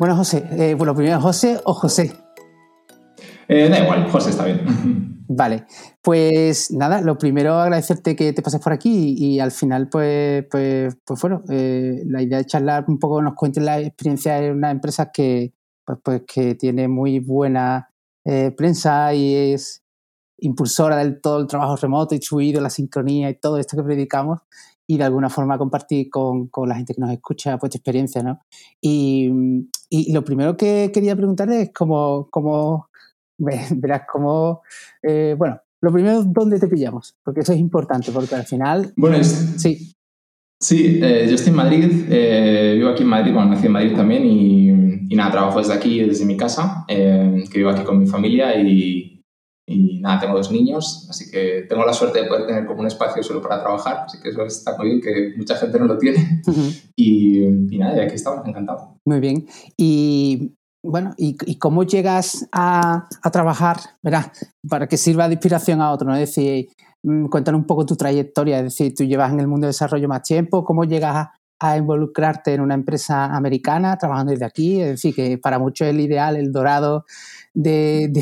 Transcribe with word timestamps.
Bueno, 0.00 0.16
José, 0.16 0.42
eh, 0.52 0.74
bueno, 0.74 0.94
primero 0.94 1.20
José 1.20 1.60
o 1.62 1.74
José. 1.74 2.10
Eh, 3.46 3.68
da 3.68 3.80
igual, 3.80 4.10
José 4.10 4.30
está 4.30 4.46
bien. 4.46 5.24
Vale, 5.28 5.66
pues 6.00 6.70
nada, 6.70 7.02
lo 7.02 7.18
primero 7.18 7.56
agradecerte 7.56 8.16
que 8.16 8.32
te 8.32 8.40
pases 8.40 8.62
por 8.62 8.72
aquí 8.72 9.14
y, 9.18 9.40
al 9.40 9.50
final, 9.50 9.90
pues, 9.90 10.46
pues, 10.50 10.96
pues 11.04 11.20
bueno, 11.20 11.42
eh, 11.50 12.02
la 12.06 12.22
idea 12.22 12.38
de 12.38 12.46
charlar 12.46 12.86
un 12.88 12.98
poco, 12.98 13.20
nos 13.20 13.34
cuentes 13.34 13.62
la 13.62 13.78
experiencia 13.78 14.40
de 14.40 14.50
una 14.50 14.70
empresa 14.70 15.10
que, 15.12 15.52
pues, 15.84 15.98
pues 16.02 16.22
que 16.26 16.54
tiene 16.54 16.88
muy 16.88 17.18
buena 17.18 17.90
eh, 18.24 18.54
prensa 18.56 19.12
y 19.12 19.52
es 19.52 19.82
impulsora 20.38 20.96
del 20.96 21.20
todo 21.20 21.40
el 21.40 21.46
trabajo 21.46 21.76
remoto, 21.76 22.14
distribuido, 22.14 22.62
la 22.62 22.70
sincronía 22.70 23.28
y 23.28 23.38
todo 23.38 23.58
esto 23.58 23.76
que 23.76 23.82
predicamos 23.82 24.40
y 24.90 24.98
de 24.98 25.04
alguna 25.04 25.30
forma 25.30 25.56
compartir 25.56 26.10
con, 26.10 26.48
con 26.48 26.68
la 26.68 26.74
gente 26.74 26.94
que 26.94 27.00
nos 27.00 27.12
escucha 27.12 27.56
pues 27.58 27.70
tu 27.70 27.78
experiencia, 27.78 28.24
¿no? 28.24 28.40
Y, 28.80 29.30
y 29.88 30.12
lo 30.12 30.24
primero 30.24 30.56
que 30.56 30.90
quería 30.92 31.14
preguntarle 31.14 31.62
es 31.62 31.70
cómo, 31.72 32.26
cómo 32.28 32.88
verás 33.38 34.02
cómo, 34.12 34.62
eh, 35.00 35.36
bueno, 35.38 35.60
lo 35.80 35.92
primero, 35.92 36.24
¿dónde 36.24 36.58
te 36.58 36.66
pillamos? 36.66 37.14
Porque 37.22 37.40
eso 37.40 37.52
es 37.52 37.60
importante, 37.60 38.10
porque 38.10 38.34
al 38.34 38.44
final... 38.44 38.92
Bueno, 38.96 39.22
sí. 39.22 39.94
Sí, 40.60 40.98
eh, 41.00 41.26
yo 41.28 41.36
estoy 41.36 41.50
en 41.50 41.56
Madrid, 41.56 42.06
eh, 42.10 42.74
vivo 42.76 42.90
aquí 42.90 43.04
en 43.04 43.08
Madrid, 43.10 43.32
bueno, 43.32 43.50
nací 43.50 43.66
en 43.66 43.72
Madrid 43.72 43.94
también 43.94 44.26
y, 44.26 44.70
y 45.08 45.14
nada, 45.14 45.30
trabajo 45.30 45.60
desde 45.60 45.72
aquí, 45.72 46.00
desde 46.00 46.26
mi 46.26 46.36
casa, 46.36 46.84
que 46.88 47.48
vivo 47.54 47.70
aquí 47.70 47.84
con 47.84 47.96
mi 47.96 48.08
familia 48.08 48.60
y, 48.60 49.09
y, 49.70 50.00
nada, 50.00 50.20
tengo 50.20 50.36
dos 50.36 50.50
niños, 50.50 51.06
así 51.08 51.30
que 51.30 51.66
tengo 51.68 51.84
la 51.84 51.92
suerte 51.92 52.22
de 52.22 52.28
poder 52.28 52.46
tener 52.46 52.66
como 52.66 52.80
un 52.80 52.86
espacio 52.86 53.22
solo 53.22 53.40
para 53.40 53.60
trabajar, 53.60 54.04
así 54.06 54.18
que 54.20 54.30
eso 54.30 54.44
está 54.44 54.76
muy 54.76 54.88
bien, 54.88 55.00
que 55.00 55.32
mucha 55.36 55.56
gente 55.56 55.78
no 55.78 55.86
lo 55.86 55.96
tiene. 55.96 56.42
y, 56.96 57.44
y, 57.44 57.78
nada, 57.78 57.96
y 57.96 58.00
aquí 58.00 58.16
estamos, 58.16 58.46
encantado. 58.46 58.96
Muy 59.06 59.20
bien. 59.20 59.46
Y 59.76 60.54
bueno, 60.82 61.12
¿y, 61.16 61.58
cómo 61.58 61.84
llegas 61.84 62.48
a, 62.52 63.06
trabajar, 63.32 63.76
¿verdad? 64.02 64.32
Para 64.68 64.86
que 64.86 64.96
sirva 64.96 65.28
de 65.28 65.34
inspiración 65.34 65.80
a 65.80 65.92
otro, 65.92 66.08
¿no? 66.08 66.14
Es 66.14 66.34
decir, 66.34 66.68
mm, 67.02 67.26
cuéntanos 67.26 67.60
un 67.60 67.66
poco 67.66 67.86
tu 67.86 67.96
trayectoria, 67.96 68.58
es 68.58 68.64
decir, 68.64 68.94
tú 68.94 69.04
llevas 69.04 69.32
en 69.32 69.40
el 69.40 69.46
mundo 69.46 69.66
de 69.66 69.70
desarrollo 69.70 70.08
más 70.08 70.22
tiempo, 70.22 70.64
¿cómo 70.64 70.84
llegas 70.84 71.28
a, 71.60 71.76
involucrarte 71.76 72.54
en 72.54 72.62
una 72.62 72.72
empresa 72.72 73.26
americana 73.26 73.98
trabajando 73.98 74.32
desde 74.32 74.46
aquí? 74.46 74.80
Es 74.80 74.88
decir, 74.92 75.14
que 75.14 75.36
para 75.36 75.58
muchos 75.58 75.86
es 75.86 75.94
el 75.94 76.00
ideal, 76.00 76.36
el 76.36 76.50
dorado 76.50 77.04
de, 77.54 78.12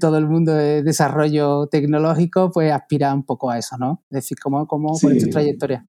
todo 0.00 0.18
el 0.18 0.26
mundo 0.26 0.52
de 0.52 0.82
desarrollo 0.82 1.66
tecnológico, 1.66 2.50
pues 2.52 2.72
aspira 2.72 3.14
un 3.14 3.24
poco 3.24 3.50
a 3.50 3.58
eso, 3.58 3.76
¿no? 3.78 4.02
Es 4.10 4.16
decir, 4.16 4.38
¿cómo, 4.42 4.66
cómo 4.66 4.94
es 4.94 5.24
tu 5.24 5.30
trayectoria? 5.30 5.86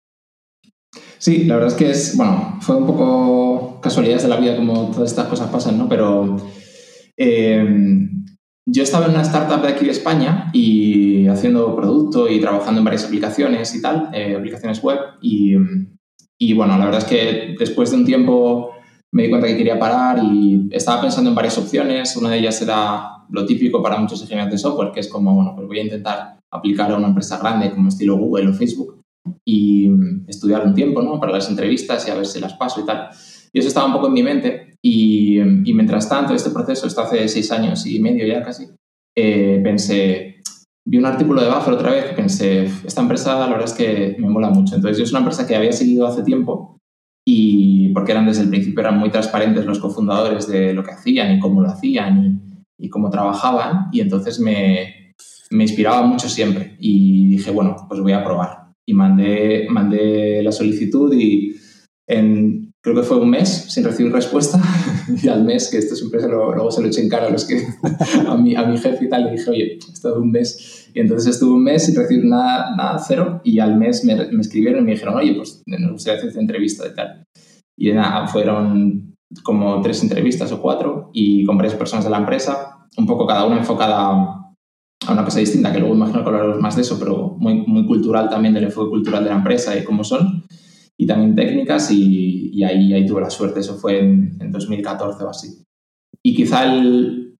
Sí, 1.18 1.46
la 1.46 1.56
verdad 1.56 1.72
es 1.72 1.78
que 1.78 1.90
es, 1.90 2.18
bueno, 2.18 2.58
fue 2.62 2.76
un 2.76 2.86
poco 2.86 3.80
casualidades 3.82 4.24
de 4.24 4.30
la 4.30 4.38
vida 4.38 4.56
como 4.56 4.92
todas 4.92 5.10
estas 5.10 5.28
cosas 5.28 5.50
pasan, 5.50 5.78
¿no? 5.78 5.90
Pero 5.90 6.38
eh, 7.18 7.66
yo 8.66 8.84
estaba 8.84 9.06
en 9.06 9.12
una 9.12 9.24
startup 9.24 9.62
de 9.62 9.70
aquí 9.70 9.86
de 9.86 9.92
España 9.92 10.50
y 10.54 11.28
haciendo 11.28 11.76
producto 11.76 12.30
y 12.30 12.40
trabajando 12.40 12.80
en 12.80 12.86
varias 12.86 13.06
aplicaciones 13.06 13.76
y 13.76 13.82
tal, 13.82 14.10
eh, 14.14 14.36
aplicaciones 14.38 14.82
web. 14.82 15.00
Y, 15.22 15.56
y, 16.38 16.54
bueno, 16.54 16.78
la 16.78 16.86
verdad 16.86 17.02
es 17.02 17.08
que 17.08 17.56
después 17.60 17.92
de 17.92 17.98
un 17.98 18.06
tiempo 18.06 18.72
me 19.14 19.24
di 19.24 19.30
cuenta 19.30 19.48
que 19.48 19.56
quería 19.56 19.78
parar 19.78 20.20
y 20.24 20.68
estaba 20.72 21.02
pensando 21.02 21.30
en 21.30 21.36
varias 21.36 21.58
opciones. 21.58 22.18
Una 22.18 22.32
de 22.32 22.40
ellas 22.40 22.60
era 22.62 23.26
lo 23.30 23.46
típico 23.46 23.82
para 23.82 23.98
muchos 23.98 24.22
ingenieros 24.24 24.52
de 24.52 24.58
software, 24.58 24.92
que 24.92 25.00
es 25.02 25.08
como, 25.08 25.36
bueno, 25.36 25.54
pues 25.56 25.68
voy 25.68 25.80
a 25.80 25.84
intentar 25.84 26.40
aplicar 26.52 26.92
a 26.92 26.98
una 26.98 27.08
empresa 27.08 27.38
grande 27.38 27.72
como 27.72 27.90
estilo 27.90 28.18
Google 28.18 28.50
o 28.50 28.54
Facebook 28.54 29.02
y 29.46 29.90
estudiar 30.28 30.66
un 30.66 30.74
tiempo, 30.74 31.02
¿no? 31.02 31.20
Para 31.20 31.32
las 31.32 31.48
entrevistas 31.48 32.08
y 32.08 32.12
a 32.12 32.16
ver 32.16 32.26
si 32.26 32.40
las 32.40 32.54
paso 32.56 32.82
y 32.82 32.86
tal. 32.86 33.10
Y 33.54 33.60
eso 33.60 33.68
estaba 33.68 33.86
un 33.86 33.94
poco 33.94 34.08
en 34.08 34.14
mi 34.14 34.24
mente 34.24 34.74
y, 34.82 35.40
y 35.40 35.74
mientras 35.74 36.10
tanto, 36.10 36.34
este 36.34 36.50
proceso, 36.50 36.88
esto 36.88 37.02
hace 37.02 37.28
seis 37.28 37.52
años 37.52 37.86
y 37.86 38.00
medio 38.00 38.26
ya 38.26 38.42
casi, 38.42 38.66
eh, 39.16 39.62
pensé, 39.64 40.42
vi 40.86 40.98
un 40.98 41.06
artículo 41.06 41.42
de 41.42 41.50
Buffer 41.50 41.76
otra 41.76 41.92
vez 41.92 42.14
pensé, 42.14 42.64
esta 42.64 43.02
empresa 43.02 43.40
la 43.40 43.48
verdad 43.48 43.66
es 43.66 43.74
que 43.74 44.16
me 44.18 44.28
mola 44.28 44.50
mucho. 44.50 44.76
Entonces 44.76 44.98
yo 44.98 45.04
es 45.04 45.12
una 45.12 45.20
empresa 45.20 45.46
que 45.46 45.56
había 45.56 45.72
seguido 45.72 46.08
hace 46.08 46.24
tiempo 46.24 46.78
y 47.26 47.83
porque 47.94 48.12
eran 48.12 48.26
desde 48.26 48.44
el 48.44 48.50
principio, 48.50 48.82
eran 48.82 48.98
muy 48.98 49.10
transparentes 49.10 49.66
los 49.66 49.80
cofundadores 49.80 50.48
de 50.48 50.74
lo 50.74 50.84
que 50.84 50.92
hacían 50.92 51.36
y 51.36 51.40
cómo 51.40 51.62
lo 51.62 51.70
hacían 51.70 52.42
y, 52.78 52.86
y 52.86 52.90
cómo 52.90 53.10
trabajaban 53.10 53.90
y 53.92 54.02
entonces 54.02 54.40
me, 54.40 55.14
me 55.52 55.64
inspiraba 55.64 56.06
mucho 56.06 56.28
siempre 56.28 56.76
y 56.80 57.30
dije, 57.30 57.52
bueno, 57.52 57.76
pues 57.88 58.02
voy 58.02 58.14
a 58.14 58.24
probar 58.24 58.64
y 58.86 58.94
mandé, 58.94 59.68
mandé 59.70 60.42
la 60.44 60.52
solicitud 60.52 61.14
y 61.14 61.56
en, 62.08 62.74
creo 62.82 62.96
que 62.96 63.04
fue 63.04 63.18
un 63.18 63.30
mes 63.30 63.50
sin 63.70 63.84
recibir 63.84 64.12
respuesta 64.12 64.62
y 65.24 65.28
al 65.28 65.44
mes, 65.46 65.70
que 65.70 65.78
esto 65.78 65.96
siempre 65.96 66.20
se 66.20 66.28
lo, 66.28 66.54
luego 66.54 66.72
se 66.72 66.82
lo 66.82 66.88
eché 66.88 67.02
en 67.02 67.10
cara 67.10 67.28
a, 67.28 67.30
los 67.30 67.46
que, 67.46 67.64
a, 68.28 68.36
mi, 68.36 68.56
a 68.56 68.64
mi 68.64 68.78
jefe 68.78 69.06
y 69.06 69.10
tal, 69.10 69.26
le 69.26 69.32
dije, 69.32 69.50
oye, 69.50 69.78
esto 69.92 70.12
de 70.12 70.20
un 70.20 70.32
mes. 70.32 70.90
Y 70.94 71.00
entonces 71.00 71.36
estuve 71.36 71.54
un 71.54 71.64
mes 71.64 71.86
sin 71.86 71.96
recibir 71.96 72.26
nada, 72.26 72.76
nada 72.76 73.00
cero 73.00 73.42
y 73.44 73.60
al 73.60 73.78
mes 73.78 74.04
me, 74.04 74.16
me 74.16 74.42
escribieron 74.42 74.82
y 74.82 74.86
me 74.86 74.92
dijeron, 74.92 75.16
oye, 75.16 75.34
pues 75.34 75.64
nos 75.66 75.92
gustaría 75.92 76.18
hacer 76.18 76.30
esta 76.30 76.42
entrevista 76.42 76.88
y 76.88 76.94
tal. 76.94 77.26
Y 77.78 77.92
nada, 77.92 78.28
fueron 78.28 79.16
como 79.42 79.82
tres 79.82 80.04
entrevistas 80.04 80.52
o 80.52 80.62
cuatro 80.62 81.10
y 81.14 81.44
con 81.46 81.58
varias 81.58 81.76
personas 81.76 82.06
de 82.06 82.12
la 82.12 82.20
empresa, 82.20 82.88
un 82.98 83.08
poco 83.08 83.26
cada 83.26 83.46
una 83.46 83.58
enfocada 83.58 84.44
a 85.08 85.12
una 85.12 85.26
cosa 85.26 85.40
distinta, 85.40 85.72
que 85.72 85.80
luego 85.80 85.96
imagino 85.96 86.24
que 86.24 86.30
hablaremos 86.30 86.60
más 86.60 86.76
de 86.76 86.84
eso, 86.84 86.98
pero 87.00 87.36
muy, 87.38 87.66
muy 87.66 87.86
cultural 87.86 88.30
también 88.30 88.54
del 88.54 88.66
enfoque 88.66 88.90
cultural 88.90 89.24
de 89.24 89.32
la 89.32 89.38
empresa 89.38 89.78
y 89.78 89.84
cómo 89.84 90.04
son, 90.04 90.46
y 90.98 91.06
también 91.06 91.36
técnicas, 91.36 91.92
y, 91.92 92.52
y 92.54 92.64
ahí, 92.64 92.94
ahí 92.94 93.06
tuve 93.06 93.22
la 93.22 93.30
suerte, 93.30 93.60
eso 93.60 93.76
fue 93.76 94.00
en, 94.00 94.38
en 94.40 94.52
2014 94.52 95.24
o 95.24 95.30
así. 95.30 95.64
Y 96.24 96.36
quizá, 96.36 96.64
el, 96.72 97.36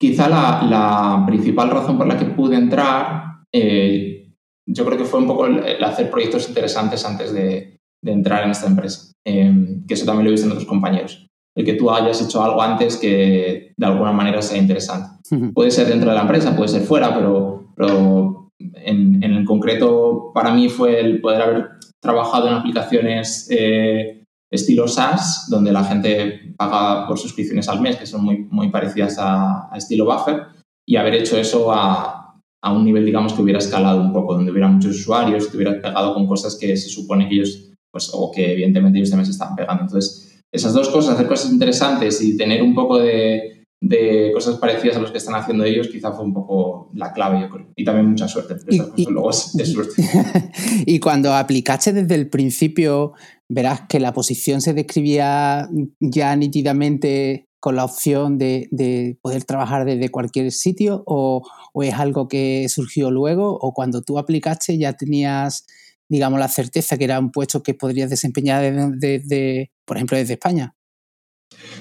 quizá 0.00 0.28
la, 0.28 0.62
la, 0.62 1.24
principal 1.26 1.70
razón 1.70 1.98
por 1.98 2.06
la 2.06 2.16
que 2.16 2.26
pude 2.26 2.56
entrar, 2.56 3.42
eh, 3.52 4.32
yo 4.66 4.84
creo 4.86 4.96
que 4.96 5.04
fue 5.04 5.20
un 5.20 5.26
poco 5.26 5.46
el, 5.46 5.58
el 5.58 5.84
hacer 5.84 6.10
proyectos 6.10 6.48
interesantes 6.48 7.04
antes 7.04 7.34
de, 7.34 7.80
de 8.02 8.12
entrar 8.12 8.44
en 8.44 8.50
esta 8.50 8.66
empresa, 8.66 9.12
eh, 9.26 9.82
que 9.86 9.94
eso 9.94 10.04
también 10.04 10.24
lo 10.24 10.30
he 10.30 10.32
visto 10.32 10.46
en 10.46 10.52
otros 10.52 10.68
compañeros 10.68 11.26
el 11.56 11.64
que 11.64 11.74
tú 11.74 11.90
hayas 11.90 12.20
hecho 12.20 12.42
algo 12.42 12.60
antes 12.60 12.96
que 12.96 13.72
de 13.76 13.86
alguna 13.86 14.12
manera 14.12 14.42
sea 14.42 14.58
interesante. 14.58 15.20
Puede 15.54 15.70
ser 15.70 15.86
dentro 15.86 16.10
de 16.10 16.16
la 16.16 16.22
empresa, 16.22 16.56
puede 16.56 16.68
ser 16.68 16.82
fuera, 16.82 17.14
pero, 17.14 17.72
pero 17.76 18.50
en, 18.58 19.22
en, 19.22 19.32
el 19.32 19.44
concreto 19.44 20.32
para 20.34 20.52
mí 20.52 20.68
fue 20.68 21.00
el 21.00 21.20
poder 21.20 21.42
haber 21.42 21.68
trabajado 22.00 22.48
en 22.48 22.54
aplicaciones 22.54 23.48
eh, 23.50 24.24
estilo 24.50 24.88
SaaS, 24.88 25.46
donde 25.48 25.72
la 25.72 25.84
gente 25.84 26.54
paga 26.56 27.06
por 27.06 27.18
suscripciones 27.18 27.68
al 27.68 27.80
mes, 27.80 27.96
que 27.96 28.06
son 28.06 28.24
muy, 28.24 28.46
muy 28.50 28.70
parecidas 28.70 29.18
a, 29.18 29.72
a 29.72 29.76
estilo 29.76 30.04
Buffer, 30.04 30.42
y 30.86 30.96
haber 30.96 31.14
hecho 31.14 31.38
eso 31.38 31.72
a, 31.72 32.36
a, 32.62 32.72
un 32.72 32.84
nivel, 32.84 33.06
digamos, 33.06 33.32
que 33.32 33.42
hubiera 33.42 33.58
escalado 33.58 34.00
un 34.00 34.12
poco, 34.12 34.34
donde 34.34 34.50
hubiera 34.50 34.68
muchos 34.68 34.96
usuarios, 34.96 35.48
que 35.48 35.56
hubiera 35.56 35.80
pegado 35.80 36.14
con 36.14 36.26
cosas 36.26 36.56
que 36.60 36.76
se 36.76 36.88
supone 36.88 37.28
que 37.28 37.36
ellos, 37.36 37.70
pues, 37.94 38.10
o 38.12 38.32
que 38.32 38.54
evidentemente 38.54 38.98
ellos 38.98 39.10
también 39.10 39.26
se 39.26 39.30
están 39.30 39.54
pegando. 39.54 39.84
Entonces, 39.84 40.42
esas 40.50 40.72
dos 40.72 40.88
cosas, 40.88 41.14
hacer 41.14 41.28
cosas 41.28 41.52
interesantes 41.52 42.20
y 42.20 42.36
tener 42.36 42.60
un 42.60 42.74
poco 42.74 42.98
de, 42.98 43.64
de 43.80 44.32
cosas 44.34 44.56
parecidas 44.56 44.96
a 44.96 45.00
los 45.00 45.12
que 45.12 45.18
están 45.18 45.36
haciendo 45.36 45.62
ellos, 45.62 45.86
quizá 45.86 46.10
fue 46.10 46.24
un 46.24 46.34
poco 46.34 46.90
la 46.92 47.12
clave, 47.12 47.40
yo 47.40 47.48
creo. 47.48 47.68
Y 47.76 47.84
también 47.84 48.10
mucha 48.10 48.26
suerte, 48.26 48.56
y, 48.68 48.80
y, 48.96 49.06
luego 49.06 49.30
es, 49.30 49.54
es 49.56 49.70
suerte. 49.70 50.02
y 50.86 50.98
cuando 50.98 51.34
aplicaste 51.34 51.92
desde 51.92 52.16
el 52.16 52.28
principio, 52.28 53.12
verás 53.48 53.82
que 53.88 54.00
la 54.00 54.12
posición 54.12 54.60
se 54.60 54.74
describía 54.74 55.68
ya 56.00 56.34
nítidamente 56.34 57.46
con 57.60 57.76
la 57.76 57.84
opción 57.84 58.38
de, 58.38 58.66
de 58.72 59.18
poder 59.22 59.44
trabajar 59.44 59.84
desde 59.84 60.10
cualquier 60.10 60.50
sitio 60.50 61.04
o, 61.06 61.46
o, 61.72 61.82
es 61.84 61.94
algo 61.94 62.26
que 62.26 62.68
surgió 62.68 63.12
luego 63.12 63.56
o 63.58 63.72
cuando 63.72 64.02
tú 64.02 64.18
aplicaste 64.18 64.76
ya 64.76 64.94
tenías 64.94 65.64
digamos, 66.08 66.38
la 66.38 66.48
certeza 66.48 66.96
que 66.96 67.04
era 67.04 67.18
un 67.18 67.30
puesto 67.30 67.62
que 67.62 67.74
podrías 67.74 68.10
desempeñar 68.10 68.62
desde, 68.96 69.26
de, 69.26 69.70
por 69.84 69.96
ejemplo, 69.96 70.16
desde 70.16 70.34
España. 70.34 70.74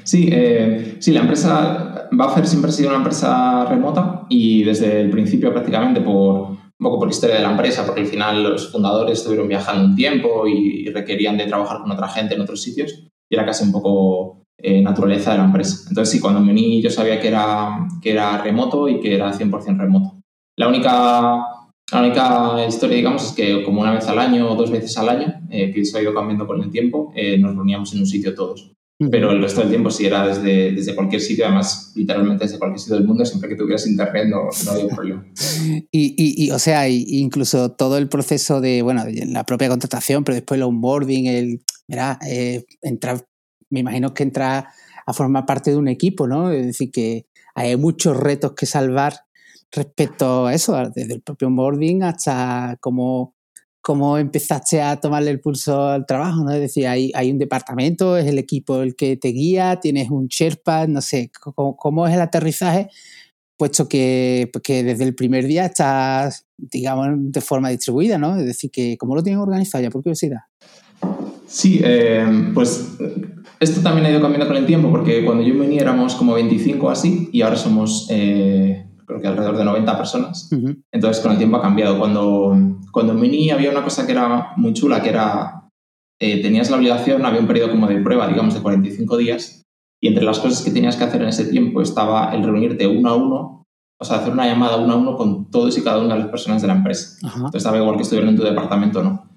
Sí, 0.04 0.30
eh, 0.32 0.98
sí, 1.00 1.12
la 1.12 1.22
empresa 1.22 2.08
Buffer 2.12 2.46
siempre 2.46 2.70
ha 2.70 2.74
sido 2.74 2.90
una 2.90 2.98
empresa 2.98 3.66
remota 3.66 4.26
y 4.30 4.64
desde 4.64 5.02
el 5.02 5.10
principio 5.10 5.52
prácticamente 5.52 6.02
por 6.02 6.52
un 6.84 6.90
poco 6.90 7.00
por 7.00 7.10
historia 7.10 7.38
de 7.38 7.44
la 7.44 7.52
empresa, 7.52 7.86
porque 7.86 8.02
al 8.02 8.08
final 8.08 8.44
los 8.44 8.72
fundadores 8.72 9.20
estuvieron 9.20 9.48
viajando 9.48 9.86
un 9.86 9.96
tiempo 9.96 10.46
y, 10.48 10.90
requerían 10.90 11.38
de 11.38 11.48
trabajar 11.48 11.80
con 11.80 11.92
otra 11.92 12.08
gente 12.08 12.36
en 12.36 12.42
otros 12.42 12.62
sitios 12.62 13.10
y 13.30 13.36
era 13.36 13.46
casi 13.46 13.64
un 13.64 13.72
poco 13.72 14.46
eh, 14.58 14.82
naturaleza 14.82 15.32
de 15.32 15.38
la 15.40 15.46
empresa. 15.46 15.86
Entonces 15.90 16.12
sí, 16.12 16.20
cuando 16.20 16.40
me 16.40 16.52
uní 16.52 16.82
yo 16.82 16.90
sabía 16.90 17.20
que 17.20 17.30
era, 17.30 17.88
que 18.02 18.12
era 18.12 18.38
remoto 18.40 18.88
y 18.90 19.00
que 19.00 19.16
era 19.16 19.32
100% 19.32 19.78
remoto. 19.78 20.22
La 20.56 20.68
única 20.68 21.53
la 21.94 22.02
única 22.02 22.68
historia, 22.68 22.98
digamos, 22.98 23.26
es 23.26 23.32
que 23.34 23.64
como 23.64 23.82
una 23.82 23.94
vez 23.94 24.08
al 24.08 24.20
año 24.20 24.52
o 24.52 24.56
dos 24.56 24.72
veces 24.72 24.98
al 24.98 25.10
año, 25.10 25.42
eh, 25.50 25.72
que 25.72 25.82
eso 25.82 25.98
ha 25.98 26.02
ido 26.02 26.14
cambiando 26.14 26.48
con 26.48 26.62
el 26.62 26.72
tiempo, 26.72 27.12
eh, 27.16 27.38
nos 27.38 27.56
reuníamos 27.56 27.94
en 27.94 28.00
un 28.00 28.08
sitio 28.08 28.34
todos. 28.34 28.72
Pero 29.12 29.32
el 29.32 29.42
resto 29.42 29.62
del 29.62 29.70
tiempo 29.70 29.90
sí 29.90 30.06
era 30.06 30.26
desde, 30.26 30.72
desde 30.72 30.96
cualquier 30.96 31.20
sitio, 31.20 31.46
además, 31.46 31.92
literalmente 31.96 32.46
desde 32.46 32.58
cualquier 32.58 32.80
sitio 32.80 32.96
del 32.96 33.06
mundo, 33.06 33.26
siempre 33.26 33.50
que 33.50 33.56
tuvieras 33.56 33.86
internet 33.86 34.28
no, 34.30 34.44
no 34.66 34.72
había 34.72 34.88
problema. 34.88 35.26
y, 35.92 36.16
y, 36.16 36.46
y, 36.46 36.52
o 36.52 36.60
sea, 36.60 36.88
incluso 36.88 37.72
todo 37.72 37.98
el 37.98 38.08
proceso 38.08 38.62
de, 38.62 38.82
bueno, 38.82 39.04
la 39.28 39.46
propia 39.46 39.68
contratación, 39.68 40.24
pero 40.24 40.36
después 40.36 40.58
el 40.58 40.64
onboarding, 40.64 41.26
el, 41.26 41.64
mira, 41.88 42.18
eh, 42.26 42.66
entrar 42.82 43.26
me 43.74 43.80
imagino 43.80 44.14
que 44.14 44.24
entras 44.24 44.66
a 45.06 45.14
formar 45.14 45.46
parte 45.46 45.72
de 45.72 45.78
un 45.78 45.88
equipo, 45.88 46.28
¿no? 46.28 46.52
Es 46.52 46.66
decir, 46.66 46.92
que 46.92 47.26
hay 47.56 47.76
muchos 47.76 48.16
retos 48.16 48.54
que 48.54 48.68
salvar 48.68 49.16
respecto 49.74 50.46
a 50.46 50.54
eso, 50.54 50.76
desde 50.96 51.16
el 51.16 51.22
propio 51.22 51.48
onboarding 51.48 52.04
hasta 52.04 52.78
cómo, 52.80 53.36
cómo 53.82 54.18
empezaste 54.18 54.82
a 54.82 55.00
tomarle 55.00 55.32
el 55.32 55.42
pulso 55.42 55.88
al 55.88 56.06
trabajo, 56.06 56.44
¿no? 56.44 56.52
Es 56.52 56.62
decir, 56.62 56.88
hay, 56.88 57.12
hay 57.16 57.32
un 57.32 57.40
departamento, 57.40 58.16
es 58.18 58.28
el 58.28 58.38
equipo 58.38 58.82
el 58.82 58.96
que 58.96 59.18
te 59.18 59.30
guía, 59.30 59.80
tienes 59.80 60.10
un 60.10 60.28
Sherpa, 60.28 60.88
no 60.88 61.02
sé, 61.02 61.32
cómo, 61.56 61.76
cómo 61.76 62.08
es 62.08 62.14
el 62.14 62.22
aterrizaje, 62.22 62.90
puesto 63.58 63.88
que, 63.88 64.52
que, 64.64 64.84
desde 64.84 65.04
el 65.04 65.16
primer 65.16 65.46
día 65.48 65.66
estás, 65.66 66.46
digamos, 66.58 67.08
de 67.32 67.42
forma 67.42 67.70
distribuida, 67.70 68.18
¿no? 68.18 68.38
Es 68.38 68.46
decir, 68.46 68.72
que 68.72 68.98
¿cómo 68.98 69.16
lo 69.16 69.24
tienen 69.24 69.42
organizado 69.42 69.84
ya, 69.84 69.90
por 69.90 70.04
curiosidad? 70.04 70.42
Sí, 71.48 71.82
eh, 71.84 72.26
pues 72.54 72.96
esto 73.60 73.82
también 73.82 74.06
ha 74.06 74.10
ido 74.10 74.22
cambiando 74.22 74.48
con 74.48 74.58
el 74.58 74.66
tiempo, 74.66 74.90
porque 74.90 75.24
cuando 75.24 75.44
yo 75.44 75.58
vení 75.58 75.78
éramos 75.78 76.16
como 76.16 76.34
25 76.34 76.90
así, 76.90 77.30
y 77.32 77.42
ahora 77.42 77.56
somos, 77.56 78.08
eh, 78.10 78.86
creo 79.06 79.22
que 79.22 79.28
alrededor 79.28 79.58
de 79.58 79.66
90 79.66 79.98
personas. 79.98 80.50
Entonces, 80.92 81.22
con 81.22 81.32
el 81.32 81.38
tiempo 81.38 81.58
ha 81.58 81.62
cambiado. 81.62 81.98
Cuando, 81.98 82.56
cuando 82.92 83.16
vení 83.16 83.50
había 83.50 83.72
una 83.72 83.84
cosa 83.84 84.06
que 84.06 84.12
era 84.12 84.54
muy 84.58 84.74
chula, 84.74 85.02
que 85.02 85.10
era, 85.10 85.70
eh, 86.20 86.42
tenías 86.42 86.70
la 86.70 86.78
obligación, 86.78 87.26
había 87.26 87.40
un 87.40 87.48
periodo 87.48 87.72
como 87.72 87.88
de 87.88 88.02
prueba, 88.02 88.28
digamos, 88.28 88.54
de 88.54 88.62
45 88.62 89.18
días, 89.18 89.64
y 90.02 90.08
entre 90.08 90.24
las 90.24 90.40
cosas 90.40 90.62
que 90.64 90.72
tenías 90.72 90.96
que 90.96 91.06
hacer 91.06 91.22
en 91.22 91.30
ese 91.30 91.46
tiempo 91.46 91.82
estaba 91.82 92.34
el 92.34 92.44
reunirte 92.44 92.88
uno 92.88 93.10
a 93.10 93.16
uno, 93.16 93.64
o 94.00 94.06
sea, 94.06 94.18
hacer 94.18 94.34
una 94.34 94.46
llamada 94.46 94.78
uno 94.78 94.94
a 94.94 94.98
uno 94.98 95.16
con 95.16 95.50
todos 95.50 95.78
y 95.78 95.82
cada 95.82 96.00
una 96.00 96.16
de 96.16 96.22
las 96.22 96.30
personas 96.30 96.62
de 96.62 96.68
la 96.68 96.76
empresa. 96.76 97.18
Entonces, 97.24 97.56
estaba 97.56 97.78
igual 97.78 97.96
que 97.96 98.04
estuvieran 98.04 98.32
en 98.32 98.38
tu 98.38 98.44
departamento 98.44 99.02
no. 99.02 99.30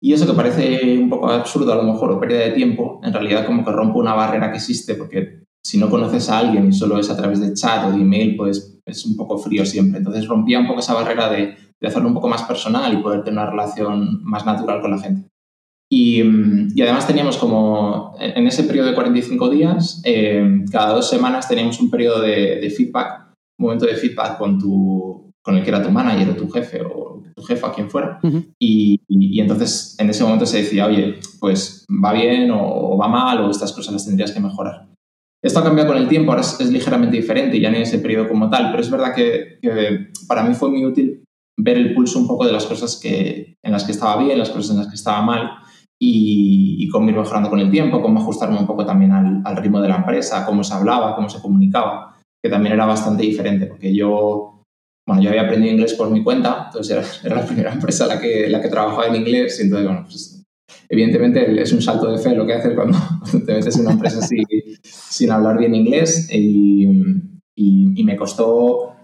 Y 0.00 0.12
eso 0.12 0.26
que 0.26 0.34
parece 0.34 0.98
un 0.98 1.08
poco 1.08 1.30
absurdo 1.30 1.72
a 1.72 1.76
lo 1.76 1.82
mejor 1.82 2.12
o 2.12 2.20
pérdida 2.20 2.40
de 2.40 2.52
tiempo, 2.52 3.00
en 3.02 3.12
realidad 3.12 3.46
como 3.46 3.64
que 3.64 3.72
rompe 3.72 3.98
una 3.98 4.14
barrera 4.14 4.50
que 4.50 4.58
existe 4.58 4.94
porque 4.94 5.44
si 5.64 5.78
no 5.78 5.90
conoces 5.90 6.28
a 6.30 6.38
alguien 6.38 6.68
y 6.68 6.72
solo 6.72 6.98
es 6.98 7.10
a 7.10 7.16
través 7.16 7.40
de 7.40 7.52
chat 7.54 7.86
o 7.86 7.90
de 7.90 8.00
email, 8.00 8.36
pues 8.36 8.75
es 8.86 9.04
un 9.04 9.16
poco 9.16 9.38
frío 9.38 9.66
siempre. 9.66 9.98
Entonces 9.98 10.26
rompía 10.26 10.60
un 10.60 10.66
poco 10.66 10.80
esa 10.80 10.94
barrera 10.94 11.28
de, 11.28 11.56
de 11.80 11.88
hacerlo 11.88 12.08
un 12.08 12.14
poco 12.14 12.28
más 12.28 12.42
personal 12.44 12.92
y 12.92 13.02
poder 13.02 13.22
tener 13.24 13.40
una 13.40 13.50
relación 13.50 14.22
más 14.24 14.46
natural 14.46 14.80
con 14.80 14.92
la 14.92 14.98
gente. 14.98 15.28
Y, 15.88 16.20
y, 16.74 16.82
además 16.82 17.06
teníamos 17.06 17.36
como, 17.36 18.16
en 18.18 18.46
ese 18.46 18.64
periodo 18.64 18.88
de 18.88 18.94
45 18.94 19.50
días, 19.50 20.02
eh, 20.04 20.64
cada 20.72 20.92
dos 20.94 21.08
semanas 21.08 21.48
teníamos 21.48 21.80
un 21.80 21.90
periodo 21.90 22.22
de, 22.22 22.56
de, 22.56 22.70
feedback, 22.70 23.34
un 23.58 23.66
momento 23.66 23.86
de 23.86 23.94
feedback 23.94 24.36
con, 24.36 24.58
tu, 24.58 25.30
con 25.40 25.56
el 25.56 25.62
que 25.62 25.68
era 25.68 25.82
tu 25.82 25.90
manager 25.90 26.30
o 26.30 26.36
tu 26.36 26.50
jefe 26.50 26.82
o 26.82 27.22
tu 27.36 27.42
jefa, 27.42 27.72
quien 27.72 27.88
fuera. 27.88 28.18
Uh 28.22 28.28
-huh. 28.28 28.54
y, 28.58 29.00
y, 29.08 29.40
entonces 29.40 29.94
en 30.00 30.10
ese 30.10 30.24
momento 30.24 30.44
se 30.44 30.58
decía, 30.58 30.86
oye, 30.86 31.20
pues 31.38 31.84
va 31.88 32.12
bien 32.12 32.50
o, 32.50 32.60
o, 32.60 32.98
va 32.98 33.06
mal 33.06 33.40
o 33.42 33.50
estas 33.50 33.72
cosas 33.72 33.92
las 33.92 34.06
tendrías 34.06 34.32
que 34.32 34.40
mejorar. 34.40 34.88
Esto 35.42 35.60
ha 35.60 35.64
cambiado 35.64 35.92
con 35.92 35.98
el 35.98 36.08
tiempo, 36.08 36.32
ahora 36.32 36.42
es, 36.42 36.58
es 36.60 36.70
ligeramente 36.70 37.16
diferente, 37.16 37.60
ya 37.60 37.70
no 37.70 37.76
en 37.76 37.82
ese 37.82 37.98
periodo 37.98 38.28
como 38.28 38.50
tal, 38.50 38.70
pero 38.70 38.82
es 38.82 38.90
verdad 38.90 39.14
que, 39.14 39.58
que 39.60 40.08
para 40.26 40.42
mí 40.42 40.54
fue 40.54 40.70
muy 40.70 40.84
útil 40.84 41.22
ver 41.58 41.76
el 41.76 41.94
pulso 41.94 42.18
un 42.18 42.26
poco 42.26 42.46
de 42.46 42.52
las 42.52 42.66
cosas 42.66 42.98
que, 43.00 43.56
en 43.64 43.72
las 43.72 43.84
que 43.84 43.92
estaba 43.92 44.22
bien, 44.22 44.38
las 44.38 44.50
cosas 44.50 44.72
en 44.72 44.78
las 44.78 44.88
que 44.88 44.94
estaba 44.94 45.22
mal 45.22 45.50
y, 46.00 46.76
y, 46.78 46.88
cómo 46.88 47.08
ir 47.08 47.16
mejorando 47.16 47.48
con 47.48 47.60
el 47.60 47.70
tiempo, 47.70 48.02
cómo 48.02 48.20
ajustarme 48.20 48.58
un 48.58 48.66
poco 48.66 48.84
también 48.84 49.12
al, 49.12 49.42
al, 49.44 49.56
ritmo 49.56 49.80
de 49.80 49.88
la 49.88 49.96
empresa, 49.96 50.44
cómo 50.44 50.62
se 50.62 50.74
hablaba, 50.74 51.16
cómo 51.16 51.28
se 51.28 51.40
comunicaba, 51.40 52.16
que 52.42 52.50
también 52.50 52.74
era 52.74 52.84
bastante 52.84 53.22
diferente, 53.22 53.66
porque 53.66 53.94
yo, 53.94 54.62
bueno, 55.06 55.22
yo 55.22 55.30
había 55.30 55.42
aprendido 55.42 55.72
inglés 55.72 55.94
por 55.94 56.10
mi 56.10 56.22
cuenta, 56.22 56.64
entonces 56.66 56.96
era, 56.96 57.06
era 57.34 57.42
la 57.42 57.46
primera 57.46 57.72
empresa 57.72 58.06
la 58.06 58.20
que, 58.20 58.48
la 58.48 58.60
que 58.60 58.68
trabajaba 58.68 59.06
en 59.06 59.16
inglés, 59.16 59.58
y 59.58 59.62
entonces, 59.62 59.86
bueno, 59.86 60.04
pues 60.04 60.35
evidentemente 60.88 61.60
es 61.60 61.72
un 61.72 61.82
salto 61.82 62.10
de 62.10 62.18
fe 62.18 62.34
lo 62.34 62.46
que 62.46 62.54
haces 62.54 62.74
cuando 62.74 62.98
te 63.46 63.54
metes 63.54 63.76
en 63.76 63.82
una 63.82 63.92
empresa 63.92 64.18
así 64.20 64.42
sin 64.82 65.30
hablar 65.30 65.58
bien 65.58 65.74
inglés 65.74 66.28
y, 66.32 66.84
y, 67.54 68.00
y, 68.00 68.04
me 68.04 68.16
costó 68.16 68.94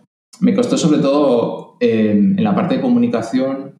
me 0.40 0.54
costó 0.54 0.76
sobre 0.76 1.00
todo 1.00 1.76
eh, 1.80 2.10
en 2.12 2.44
la 2.44 2.54
parte 2.54 2.76
de 2.76 2.80
comunicación 2.80 3.72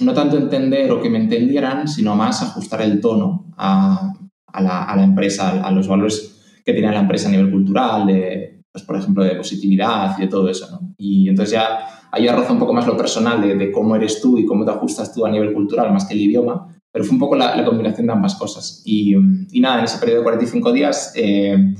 no 0.00 0.14
tanto 0.14 0.38
entender 0.38 0.90
o 0.90 1.00
que 1.00 1.10
me 1.10 1.18
entendieran, 1.18 1.86
sino 1.86 2.16
más 2.16 2.42
ajustar 2.42 2.82
el 2.82 3.00
tono 3.00 3.52
a, 3.56 4.14
a, 4.46 4.62
la, 4.62 4.84
a 4.84 4.96
la, 4.96 5.04
empresa, 5.04 5.62
a, 5.64 5.70
los 5.70 5.88
valores 5.88 6.60
que 6.64 6.72
tiene 6.72 6.92
la 6.92 7.00
empresa 7.00 7.28
a 7.28 7.32
nivel 7.32 7.50
cultural, 7.50 8.06
de, 8.06 8.62
pues, 8.72 8.84
por 8.84 8.96
ejemplo, 8.96 9.24
de 9.24 9.36
positividad 9.36 10.16
y 10.18 10.22
de 10.22 10.28
todo 10.28 10.48
eso. 10.48 10.68
¿no? 10.70 10.94
Y 10.96 11.28
entonces 11.28 11.52
ya 11.52 12.08
ahí 12.10 12.26
arroza 12.26 12.52
un 12.52 12.58
poco 12.58 12.72
más 12.72 12.86
lo 12.86 12.96
personal 12.96 13.40
de, 13.40 13.56
de, 13.56 13.70
cómo 13.70 13.96
eres 13.96 14.20
tú 14.20 14.38
y 14.38 14.46
cómo 14.46 14.64
te 14.64 14.70
ajustas 14.70 15.12
tú 15.14 15.26
a 15.26 15.30
nivel 15.30 15.52
cultural, 15.52 15.92
más 15.92 16.06
que 16.06 16.14
el 16.14 16.20
idioma, 16.20 16.68
pero 16.92 17.04
fue 17.04 17.14
un 17.14 17.20
poco 17.20 17.36
la, 17.36 17.54
la 17.56 17.64
combinación 17.64 18.06
de 18.06 18.12
ambas 18.12 18.34
cosas. 18.34 18.82
Y, 18.84 19.14
y, 19.50 19.60
nada, 19.60 19.78
en 19.78 19.84
ese 19.84 19.98
periodo 19.98 20.18
de 20.18 20.24
45 20.24 20.72
días, 20.72 21.12
eh, 21.16 21.74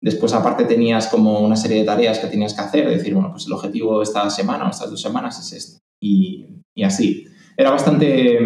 después 0.00 0.32
aparte 0.32 0.64
tenías 0.64 1.08
como 1.08 1.40
una 1.40 1.56
serie 1.56 1.78
de 1.78 1.84
tareas 1.84 2.18
que 2.18 2.28
tenías 2.28 2.54
que 2.54 2.60
hacer, 2.60 2.88
decir, 2.88 3.14
bueno, 3.14 3.30
pues 3.30 3.46
el 3.46 3.52
objetivo 3.52 3.98
de 3.98 4.04
esta 4.04 4.28
semana 4.30 4.66
o 4.66 4.70
estas 4.70 4.90
dos 4.90 5.00
semanas 5.00 5.38
es 5.40 5.52
este. 5.52 5.78
Y, 6.00 6.46
y 6.74 6.84
así 6.84 7.26
era 7.56 7.70
bastante, 7.70 8.38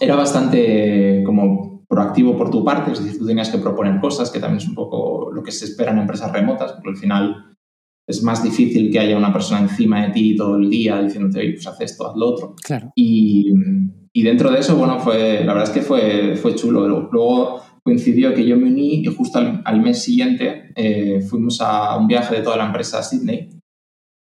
era 0.00 0.16
bastante 0.16 1.22
como 1.24 1.84
proactivo 1.88 2.36
por 2.36 2.50
tu 2.50 2.64
parte, 2.64 2.92
es 2.92 3.02
decir, 3.02 3.18
tú 3.18 3.26
tenías 3.26 3.48
que 3.48 3.58
proponer 3.58 4.00
cosas, 4.00 4.30
que 4.30 4.40
también 4.40 4.58
es 4.58 4.68
un 4.68 4.74
poco 4.74 5.30
lo 5.32 5.42
que 5.42 5.52
se 5.52 5.66
espera 5.66 5.92
en 5.92 5.98
empresas 5.98 6.32
remotas, 6.32 6.72
porque 6.72 6.90
al 6.90 6.96
final 6.96 7.56
es 8.08 8.22
más 8.22 8.42
difícil 8.42 8.90
que 8.90 8.98
haya 8.98 9.16
una 9.16 9.32
persona 9.32 9.60
encima 9.60 10.04
de 10.06 10.12
ti 10.12 10.36
todo 10.36 10.56
el 10.56 10.68
día 10.68 11.00
diciéndote, 11.00 11.40
oye, 11.40 11.52
pues 11.52 11.66
haz 11.66 11.80
esto, 11.80 12.08
haz 12.08 12.16
lo 12.16 12.26
otro. 12.26 12.54
Claro. 12.62 12.92
Y, 12.94 13.52
y, 14.16 14.22
dentro 14.22 14.50
de 14.50 14.60
eso, 14.60 14.76
bueno, 14.76 14.98
fue, 14.98 15.44
la 15.44 15.52
verdad 15.52 15.68
es 15.68 15.70
que 15.70 15.82
fue, 15.82 16.36
fue 16.36 16.54
chulo. 16.54 16.86
Luego 16.88 17.60
coincidió 17.82 18.34
que 18.34 18.46
yo 18.46 18.56
me 18.56 18.64
uní 18.64 19.00
y 19.00 19.06
justo 19.06 19.38
al, 19.38 19.80
mes 19.80 20.02
siguiente 20.02 20.72
eh, 20.74 21.20
fuimos 21.20 21.60
a 21.60 21.96
un 21.96 22.06
viaje 22.06 22.36
de 22.36 22.42
toda 22.42 22.56
la 22.56 22.66
empresa 22.66 22.98
a 22.98 23.02
Sydney 23.02 23.50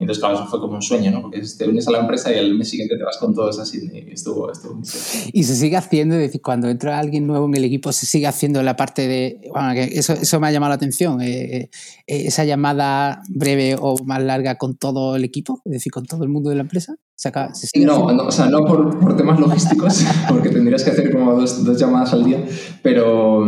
entonces, 0.03 0.21
claro, 0.21 0.35
eso 0.35 0.47
fue 0.49 0.61
como 0.61 0.75
un 0.75 0.83
sueño, 0.83 1.13
¿no? 1.13 1.23
Porque 1.23 1.41
te 1.57 1.69
unes 1.69 1.87
a 1.87 1.93
la 1.93 2.01
empresa 2.01 2.33
y 2.33 2.39
el 2.39 2.57
mes 2.57 2.69
siguiente 2.69 2.97
te 2.97 3.05
vas 3.05 3.19
con 3.19 3.33
todos 3.33 3.61
a 3.61 3.65
Sydney. 3.65 4.07
Y 4.09 4.15
estuvo, 4.15 4.51
estuvo 4.51 4.75
muy 4.75 4.85
Y 5.33 5.45
se 5.45 5.55
sigue 5.55 5.77
haciendo, 5.77 6.17
es 6.17 6.23
decir, 6.23 6.43
cuando 6.43 6.69
entra 6.69 6.99
alguien 6.99 7.25
nuevo 7.25 7.47
en 7.47 7.55
el 7.55 7.65
equipo, 7.65 7.93
se 7.93 8.05
sigue 8.05 8.27
haciendo 8.27 8.65
la 8.65 8.75
parte 8.75 9.07
de. 9.07 9.49
Bueno, 9.53 9.73
que 9.75 9.85
eso, 9.97 10.15
eso 10.15 10.41
me 10.41 10.49
ha 10.49 10.51
llamado 10.51 10.71
la 10.71 10.75
atención. 10.75 11.23
Eh, 11.23 11.55
eh, 11.55 11.71
esa 12.07 12.45
llamada 12.45 13.23
breve 13.29 13.77
o 13.81 13.97
más 14.05 14.21
larga 14.21 14.59
con 14.59 14.77
todo 14.77 15.15
el 15.15 15.23
equipo, 15.23 15.63
es 15.67 15.73
decir, 15.73 15.93
con 15.93 16.05
todo 16.05 16.25
el 16.25 16.31
mundo 16.31 16.51
de 16.51 16.57
la 16.57 16.63
empresa. 16.63 16.97
¿Se 17.15 17.29
acaba, 17.29 17.55
se 17.55 17.79
no, 17.79 18.11
no, 18.11 18.25
o 18.25 18.33
sea, 18.33 18.47
no 18.47 18.65
por, 18.65 18.99
por 18.99 19.17
temas 19.17 19.39
logísticos, 19.39 20.05
porque 20.29 20.49
tendrías 20.49 20.83
que 20.83 20.91
hacer 20.91 21.13
como 21.13 21.33
dos, 21.35 21.65
dos 21.65 21.79
llamadas 21.79 22.13
al 22.13 22.25
día, 22.25 22.45
pero, 22.83 23.45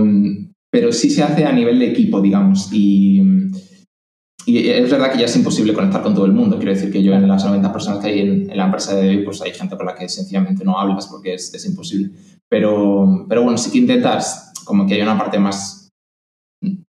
pero 0.70 0.92
sí 0.92 1.10
se 1.10 1.24
hace 1.24 1.44
a 1.44 1.52
nivel 1.52 1.80
de 1.80 1.88
equipo, 1.88 2.20
digamos. 2.20 2.68
Y 2.70 3.20
y 4.46 4.68
es 4.68 4.90
verdad 4.90 5.10
que 5.10 5.18
ya 5.18 5.24
es 5.24 5.36
imposible 5.36 5.72
conectar 5.72 6.02
con 6.02 6.14
todo 6.14 6.26
el 6.26 6.32
mundo. 6.32 6.56
Quiero 6.56 6.72
decir 6.72 6.92
que 6.92 7.02
yo 7.02 7.14
en 7.14 7.26
las 7.26 7.44
90 7.44 7.72
personas 7.72 8.00
que 8.00 8.10
hay 8.10 8.20
en, 8.20 8.50
en 8.50 8.56
la 8.56 8.66
empresa 8.66 8.94
de 8.94 9.08
hoy, 9.08 9.24
pues 9.24 9.40
hay 9.40 9.52
gente 9.52 9.76
con 9.76 9.86
la 9.86 9.94
que 9.94 10.08
sencillamente 10.08 10.64
no 10.64 10.78
hablas 10.78 11.06
porque 11.06 11.34
es, 11.34 11.52
es, 11.54 11.64
imposible. 11.66 12.10
Pero, 12.48 13.24
pero 13.28 13.42
bueno, 13.42 13.56
sí 13.56 13.70
que 13.70 13.78
intentas 13.78 14.52
como 14.64 14.86
que 14.86 14.94
haya 14.94 15.04
una 15.04 15.18
parte 15.18 15.38
más, 15.38 15.90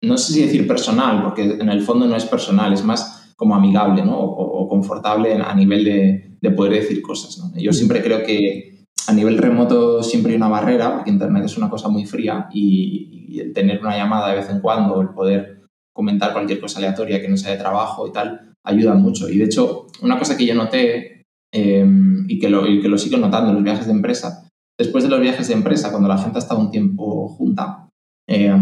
no 0.03 0.17
sé 0.17 0.33
si 0.33 0.43
decir 0.43 0.67
personal, 0.67 1.23
porque 1.23 1.43
en 1.43 1.69
el 1.69 1.83
fondo 1.83 2.07
no 2.07 2.17
es 2.17 2.25
personal, 2.25 2.73
es 2.73 2.85
más 2.85 3.33
como 3.37 3.55
amigable 3.55 4.05
¿no? 4.05 4.19
o, 4.19 4.63
o 4.63 4.69
confortable 4.69 5.35
a 5.35 5.55
nivel 5.55 5.85
de, 5.85 6.37
de, 6.41 6.51
poder 6.53 6.73
decir 6.73 7.03
cosas. 7.03 7.39
¿no? 7.39 7.53
Yo 7.61 7.73
siempre 7.73 8.03
creo 8.03 8.23
que 8.23 8.85
a 9.09 9.13
nivel 9.13 9.37
remoto 9.37 10.03
siempre 10.03 10.33
hay 10.33 10.37
una 10.37 10.49
barrera, 10.49 10.95
porque 10.95 11.11
Internet 11.11 11.45
es 11.45 11.59
una 11.59 11.69
cosa 11.69 11.89
muy 11.89 12.07
fría 12.07 12.49
y, 12.53 13.27
y 13.29 13.41
el 13.41 13.53
tener 13.53 13.81
una 13.81 13.97
llamada 13.97 14.31
de 14.31 14.37
vez 14.37 14.49
en 14.49 14.61
cuando, 14.61 15.01
el 15.03 15.09
poder 15.09 15.62
comentar 15.93 16.33
cualquier 16.33 16.61
cosa 16.61 16.79
aleatoria 16.79 17.21
que 17.21 17.29
no 17.29 17.37
sea 17.37 17.53
de 17.53 17.59
trabajo 17.59 18.07
y 18.07 18.13
tal, 18.13 18.55
ayuda 18.65 18.95
mucho. 18.95 19.29
Y 19.29 19.39
de 19.39 19.45
hecho, 19.45 19.87
una 20.01 20.19
cosa 20.19 20.37
que 20.37 20.47
yo 20.47 20.55
noté 20.55 21.25
eh, 21.53 21.87
y, 22.29 22.39
que 22.39 22.49
lo, 22.49 22.67
y 22.67 22.81
que 22.81 22.89
lo 22.89 22.99
sigo 22.99 23.19
notando 23.19 23.51
en 23.51 23.57
los 23.57 23.65
viajes 23.65 23.87
de 23.87 23.93
empresa, 23.93 24.49
después 24.79 25.05
de 25.05 25.11
los 25.11 25.21
viajes 25.21 25.49
de 25.49 25.55
empresa, 25.55 25.91
cuando 25.91 26.09
la 26.09 26.19
gente 26.19 26.39
ha 26.39 26.43
estado 26.43 26.61
un 26.61 26.71
tiempo 26.71 27.29
junta, 27.29 27.89
eh, 28.29 28.55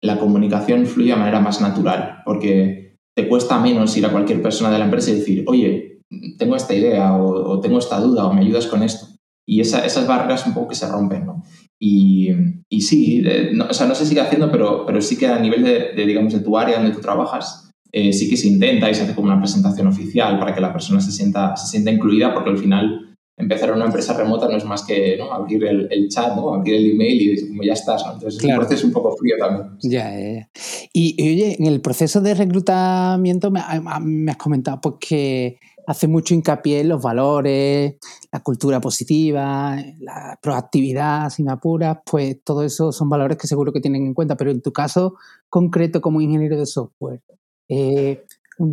la 0.00 0.18
comunicación 0.18 0.86
fluye 0.86 1.10
de 1.10 1.16
manera 1.16 1.40
más 1.40 1.60
natural, 1.60 2.22
porque 2.24 2.96
te 3.16 3.28
cuesta 3.28 3.58
menos 3.58 3.96
ir 3.96 4.06
a 4.06 4.12
cualquier 4.12 4.42
persona 4.42 4.70
de 4.70 4.78
la 4.78 4.84
empresa 4.84 5.10
y 5.10 5.16
decir, 5.16 5.44
oye, 5.46 6.00
tengo 6.38 6.54
esta 6.56 6.74
idea 6.74 7.14
o, 7.14 7.52
o 7.52 7.60
tengo 7.60 7.78
esta 7.78 7.98
duda 7.98 8.26
o 8.26 8.32
me 8.32 8.42
ayudas 8.42 8.66
con 8.66 8.82
esto. 8.82 9.06
Y 9.48 9.60
esa, 9.60 9.84
esas 9.84 10.06
barreras 10.06 10.46
un 10.46 10.54
poco 10.54 10.68
que 10.68 10.74
se 10.74 10.88
rompen, 10.88 11.24
¿no? 11.24 11.44
Y, 11.78 12.30
y 12.68 12.80
sí, 12.80 13.20
de, 13.20 13.52
no, 13.52 13.66
o 13.66 13.74
sea, 13.74 13.86
no 13.86 13.94
se 13.94 14.06
sigue 14.06 14.20
haciendo, 14.20 14.50
pero, 14.50 14.84
pero 14.86 15.00
sí 15.00 15.16
que 15.16 15.26
a 15.26 15.38
nivel 15.38 15.62
de, 15.62 15.92
de 15.94 16.06
digamos, 16.06 16.32
de 16.32 16.40
tu 16.40 16.56
área 16.56 16.78
donde 16.78 16.94
tú 16.94 17.00
trabajas, 17.00 17.70
eh, 17.92 18.12
sí 18.12 18.28
que 18.28 18.36
se 18.36 18.48
intenta 18.48 18.90
y 18.90 18.94
se 18.94 19.02
hace 19.02 19.14
como 19.14 19.28
una 19.28 19.40
presentación 19.40 19.86
oficial 19.86 20.38
para 20.38 20.54
que 20.54 20.60
la 20.60 20.72
persona 20.72 21.00
se 21.00 21.12
sienta, 21.12 21.56
se 21.56 21.66
sienta 21.66 21.90
incluida, 21.90 22.34
porque 22.34 22.50
al 22.50 22.58
final 22.58 23.16
empezar 23.38 23.72
una 23.72 23.84
empresa 23.84 24.16
remota 24.16 24.48
no 24.48 24.56
es 24.56 24.64
más 24.64 24.82
que 24.84 25.16
¿no? 25.18 25.32
abrir 25.32 25.64
el, 25.64 25.88
el, 25.90 26.08
chat, 26.08 26.34
¿no? 26.34 26.54
abrir 26.54 26.74
el 26.74 26.92
email 26.92 27.22
y 27.22 27.48
como 27.48 27.62
ya 27.62 27.74
estás. 27.74 28.04
¿no? 28.06 28.14
Entonces 28.14 28.40
claro. 28.40 28.54
es 28.54 28.58
un 28.62 28.66
proceso 28.66 28.86
un 28.86 28.92
poco 28.92 29.16
frío 29.16 29.36
también. 29.38 29.78
Ya, 29.82 30.10
ya, 30.18 30.32
ya. 30.32 30.48
Y, 30.92 31.14
y, 31.18 31.34
oye, 31.34 31.56
en 31.58 31.66
el 31.66 31.80
proceso 31.80 32.20
de 32.20 32.34
reclutamiento 32.34 33.50
me, 33.50 33.60
me 34.00 34.30
has 34.30 34.38
comentado 34.38 34.80
pues, 34.80 34.94
que 35.00 35.58
hace 35.86 36.08
mucho 36.08 36.34
hincapié 36.34 36.80
en 36.80 36.88
los 36.88 37.02
valores, 37.02 37.94
la 38.32 38.40
cultura 38.40 38.80
positiva, 38.80 39.76
la 40.00 40.38
proactividad, 40.42 41.30
si 41.30 41.42
me 41.42 41.52
apuras, 41.52 41.98
pues 42.04 42.42
todo 42.42 42.62
eso 42.62 42.92
son 42.92 43.08
valores 43.08 43.38
que 43.38 43.46
seguro 43.46 43.72
que 43.72 43.80
tienen 43.80 44.04
en 44.04 44.14
cuenta, 44.14 44.36
pero 44.36 44.50
en 44.50 44.62
tu 44.62 44.72
caso 44.72 45.14
concreto 45.48 46.00
como 46.00 46.20
ingeniero 46.20 46.58
de 46.58 46.66
software, 46.66 47.22
eh, 47.68 48.24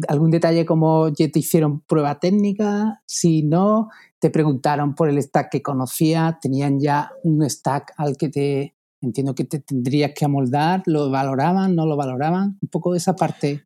¿algún 0.08 0.32
detalle 0.32 0.66
como 0.66 1.10
ya 1.10 1.30
te 1.30 1.40
hicieron 1.40 1.82
prueba 1.82 2.20
técnica? 2.20 3.02
Si 3.06 3.44
no, 3.44 3.90
te 4.20 4.30
preguntaron 4.30 4.96
por 4.96 5.10
el 5.10 5.22
stack 5.22 5.52
que 5.52 5.62
conocías, 5.62 6.40
tenían 6.40 6.80
ya 6.80 7.12
un 7.24 7.48
stack 7.48 7.94
al 7.98 8.18
que 8.18 8.30
te 8.30 8.76
entiendo 9.02 9.36
que 9.36 9.44
te 9.44 9.60
tendrías 9.60 10.12
que 10.16 10.26
amoldar, 10.26 10.82
¿lo 10.86 11.10
valoraban, 11.12 11.76
no 11.76 11.86
lo 11.86 11.98
valoraban? 11.98 12.58
Un 12.62 12.70
poco 12.70 12.94
de 12.94 12.98
esa 13.00 13.16
parte. 13.16 13.66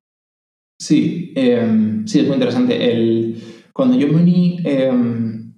Sí, 0.80 1.34
em, 1.36 2.06
sí, 2.08 2.20
es 2.20 2.26
muy 2.26 2.36
interesante. 2.36 2.92
El, 2.92 3.42
cuando 3.74 3.98
yo 3.98 4.08
me 4.08 4.22
uní, 4.22 4.60
em, 4.64 5.56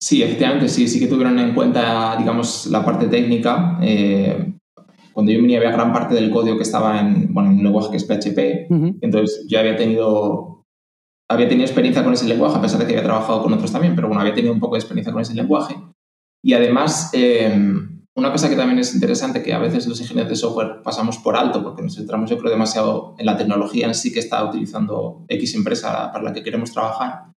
sí, 0.00 0.22
efectivamente, 0.22 0.68
sí, 0.68 0.88
sí 0.88 0.98
que 0.98 1.06
tuvieron 1.06 1.38
en 1.38 1.54
cuenta, 1.54 2.16
digamos, 2.18 2.66
la 2.66 2.84
parte 2.84 3.06
técnica. 3.06 3.78
Eh, 3.82 4.54
cuando 5.12 5.32
yo 5.32 5.38
me 5.38 5.44
uní 5.44 5.56
había 5.56 5.72
gran 5.72 5.92
parte 5.92 6.14
del 6.14 6.30
código 6.30 6.56
que 6.56 6.62
estaba 6.62 7.00
en, 7.00 7.32
bueno, 7.34 7.50
en 7.50 7.58
un 7.58 7.64
lenguaje 7.64 7.90
que 7.90 7.96
es 7.98 8.04
PHP. 8.04 8.68
Entonces 9.02 9.46
yo 9.48 9.58
había 9.58 9.76
tenido, 9.76 10.64
había 11.28 11.48
tenido 11.48 11.66
experiencia 11.66 12.02
con 12.02 12.14
ese 12.14 12.26
lenguaje, 12.26 12.56
a 12.56 12.62
pesar 12.62 12.78
de 12.78 12.86
que 12.86 12.92
había 12.92 13.04
trabajado 13.04 13.42
con 13.42 13.52
otros 13.52 13.72
también, 13.72 13.94
pero 13.94 14.08
bueno, 14.08 14.22
había 14.22 14.34
tenido 14.34 14.54
un 14.54 14.60
poco 14.60 14.76
de 14.76 14.80
experiencia 14.80 15.12
con 15.12 15.20
ese 15.20 15.34
lenguaje. 15.34 15.76
Y 16.42 16.54
además, 16.54 17.10
em, 17.12 17.89
una 18.16 18.32
cosa 18.32 18.48
que 18.48 18.56
también 18.56 18.78
es 18.78 18.94
interesante, 18.94 19.42
que 19.42 19.52
a 19.52 19.58
veces 19.58 19.86
los 19.86 20.00
ingenieros 20.00 20.30
de 20.30 20.36
software 20.36 20.82
pasamos 20.82 21.18
por 21.18 21.36
alto 21.36 21.62
porque 21.62 21.82
nos 21.82 21.94
centramos, 21.94 22.28
yo 22.28 22.38
creo, 22.38 22.50
demasiado 22.50 23.14
en 23.18 23.26
la 23.26 23.36
tecnología 23.36 23.86
en 23.86 23.94
sí 23.94 24.12
que 24.12 24.18
está 24.18 24.44
utilizando 24.44 25.24
X 25.28 25.54
empresa 25.54 26.10
para 26.12 26.24
la 26.24 26.32
que 26.32 26.42
queremos 26.42 26.72
trabajar, 26.72 27.32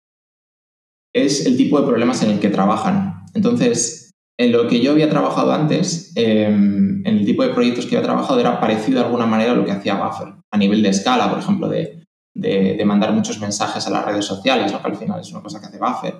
es 1.14 1.44
el 1.46 1.56
tipo 1.56 1.78
de 1.78 1.86
problemas 1.86 2.22
en 2.22 2.30
el 2.30 2.40
que 2.40 2.48
trabajan. 2.48 3.24
Entonces, 3.34 4.10
en 4.38 4.52
lo 4.52 4.66
que 4.66 4.80
yo 4.80 4.92
había 4.92 5.10
trabajado 5.10 5.52
antes, 5.52 6.12
em, 6.16 7.06
en 7.06 7.18
el 7.18 7.26
tipo 7.26 7.42
de 7.42 7.50
proyectos 7.50 7.84
que 7.84 7.96
había 7.96 8.06
trabajado, 8.06 8.40
era 8.40 8.58
parecido 8.58 9.00
de 9.00 9.04
alguna 9.04 9.26
manera 9.26 9.52
a 9.52 9.54
lo 9.54 9.64
que 9.64 9.72
hacía 9.72 10.02
Buffer, 10.02 10.34
a 10.50 10.58
nivel 10.58 10.82
de 10.82 10.88
escala, 10.88 11.28
por 11.28 11.38
ejemplo, 11.38 11.68
de, 11.68 12.02
de, 12.34 12.84
mandar 12.86 13.12
muchos 13.12 13.38
mensajes 13.40 13.86
a 13.86 13.90
las 13.90 14.06
redes 14.06 14.24
sociales, 14.24 14.72
que 14.72 14.78
al 14.82 14.96
final 14.96 15.20
es 15.20 15.30
una 15.30 15.42
cosa 15.42 15.60
que 15.60 15.66
hace 15.66 15.78
Buffer, 15.78 16.14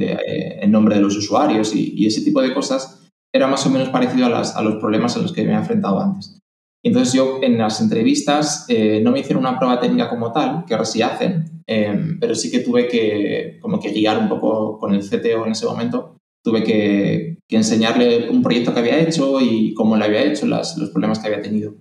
eh, 0.00 0.60
en 0.62 0.70
nombre 0.70 0.94
de 0.94 1.00
los 1.00 1.16
usuarios 1.16 1.74
y, 1.74 1.92
y 1.96 2.06
ese 2.06 2.22
tipo 2.22 2.40
de 2.40 2.54
cosas 2.54 3.05
era 3.36 3.46
más 3.46 3.66
o 3.66 3.70
menos 3.70 3.88
parecido 3.90 4.26
a, 4.26 4.62
los 4.62 4.76
problemas 4.76 5.16
a 5.16 5.20
los 5.20 5.32
que 5.32 5.42
me 5.42 5.48
había 5.48 5.60
enfrentado 5.60 6.00
antes. 6.00 6.38
Entonces 6.84 7.14
yo 7.14 7.40
en 7.42 7.58
las 7.58 7.80
entrevistas 7.80 8.64
eh, 8.68 9.00
no 9.02 9.10
me 9.10 9.20
hicieron 9.20 9.44
una 9.44 9.58
prueba 9.58 9.80
técnica 9.80 10.08
como 10.08 10.32
tal, 10.32 10.64
que 10.66 10.74
ahora 10.74 10.86
sí 10.86 11.02
hacen, 11.02 11.62
em, 11.66 12.18
pero 12.20 12.34
sí 12.34 12.50
que 12.50 12.60
tuve 12.60 12.86
que 12.88 13.58
como 13.60 13.80
que 13.80 13.90
guiar 13.90 14.18
un 14.18 14.28
poco 14.28 14.78
con 14.78 14.94
el 14.94 15.02
CTO 15.02 15.46
en 15.46 15.52
ese 15.52 15.66
momento. 15.66 16.16
Tuve 16.44 16.62
que, 16.62 17.36
enseñarle 17.48 18.28
un 18.28 18.42
proyecto 18.42 18.74
que 18.74 18.80
había 18.80 19.00
hecho 19.00 19.40
y 19.40 19.72
cómo 19.74 19.96
lo 19.96 20.04
había 20.04 20.24
hecho, 20.24 20.46
los 20.46 20.90
problemas 20.92 21.18
que 21.18 21.28
había 21.28 21.42
tenido. 21.42 21.74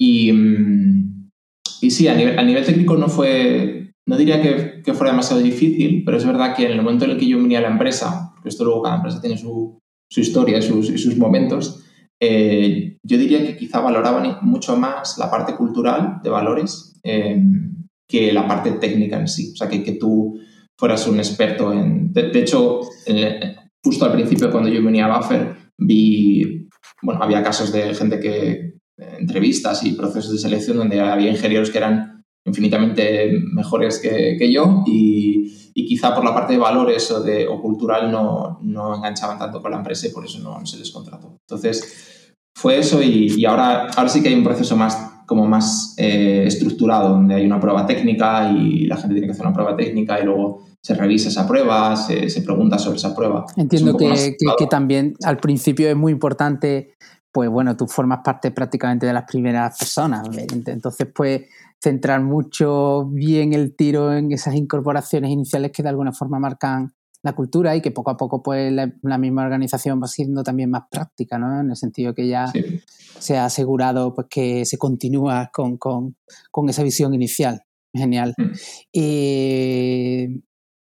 Y, 0.00 0.32
mm, 0.32 1.30
y 1.82 1.90
sí, 1.90 2.08
a 2.08 2.14
nivel, 2.14 2.38
a 2.38 2.42
nivel 2.42 2.64
técnico 2.64 2.96
no 2.96 3.08
fue, 3.08 3.92
no 4.08 4.16
diría 4.16 4.40
que, 4.40 4.82
que, 4.82 4.94
fuera 4.94 5.12
demasiado 5.12 5.42
difícil, 5.42 6.02
pero 6.04 6.16
es 6.16 6.26
verdad 6.26 6.54
que 6.56 6.66
en 6.66 6.72
el 6.72 6.82
momento 6.82 7.04
en 7.04 7.12
el 7.12 7.18
que 7.18 7.26
yo 7.28 7.38
venía 7.38 7.58
a 7.58 7.62
la 7.62 7.70
empresa, 7.70 8.30
porque 8.34 8.48
esto 8.48 8.64
luego 8.64 8.82
cada 8.82 8.96
empresa 8.96 9.20
tiene 9.20 9.36
su, 9.36 9.81
su 10.12 10.20
historia 10.20 10.58
y 10.58 10.62
sus, 10.62 11.16
momentos, 11.16 11.82
eh, 12.20 12.98
yo 13.02 13.16
diría 13.16 13.46
que 13.46 13.56
quizá 13.56 13.80
valoraban 13.80 14.40
mucho 14.42 14.76
más 14.76 15.16
la 15.16 15.30
parte 15.30 15.56
cultural 15.56 16.20
de 16.22 16.28
valores 16.28 17.00
eh, 17.02 17.40
que 18.06 18.30
la 18.30 18.46
parte 18.46 18.72
técnica 18.72 19.18
en 19.18 19.26
sí. 19.26 19.52
O 19.54 19.56
sea, 19.56 19.70
que, 19.70 19.82
que 19.82 19.92
tú 19.92 20.38
fueras 20.78 21.06
un 21.08 21.16
experto 21.16 21.72
en... 21.72 22.12
De, 22.12 22.38
hecho, 22.38 22.80
justo 23.82 24.04
al 24.04 24.12
principio 24.12 24.50
cuando 24.50 24.68
yo 24.68 24.84
venía 24.84 25.06
a 25.06 25.16
Buffer, 25.16 25.56
vi, 25.78 26.68
bueno, 27.00 27.22
había 27.22 27.42
casos 27.42 27.72
de 27.72 27.94
gente 27.94 28.20
que, 28.20 28.74
entrevistas 29.18 29.82
y 29.82 29.92
procesos 29.92 30.32
de 30.32 30.38
selección 30.38 30.76
donde 30.76 31.00
había 31.00 31.30
ingenieros 31.30 31.70
que 31.70 31.78
eran 31.78 32.22
infinitamente 32.44 33.32
mejores 33.54 33.98
que, 33.98 34.36
que 34.38 34.52
yo 34.52 34.84
y, 34.86 35.61
y 35.74 35.86
quizá 35.86 36.14
por 36.14 36.24
la 36.24 36.34
parte 36.34 36.54
de 36.54 36.58
valores 36.58 37.10
o, 37.10 37.22
de, 37.22 37.46
o 37.46 37.60
cultural 37.60 38.10
no, 38.10 38.58
no 38.62 38.96
enganchaban 38.96 39.38
tanto 39.38 39.60
con 39.62 39.70
la 39.70 39.78
empresa 39.78 40.06
y 40.06 40.10
por 40.10 40.24
eso 40.24 40.38
no, 40.40 40.64
se 40.66 40.78
les 40.78 40.90
contrató. 40.90 41.38
Entonces, 41.48 42.34
fue 42.54 42.78
eso 42.78 43.02
y, 43.02 43.32
y, 43.36 43.44
ahora, 43.44 43.88
ahora 43.88 44.08
sí 44.08 44.22
que 44.22 44.28
hay 44.28 44.34
un 44.34 44.44
proceso 44.44 44.76
más 44.76 45.12
como 45.26 45.46
más 45.46 45.94
eh, 45.96 46.44
estructurado, 46.46 47.10
donde 47.10 47.34
hay 47.34 47.46
una 47.46 47.58
prueba 47.58 47.86
técnica 47.86 48.50
y 48.50 48.86
la 48.86 48.96
gente 48.96 49.14
tiene 49.14 49.26
que 49.26 49.32
hacer 49.32 49.46
una 49.46 49.54
prueba 49.54 49.74
técnica 49.74 50.20
y 50.20 50.24
luego 50.24 50.66
se 50.82 50.94
revisa 50.94 51.28
esa 51.28 51.46
prueba, 51.46 51.96
se, 51.96 52.28
se 52.28 52.42
pregunta 52.42 52.78
sobre 52.78 52.98
esa 52.98 53.14
prueba. 53.14 53.46
Entiendo 53.56 53.96
que, 53.96 54.36
que, 54.38 54.46
que, 54.58 54.66
también 54.66 55.14
al 55.24 55.38
principio 55.38 55.88
es 55.88 55.96
muy 55.96 56.12
importante, 56.12 56.94
pues 57.30 57.48
bueno, 57.48 57.76
tú 57.76 57.86
formas 57.86 58.18
parte 58.22 58.50
prácticamente 58.50 59.06
de 59.06 59.12
las 59.12 59.24
primeras 59.24 59.78
personas, 59.78 60.28
entonces 60.66 61.08
pues 61.14 61.42
centrar 61.82 62.22
mucho 62.22 63.06
bien 63.06 63.52
el 63.52 63.74
tiro 63.74 64.14
en 64.14 64.30
esas 64.30 64.54
incorporaciones 64.54 65.30
iniciales 65.30 65.72
que 65.72 65.82
de 65.82 65.88
alguna 65.88 66.12
forma 66.12 66.38
marcan 66.38 66.94
la 67.22 67.34
cultura 67.34 67.74
y 67.74 67.80
que 67.80 67.90
poco 67.90 68.10
a 68.10 68.16
poco 68.16 68.42
pues 68.42 68.72
la, 68.72 69.18
misma 69.18 69.42
organización 69.42 70.00
va 70.02 70.06
siendo 70.06 70.42
también 70.42 70.70
más 70.70 70.84
práctica, 70.90 71.38
¿no? 71.38 71.60
En 71.60 71.70
el 71.70 71.76
sentido 71.76 72.14
que 72.14 72.28
ya 72.28 72.52
se 73.18 73.36
ha 73.36 73.46
asegurado 73.46 74.14
pues 74.14 74.26
que 74.30 74.64
se 74.64 74.78
continúa 74.78 75.50
con, 75.52 75.76
con, 75.76 76.16
con 76.50 76.68
esa 76.68 76.82
visión 76.82 77.14
inicial. 77.14 77.62
Genial. 77.94 78.34
Mm. 78.38 78.52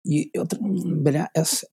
y 0.03 0.31
otra, 0.39 0.59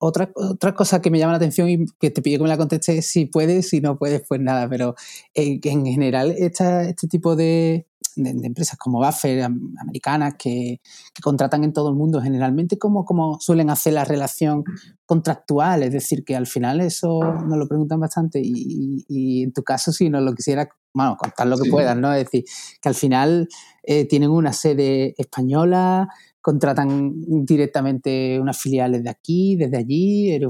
otra, 0.00 0.32
otra 0.35 0.75
cosa 0.75 1.00
que 1.00 1.11
me 1.11 1.18
llama 1.18 1.32
la 1.32 1.37
atención 1.37 1.68
y 1.70 1.87
que 2.00 2.11
te 2.11 2.23
pido 2.23 2.38
que 2.38 2.42
me 2.42 2.49
la 2.49 2.56
contestes 2.56 3.06
si 3.06 3.26
puedes, 3.26 3.68
si 3.68 3.80
no 3.80 3.99
puedes, 3.99 4.23
pues 4.26 4.40
nada, 4.40 4.68
pero 4.68 4.97
eh, 5.35 5.61
en 5.62 5.87
general 5.87 6.35
esta, 6.37 6.88
este 6.88 7.06
tipo 7.06 7.37
de, 7.37 7.87
de, 8.16 8.30
empresas 8.30 8.78
como 8.78 8.98
Buffer, 8.98 9.42
americanas, 9.42 10.34
que, 10.38 10.80
contratan 11.22 11.64
en 11.64 11.72
todo 11.72 11.90
el 11.90 11.96
mundo, 11.96 12.20
generalmente, 12.20 12.78
¿cómo, 12.78 13.04
¿cómo, 13.04 13.38
suelen 13.40 13.70
hacer 13.70 13.94
la 13.94 14.04
relación 14.04 14.64
contractual? 15.06 15.82
Es 15.82 15.92
decir, 15.92 16.24
que 16.24 16.36
al 16.36 16.46
final 16.46 16.80
eso 16.80 17.20
nos 17.22 17.58
lo 17.58 17.68
preguntan 17.68 18.00
bastante 18.00 18.40
y, 18.42 19.42
en 19.42 19.52
tu 19.52 19.62
caso, 19.62 19.92
si 19.92 20.08
nos 20.10 20.22
lo 20.22 20.34
quisiera, 20.34 20.68
bueno, 20.92 21.16
contar 21.16 21.46
lo 21.46 21.58
que 21.58 21.70
puedas, 21.70 21.96
¿no? 21.96 22.12
Es 22.12 22.24
decir, 22.24 22.44
que 22.80 22.88
al 22.88 22.94
final 22.94 23.48
eh, 23.82 24.06
tienen 24.06 24.30
una 24.30 24.52
sede 24.52 25.14
española, 25.18 26.08
contratan 26.40 27.12
directamente 27.45 28.38
unas 28.40 28.59
filiales 28.59 29.02
de 29.02 29.11
aquí, 29.11 29.57
desde 29.57 29.76
allí, 29.76 30.30
pero 30.33 30.49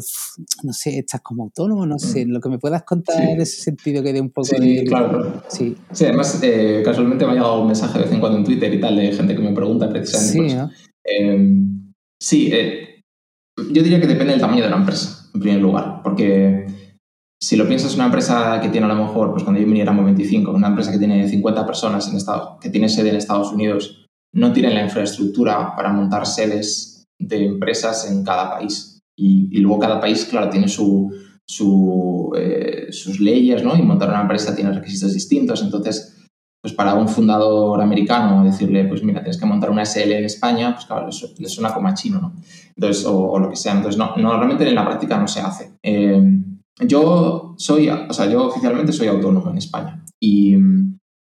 no 0.63 0.73
sé, 0.73 0.99
estás 0.99 1.21
como 1.23 1.45
autónomo, 1.45 1.87
no 1.87 1.99
sé, 1.99 2.27
mm. 2.27 2.31
lo 2.31 2.41
que 2.41 2.49
me 2.49 2.59
puedas 2.59 2.83
contar 2.85 3.23
en 3.23 3.41
ese 3.41 3.63
sentido 3.63 4.03
que 4.03 4.13
dé 4.13 4.21
un 4.21 4.31
poco 4.31 4.49
sí, 4.49 4.77
de... 4.77 4.85
Claro, 4.85 5.43
Sí, 5.49 5.77
sí 5.93 6.05
además 6.05 6.41
eh, 6.43 6.83
casualmente 6.85 7.25
me 7.25 7.33
ha 7.33 7.35
llegado 7.35 7.61
un 7.63 7.69
mensaje 7.69 7.99
de 7.99 8.05
vez 8.05 8.13
en 8.13 8.21
cuando 8.21 8.39
en 8.39 8.45
Twitter 8.45 8.73
y 8.73 8.81
tal 8.81 8.97
de 8.97 9.13
gente 9.13 9.35
que 9.35 9.43
me 9.43 9.53
pregunta 9.53 9.89
precisamente. 9.89 10.51
Sí, 10.51 10.79
em, 11.05 11.93
sí 12.21 12.51
eh, 12.53 13.01
yo 13.73 13.83
diría 13.83 14.01
que 14.01 14.07
depende 14.07 14.33
del 14.33 14.41
tamaño 14.41 14.65
de 14.65 14.71
la 14.71 14.77
empresa, 14.77 15.31
en 15.35 15.41
primer 15.41 15.61
lugar, 15.61 16.01
porque 16.03 16.67
si 17.41 17.57
lo 17.57 17.67
piensas, 17.67 17.95
una 17.95 18.07
empresa 18.07 18.61
que 18.61 18.69
tiene 18.69 18.87
a 18.87 18.95
lo 18.95 19.05
mejor, 19.05 19.31
pues 19.31 19.45
cuando 19.45 19.61
yo 19.61 19.67
viniera 19.67 19.91
éramos 19.91 20.05
25, 20.05 20.53
una 20.53 20.69
empresa 20.69 20.93
que 20.93 20.99
tiene 20.99 21.29
50 21.29 21.67
personas 21.67 22.09
en 22.09 22.17
Estado, 22.17 22.59
que 22.61 22.69
tiene 22.69 22.89
sede 22.89 23.11
en 23.11 23.17
Estados 23.17 23.53
Unidos, 23.53 24.08
no 24.35 24.53
tienen 24.53 24.75
la 24.75 24.85
infraestructura 24.85 25.75
para 25.77 25.93
montar 25.93 26.27
sedes 26.27 27.05
de 27.19 27.45
empresas 27.45 28.11
en 28.11 28.25
cada 28.25 28.51
país. 28.51 29.01
Y, 29.17 29.59
luego 29.59 29.81
cada 29.81 30.01
país, 30.01 30.25
claro, 30.27 30.49
tiene 30.49 30.69
su, 30.69 31.13
eh, 32.37 32.87
sus 32.91 33.19
leyes, 33.19 33.65
¿no? 33.65 33.77
Y 33.77 33.83
montar 33.83 34.11
una 34.11 34.21
empresa 34.21 34.55
tiene 34.55 34.73
requisitos 34.73 35.13
distintos. 35.13 35.61
Entonces, 35.63 36.15
pues 36.61 36.73
para 36.73 36.95
un 36.95 37.09
fundador 37.09 37.81
americano 37.81 38.45
decirle, 38.45 38.85
pues 38.85 39.03
mira, 39.03 39.21
tienes 39.21 39.39
que 39.39 39.47
montar 39.47 39.71
una 39.71 39.85
SL 39.85 40.13
en 40.13 40.25
España, 40.25 40.75
pues 40.75 40.87
claro, 40.87 41.09
le 41.39 41.49
suena 41.49 41.73
como 41.73 41.89
a 41.89 41.95
chino, 41.95 42.21
¿no? 42.21 42.35
Entonces, 42.77 43.05
o, 43.07 43.39
lo 43.39 43.51
que 43.51 43.57
sea. 43.57 43.73
Entonces, 43.73 43.99
no, 43.99 44.17
normalmente 44.17 44.69
en 44.69 44.75
la 44.75 44.85
práctica 44.85 45.19
no 45.19 45.27
se 45.27 45.41
hace. 45.41 45.73
Eh, 45.83 46.23
yo 46.87 47.55
soy, 47.59 47.89
o 47.89 48.13
sea, 48.13 48.27
yo 48.27 48.47
oficialmente 48.47 48.93
soy 48.93 49.09
autónomo 49.09 49.51
en 49.51 49.59
España 49.59 50.05
y, 50.21 50.55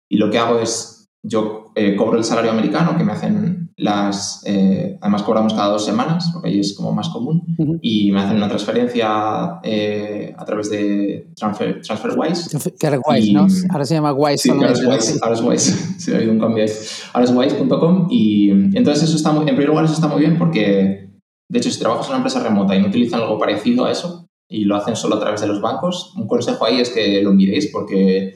y 0.09 0.17
lo 0.17 0.31
que 0.31 0.39
hago 0.39 0.61
es 0.61 1.00
yo 1.23 1.73
eh, 1.75 1.95
cobro 1.97 2.19
el 2.19 2.25
salario 2.25 2.51
americano 2.51 2.97
que 2.97 3.05
me 3.05 3.13
hacen 3.13 3.71
las... 3.77 4.43
Eh, 4.47 4.99
además 5.01 5.23
cobramos 5.23 5.55
cada 5.55 5.69
dos 5.69 5.85
semanas, 5.85 6.31
porque 6.33 6.49
ahí 6.49 6.61
es 6.61 6.75
como 6.75 6.93
más 6.93 7.09
común, 7.09 7.45
y 7.83 8.11
me 8.11 8.21
hacen 8.21 8.37
una 8.37 8.49
transferencia 8.49 9.61
eh, 9.63 10.35
a 10.37 10.45
través 10.45 10.71
de 10.71 11.31
Transfer, 11.35 11.81
TransferWise. 11.83 12.75
Que 12.79 12.87
era 12.87 12.99
Wise, 12.99 13.33
¿no? 13.33 13.47
Ahora 13.71 13.85
se 13.85 13.95
llama 13.95 14.13
Wise. 14.13 14.43
Sí, 14.43 14.51
ahora 14.51 14.73
es 14.73 14.85
Wise, 14.85 15.19
ahora 15.23 15.35
es 15.35 15.43
Wise. 15.43 15.73
sí, 15.99 16.13
ha 16.13 16.17
habido 16.17 16.33
un 16.33 16.41
cambio 16.41 16.65
ahí. 16.65 16.71
Ahora 17.13 17.25
es 17.25 17.35
Wise.com 17.35 18.09
y 18.11 18.51
entonces 18.51 19.05
eso 19.05 19.17
está 19.17 19.33
muy, 19.33 19.43
en 19.43 19.57
primer 19.57 19.69
lugar 19.69 19.85
eso 19.85 19.95
está 19.95 20.09
muy 20.09 20.21
bien 20.21 20.39
porque, 20.39 21.11
de 21.49 21.59
hecho, 21.59 21.71
si 21.71 21.79
trabajas 21.79 22.07
en 22.07 22.11
una 22.13 22.19
empresa 22.19 22.43
remota 22.43 22.75
y 22.75 22.81
no 22.81 22.89
utilizan 22.89 23.21
algo 23.21 23.39
parecido 23.39 23.85
a 23.85 23.93
eso 23.93 24.27
y 24.49 24.65
lo 24.65 24.77
hacen 24.77 24.97
solo 24.97 25.17
a 25.17 25.21
través 25.21 25.41
de 25.41 25.47
los 25.47 25.61
bancos, 25.61 26.13
un 26.17 26.27
consejo 26.27 26.65
ahí 26.65 26.81
es 26.81 26.91
que 26.91 27.23
lo 27.23 27.33
miréis 27.33 27.69
porque 27.69 28.35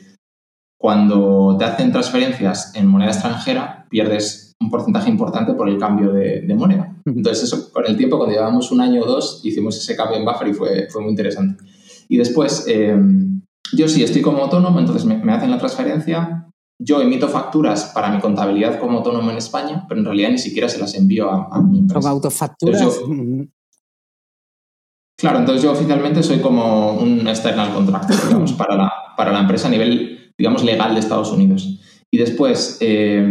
cuando 0.85 1.57
te 1.59 1.65
hacen 1.65 1.91
transferencias 1.91 2.75
en 2.75 2.87
moneda 2.87 3.11
extranjera, 3.11 3.87
pierdes 3.89 4.53
un 4.61 4.69
porcentaje 4.69 5.09
importante 5.09 5.55
por 5.55 5.67
el 5.67 5.79
cambio 5.79 6.13
de, 6.13 6.55
moneda. 6.55 6.95
Entonces, 7.07 7.45
eso 7.45 7.73
con 7.73 7.87
el 7.87 7.97
tiempo, 7.97 8.19
cuando 8.19 8.35
llevábamos 8.35 8.71
un 8.71 8.83
año 8.83 9.01
o 9.01 9.07
dos, 9.07 9.41
hicimos 9.45 9.79
ese 9.79 9.97
cambio 9.97 10.19
en 10.19 10.27
buffer 10.27 10.49
y 10.49 10.53
fue, 10.53 10.89
fue 10.91 11.01
muy 11.01 11.13
interesante. 11.13 11.65
Y 12.07 12.19
después, 12.19 12.67
eh, 12.69 13.01
yo 13.73 13.89
sí 13.89 14.03
estoy 14.05 14.21
como 14.21 14.43
autónomo, 14.43 14.79
entonces 14.79 15.07
me, 15.07 15.33
hacen 15.33 15.51
la 15.51 15.57
transferencia, 15.57 16.51
yo 16.79 17.01
emito 17.01 17.29
facturas 17.31 17.91
para 17.95 18.11
mi 18.11 18.21
contabilidad 18.21 18.79
como 18.79 18.99
autónomo 18.99 19.31
en 19.31 19.39
España, 19.39 19.87
pero 19.89 20.01
en 20.01 20.05
realidad 20.05 20.33
ni 20.33 20.39
siquiera 20.39 20.69
se 20.69 20.79
las 20.79 20.95
envío 20.95 21.31
a, 21.31 21.63
mi 21.63 21.79
empresa. 21.79 22.01
Como 22.01 22.13
autofacturas. 22.13 23.01
claro, 25.19 25.39
entonces 25.39 25.63
yo 25.63 25.73
oficialmente 25.73 26.23
soy 26.23 26.41
como 26.41 26.93
un 26.99 27.27
external 27.27 27.73
contractor, 27.73 28.17
digamos, 28.29 28.53
para 28.53 28.77
la, 28.77 28.93
para 29.17 29.33
la 29.33 29.41
empresa 29.41 29.69
a 29.69 29.71
nivel, 29.71 30.14
digamos, 30.39 30.65
legal 30.65 30.95
de 30.95 31.01
Estados 31.01 31.31
Unidos. 31.33 31.81
Y 32.11 32.19
después, 32.19 32.79
eh, 32.81 33.27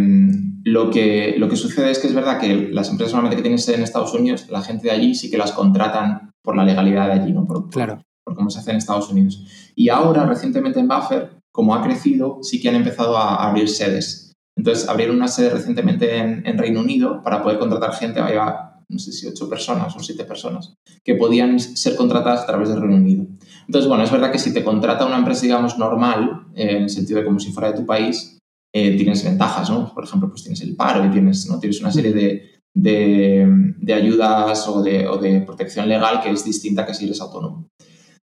lo, 0.64 0.90
que, 0.90 1.36
lo 1.38 1.50
que 1.50 1.56
sucede 1.56 1.92
es 1.92 2.00
que 2.00 2.08
es 2.08 2.14
verdad 2.14 2.40
que 2.40 2.70
las 2.72 2.90
empresas 2.90 3.14
normalmente 3.14 3.38
que 3.38 3.44
tienen 3.44 3.60
sede 3.60 3.78
en 3.78 3.84
Estados 3.84 4.14
Unidos, 4.14 4.48
la 4.50 4.62
gente 4.62 4.88
de 4.88 4.92
allí 4.92 5.16
sí 5.16 5.30
que 5.30 5.38
las 5.38 5.52
contratan 5.52 6.32
por 6.44 6.56
la 6.56 6.66
legalidad 6.66 7.08
de 7.08 7.14
allí, 7.14 7.32
¿no? 7.32 7.46
Por, 7.46 7.70
claro. 7.70 8.04
por, 8.24 8.36
cómo 8.36 8.50
se 8.50 8.60
hace 8.60 8.72
en 8.72 8.78
Estados 8.78 9.10
Unidos. 9.10 9.44
Y 9.76 9.90
ahora, 9.90 10.26
recientemente 10.26 10.80
en 10.80 10.88
Buffer, 10.88 11.32
como 11.54 11.76
ha 11.76 11.84
crecido, 11.84 12.40
sí 12.42 12.60
que 12.60 12.70
han 12.70 12.76
empezado 12.76 13.18
a, 13.18 13.48
abrir 13.48 13.70
sedes. 13.70 14.34
Entonces, 14.58 14.88
abrieron 14.90 15.16
una 15.16 15.28
sede 15.28 15.50
recientemente 15.50 16.18
en, 16.18 16.58
Reino 16.58 16.82
Unido 16.82 17.22
para 17.24 17.42
poder 17.42 17.60
contratar 17.60 17.94
gente, 17.94 18.20
había, 18.20 18.82
no 18.90 19.00
sé 19.00 19.12
si 19.12 19.28
ocho 19.28 19.50
personas 19.50 19.96
o 19.96 20.00
siete 20.00 20.26
personas, 20.26 20.76
que 21.04 21.16
podían 21.16 21.60
ser 21.60 21.96
contratadas 21.96 22.42
a 22.42 22.46
través 22.48 22.70
del 22.70 22.82
Reino 22.82 22.98
Unido. 22.98 23.26
Entonces, 23.66 23.88
bueno, 23.88 24.04
es 24.04 24.12
verdad 24.12 24.32
que 24.32 24.40
si 24.40 24.54
te 24.54 24.64
contrata 24.64 25.06
una 25.06 25.18
empresa, 25.18 25.42
digamos, 25.44 25.78
normal, 25.78 26.48
en 26.56 26.84
el 26.84 26.90
sentido 26.90 27.20
de 27.20 27.26
como 27.26 27.40
si 27.40 27.52
fuera 27.52 27.72
de 27.72 27.78
tu 27.78 27.86
país, 27.86 28.38
eh, 28.76 28.98
tienes 28.98 29.24
ventajas, 29.24 29.70
¿no? 29.70 29.94
Por 29.94 30.04
ejemplo, 30.04 30.30
pues 30.30 30.44
tienes 30.44 30.62
el 30.62 30.76
paro 30.76 31.06
y 31.06 31.12
tienes, 31.12 31.48
¿no? 31.48 31.60
tienes 31.60 31.80
una 31.80 31.92
serie 31.92 32.12
de, 32.12 32.54
de, 32.76 33.94
ayudas 33.94 34.68
o 34.68 34.82
de, 34.82 35.08
o 35.08 35.18
de, 35.18 35.42
protección 35.42 35.88
legal 35.88 36.22
que 36.22 36.32
es 36.32 36.44
distinta 36.44 36.86
que 36.86 36.94
si 36.94 37.06
eres 37.06 37.22
autónomo. 37.22 37.68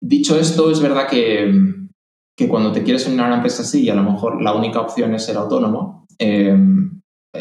Dicho 0.02 0.38
esto, 0.38 0.70
es 0.70 0.80
verdad 0.80 1.08
que, 1.08 1.50
que 2.36 2.48
cuando 2.48 2.70
te 2.70 2.82
quieres 2.82 3.06
unir 3.06 3.20
a 3.20 3.26
una 3.26 3.36
empresa 3.36 3.62
así 3.62 3.84
y 3.84 3.88
a 3.88 3.94
lo 3.94 4.02
mejor 4.02 4.42
la 4.42 4.54
única 4.54 4.80
opción 4.80 5.14
es 5.14 5.24
ser 5.24 5.38
autónomo, 5.38 6.04
eh, 6.18 6.54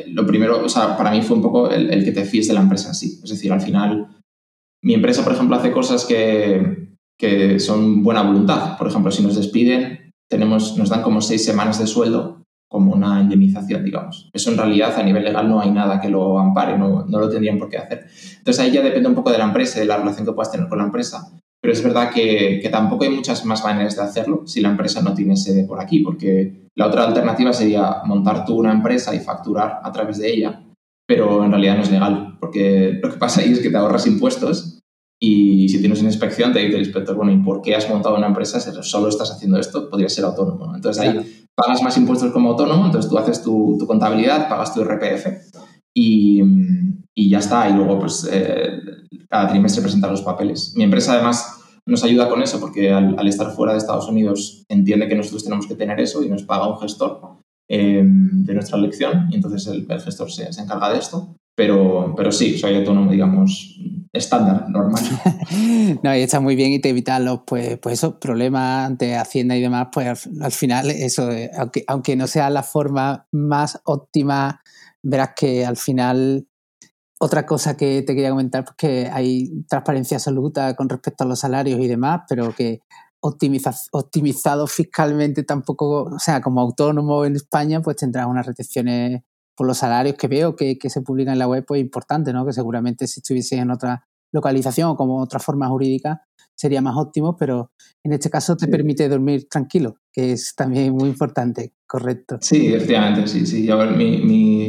lo 0.07 0.25
primero, 0.25 0.63
o 0.63 0.69
sea, 0.69 0.97
para 0.97 1.11
mí 1.11 1.21
fue 1.21 1.35
un 1.35 1.43
poco 1.43 1.69
el, 1.69 1.89
el, 1.91 2.03
que 2.05 2.11
te 2.11 2.25
fíes 2.25 2.47
de 2.47 2.53
la 2.53 2.61
empresa 2.61 2.91
así. 2.91 3.19
Es 3.23 3.29
decir, 3.29 3.51
al 3.51 3.61
final, 3.61 4.07
mi 4.83 4.93
empresa, 4.93 5.23
por 5.23 5.33
ejemplo, 5.33 5.55
hace 5.57 5.71
cosas 5.71 6.05
que, 6.05 6.94
que 7.17 7.59
son 7.59 8.03
buena 8.03 8.21
voluntad. 8.21 8.77
Por 8.77 8.87
ejemplo, 8.87 9.11
si 9.11 9.23
nos 9.23 9.35
despiden, 9.35 10.11
tenemos, 10.29 10.77
nos 10.77 10.89
dan 10.89 11.01
como 11.01 11.21
seis 11.21 11.45
semanas 11.45 11.79
de 11.79 11.87
sueldo 11.87 12.41
como 12.69 12.93
una 12.93 13.21
indemnización, 13.21 13.85
digamos. 13.85 14.29
Eso 14.33 14.51
en 14.51 14.57
realidad 14.57 14.97
a 14.97 15.03
nivel 15.03 15.23
legal 15.23 15.47
no 15.47 15.61
hay 15.61 15.71
nada 15.71 16.01
que 16.01 16.09
lo 16.09 16.39
ampare, 16.39 16.77
no, 16.77 17.05
no 17.05 17.19
lo 17.19 17.29
tendrían 17.29 17.57
por 17.57 17.69
qué 17.69 17.77
hacer. 17.77 18.05
Entonces 18.37 18.59
ahí 18.59 18.71
ya 18.71 18.81
depende 18.81 19.07
un 19.07 19.15
poco 19.15 19.31
de 19.31 19.37
la 19.37 19.45
empresa, 19.45 19.79
de 19.79 19.85
la 19.85 19.97
relación 19.97 20.25
que 20.25 20.33
puedas 20.33 20.51
tener 20.51 20.67
con 20.67 20.79
la 20.79 20.85
empresa. 20.85 21.31
Pero 21.61 21.73
es 21.73 21.81
verdad 21.81 22.11
que, 22.11 22.59
que, 22.61 22.69
tampoco 22.69 23.05
hay 23.05 23.11
muchas 23.11 23.45
más 23.45 23.63
maneras 23.63 23.95
de 23.95 24.01
hacerlo 24.03 24.45
si 24.45 24.61
la 24.61 24.69
empresa 24.69 25.01
no 25.01 25.13
tiene 25.13 25.37
sede 25.37 25.65
por 25.65 25.79
aquí, 25.79 25.99
porque 25.99 26.67
la 26.75 26.87
otra 26.87 27.05
alternativa 27.05 27.53
sería 27.53 28.01
montar 28.05 28.45
tú 28.45 28.59
una 28.59 28.73
empresa 28.73 29.15
y 29.15 29.19
facturar 29.19 29.79
a 29.81 29.91
través 29.91 30.17
de 30.17 30.31
ella, 30.31 30.61
pero 31.07 31.43
en 31.43 31.51
realidad 31.51 31.77
no 31.77 31.83
es 31.83 31.91
legal, 31.91 32.37
porque 32.39 32.99
lo 33.01 33.09
que 33.09 33.17
pasa 33.17 33.41
ahí 33.41 33.53
es 33.53 33.61
que 33.61 33.69
te 33.69 33.77
ahorras 33.77 34.05
impuestos 34.05 34.74
y 35.19 35.69
si 35.69 35.79
tienes 35.79 35.99
una 35.99 36.09
inspección 36.09 36.51
te 36.51 36.59
dice 36.59 36.75
el 36.75 36.83
inspector, 36.83 37.15
bueno, 37.15 37.31
¿y 37.31 37.37
por 37.37 37.61
qué 37.61 37.75
has 37.75 37.89
montado 37.89 38.15
una 38.15 38.27
empresa 38.27 38.59
si 38.59 38.71
solo 38.81 39.07
estás 39.07 39.31
haciendo 39.31 39.57
esto? 39.57 39.89
Podría 39.89 40.09
ser 40.09 40.25
autónomo. 40.25 40.75
Entonces 40.75 41.01
ahí 41.01 41.47
pagas 41.55 41.81
más 41.81 41.97
impuestos 41.97 42.31
como 42.31 42.51
autónomo, 42.51 42.85
entonces 42.85 43.09
tú 43.09 43.17
haces 43.17 43.41
tu, 43.41 43.77
contabilidad, 43.87 44.49
pagas 44.49 44.73
tu 44.73 44.83
RPF 44.83 45.27
y, 45.95 46.41
y, 47.15 47.29
ya 47.29 47.39
está. 47.39 47.69
Y 47.69 47.73
luego, 47.73 47.99
pues, 47.99 48.27
eh, 48.31 48.81
cada 49.29 49.47
trimestre 49.47 49.81
presentas 49.81 50.11
los 50.11 50.21
papeles. 50.21 50.73
Mi 50.75 50.83
empresa, 50.83 51.13
además, 51.13 51.61
nos 51.87 52.03
ayuda 52.03 52.29
con 52.29 52.41
eso 52.41 52.59
porque 52.59 52.91
al, 52.91 53.27
estar 53.27 53.51
fuera 53.51 53.73
de 53.73 53.79
Estados 53.79 54.07
Unidos 54.07 54.65
entiende 54.69 55.07
que 55.07 55.15
nosotros 55.15 55.43
tenemos 55.43 55.67
que 55.67 55.75
tener 55.75 55.99
eso 55.99 56.23
y 56.23 56.29
nos 56.29 56.43
paga 56.43 56.67
un 56.67 56.79
gestor 56.79 57.21
eh, 57.69 58.03
de 58.03 58.53
nuestra 58.53 58.77
elección 58.77 59.27
y 59.31 59.35
entonces 59.35 59.67
el, 59.67 59.87
gestor 60.01 60.31
se, 60.31 60.51
se, 60.51 60.61
encarga 60.61 60.91
de 60.91 60.99
esto. 60.99 61.35
Pero, 61.55 62.13
pero 62.17 62.31
sí, 62.31 62.57
soy 62.57 62.75
autónomo, 62.75 63.09
digamos, 63.09 63.79
estándar, 64.11 64.69
normal. 64.69 65.03
no, 66.03 66.15
y 66.15 66.21
está 66.21 66.39
muy 66.39 66.55
bien 66.55 66.71
y 66.71 66.79
te 66.79 66.89
evita 66.89 67.19
los, 67.19 67.41
pues, 67.45 67.77
pues 67.79 67.93
esos 67.93 68.15
problemas 68.15 68.97
de 68.97 69.15
Hacienda 69.15 69.55
y 69.55 69.61
demás, 69.61 69.87
pues 69.91 70.27
al, 70.41 70.51
final 70.51 70.89
eso, 70.89 71.29
aunque, 71.57 71.83
aunque 71.87 72.15
no 72.15 72.27
sea 72.27 72.49
la 72.49 72.63
forma 72.63 73.27
más 73.31 73.79
óptima, 73.85 74.61
verás 75.01 75.31
que 75.35 75.65
al 75.65 75.77
final 75.77 76.47
otra 77.19 77.45
cosa 77.45 77.77
que 77.77 78.01
te 78.01 78.13
quería 78.13 78.31
comentar, 78.31 78.65
pues 78.65 78.75
que 78.77 79.09
hay 79.11 79.63
transparencia 79.69 80.17
absoluta 80.17 80.75
con 80.75 80.89
respecto 80.89 81.23
a 81.23 81.27
los 81.27 81.39
salarios 81.39 81.79
y 81.79 81.87
demás, 81.87 82.21
pero 82.27 82.53
que 82.53 82.81
optimizado 83.21 84.67
fiscalmente 84.67 85.43
tampoco, 85.43 86.03
o 86.03 86.19
sea, 86.19 86.41
como 86.41 86.61
autónomo 86.61 87.25
en 87.25 87.35
España, 87.35 87.81
pues 87.81 87.97
tendrás 87.97 88.27
unas 88.27 88.45
retenciones 88.45 89.21
por 89.55 89.67
los 89.67 89.77
salarios 89.77 90.15
que 90.15 90.27
veo 90.27 90.55
que, 90.55 90.77
se 90.87 91.01
publican 91.01 91.33
en 91.33 91.39
la 91.39 91.47
web, 91.47 91.65
pues 91.65 91.81
importante, 91.81 92.33
¿no? 92.33 92.45
Que 92.45 92.53
seguramente 92.53 93.07
si 93.07 93.19
estuviese 93.19 93.57
en 93.57 93.71
otra 93.71 94.05
localización 94.31 94.89
o 94.89 94.95
como 94.95 95.21
otra 95.21 95.39
forma 95.39 95.67
jurídica 95.67 96.21
sería 96.55 96.81
más 96.81 96.95
óptimo, 96.97 97.35
pero 97.35 97.71
en 98.03 98.13
este 98.13 98.29
caso 98.29 98.55
te 98.55 98.67
permite 98.67 99.09
dormir 99.09 99.47
tranquilo, 99.49 99.97
que 100.11 100.31
es 100.31 100.55
también 100.55 100.93
muy 100.93 101.09
importante, 101.09 101.73
correcto. 101.85 102.37
Sí, 102.41 102.73
efectivamente, 102.73 103.27
sí, 103.27 103.45
sí. 103.45 103.67
Mi, 103.97 104.21
mi, 104.21 104.64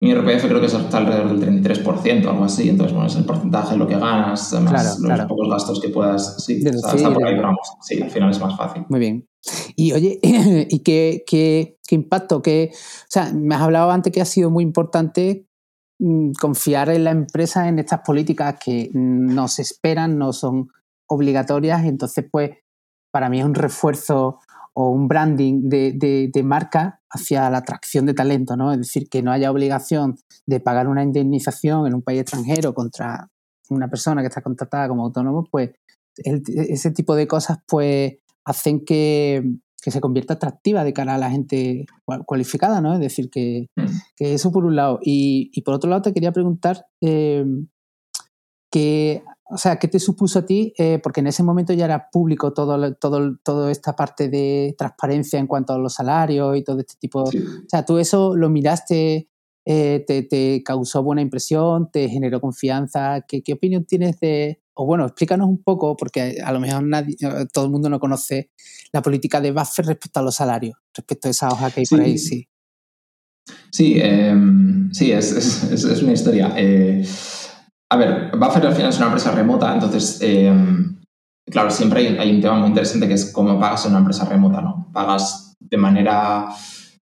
mi 0.00 0.14
RPF 0.14 0.46
creo 0.46 0.60
que 0.60 0.66
está 0.66 0.98
alrededor 0.98 1.38
del 1.38 1.62
33%, 1.62 2.26
algo 2.26 2.44
así, 2.44 2.68
entonces, 2.68 2.92
bueno, 2.92 3.08
es 3.08 3.16
el 3.16 3.24
porcentaje 3.24 3.72
de 3.72 3.78
lo 3.78 3.86
que 3.86 3.94
ganas, 3.94 4.52
además 4.52 4.98
los 5.00 5.26
pocos 5.26 5.48
gastos 5.48 5.80
que 5.80 5.88
puedas, 5.88 6.44
sí, 6.44 6.62
está, 6.64 6.92
por 7.12 7.26
ahí, 7.26 7.34
pero 7.34 7.48
vamos, 7.48 7.76
sí, 7.80 8.02
al 8.02 8.10
final 8.10 8.30
es 8.30 8.40
más 8.40 8.56
fácil. 8.56 8.84
Muy 8.90 9.00
bien. 9.00 9.28
Y 9.74 9.92
oye, 9.92 10.18
¿y 10.22 10.80
qué, 10.80 11.24
qué, 11.26 11.78
qué 11.86 11.94
impacto? 11.94 12.42
Qué, 12.42 12.70
o 12.72 13.06
sea, 13.08 13.32
me 13.32 13.54
has 13.54 13.62
hablado 13.62 13.90
antes 13.90 14.12
que 14.12 14.20
ha 14.20 14.26
sido 14.26 14.50
muy 14.50 14.64
importante 14.64 15.46
mm, 15.98 16.32
confiar 16.38 16.90
en 16.90 17.04
la 17.04 17.12
empresa 17.12 17.66
en 17.68 17.78
estas 17.78 18.00
políticas 18.00 18.56
que 18.62 18.90
no 18.92 19.48
se 19.48 19.62
esperan, 19.62 20.18
no 20.18 20.34
son 20.34 20.68
obligatorias, 21.08 21.84
entonces 21.84 22.26
pues 22.30 22.50
para 23.10 23.30
mí 23.30 23.38
es 23.38 23.46
un 23.46 23.54
refuerzo 23.54 24.40
o 24.78 24.90
un 24.90 25.08
branding 25.08 25.70
de, 25.70 25.92
de, 25.94 26.28
de, 26.30 26.42
marca 26.42 27.00
hacia 27.08 27.48
la 27.48 27.58
atracción 27.58 28.04
de 28.04 28.12
talento, 28.12 28.58
¿no? 28.58 28.72
Es 28.72 28.78
decir, 28.78 29.08
que 29.08 29.22
no 29.22 29.32
haya 29.32 29.50
obligación 29.50 30.16
de 30.44 30.60
pagar 30.60 30.86
una 30.86 31.02
indemnización 31.02 31.86
en 31.86 31.94
un 31.94 32.02
país 32.02 32.20
extranjero 32.20 32.74
contra 32.74 33.30
una 33.70 33.88
persona 33.88 34.20
que 34.20 34.28
está 34.28 34.42
contratada 34.42 34.86
como 34.86 35.04
autónomo, 35.04 35.44
pues 35.50 35.70
ese 36.18 36.90
tipo 36.90 37.16
de 37.16 37.26
cosas 37.26 37.58
pues 37.66 38.16
hacen 38.44 38.84
que, 38.84 39.42
se 39.80 40.00
convierta 40.00 40.34
atractiva 40.34 40.82
de 40.82 40.92
cara 40.92 41.14
a 41.14 41.18
la 41.18 41.30
gente 41.30 41.86
cualificada, 42.26 42.80
¿no? 42.80 42.92
Es 42.94 43.00
decir, 43.00 43.30
que, 43.30 43.68
mm. 43.76 43.84
eso 44.18 44.50
por 44.50 44.64
un 44.66 44.74
lado. 44.74 44.98
Y, 45.00 45.62
por 45.62 45.74
otro 45.74 45.88
lado 45.88 46.02
te 46.02 46.12
quería 46.12 46.32
preguntar 46.32 46.84
eh, 47.00 47.46
que, 48.70 49.22
o 49.48 49.58
sea, 49.58 49.76
¿qué 49.76 49.86
te 49.86 50.00
supuso 50.00 50.40
a 50.40 50.46
ti? 50.46 50.72
Eh, 50.76 50.98
porque 51.02 51.20
en 51.20 51.28
ese 51.28 51.42
momento 51.42 51.72
ya 51.72 51.84
era 51.84 52.10
público 52.10 52.52
todo, 52.52 52.94
todo, 52.94 53.36
toda 53.44 53.70
esta 53.70 53.94
parte 53.94 54.28
de 54.28 54.74
transparencia 54.76 55.38
en 55.38 55.46
cuanto 55.46 55.72
a 55.72 55.78
los 55.78 55.94
salarios 55.94 56.56
y 56.56 56.64
todo 56.64 56.80
este 56.80 56.94
tipo. 56.98 57.22
O 57.22 57.30
sea, 57.68 57.84
tú 57.84 57.98
eso 57.98 58.34
lo 58.34 58.50
miraste, 58.50 59.28
eh, 59.64 60.04
te, 60.06 60.22
te, 60.24 60.62
causó 60.64 61.02
buena 61.02 61.22
impresión, 61.22 61.90
te 61.92 62.08
generó 62.08 62.40
confianza. 62.40 63.24
¿Qué, 63.26 63.42
¿Qué, 63.42 63.52
opinión 63.52 63.84
tienes 63.84 64.18
de, 64.18 64.62
o 64.74 64.84
bueno, 64.84 65.06
explícanos 65.06 65.48
un 65.48 65.62
poco, 65.62 65.96
porque 65.96 66.38
a 66.44 66.52
lo 66.52 66.58
mejor 66.58 66.82
nadie, 66.82 67.16
eh, 67.20 67.46
todo 67.52 67.66
el 67.66 67.70
mundo 67.70 67.88
no 67.88 68.00
conoce 68.00 68.50
la 68.92 69.00
política 69.00 69.40
de 69.40 69.52
Buffer 69.52 69.86
respecto 69.86 70.20
a 70.20 70.22
los 70.24 70.34
salarios, 70.34 70.76
respecto 70.92 71.28
a 71.28 71.30
esa 71.30 71.48
hoja 71.48 71.70
que 71.70 71.80
hay 71.80 71.86
por 71.86 72.00
ahí, 72.00 72.18
sí. 72.18 72.48
Sí, 73.70 73.94
em, 74.00 74.92
sí 74.92 75.12
es, 75.12 75.30
es, 75.30 75.84
es, 75.84 76.02
una 76.02 76.12
historia. 76.12 76.52
Eh, 76.56 77.04
a 77.90 77.96
ver, 77.96 78.32
Buffer 78.36 78.66
al 78.66 78.74
final 78.74 78.90
es 78.90 78.96
una 78.96 79.06
empresa 79.06 79.32
remota, 79.32 79.72
entonces, 79.72 80.18
em, 80.22 81.00
claro, 81.50 81.70
siempre 81.70 82.00
hay, 82.00 82.16
hay, 82.18 82.34
un 82.34 82.40
tema 82.40 82.58
muy 82.58 82.68
interesante 82.68 83.06
que 83.06 83.14
es 83.14 83.32
cómo 83.32 83.58
pagas 83.60 83.84
en 83.84 83.92
una 83.92 84.00
empresa 84.00 84.24
remota, 84.24 84.60
¿no? 84.60 84.88
Pagas 84.92 85.54
de 85.60 85.76
manera, 85.76 86.48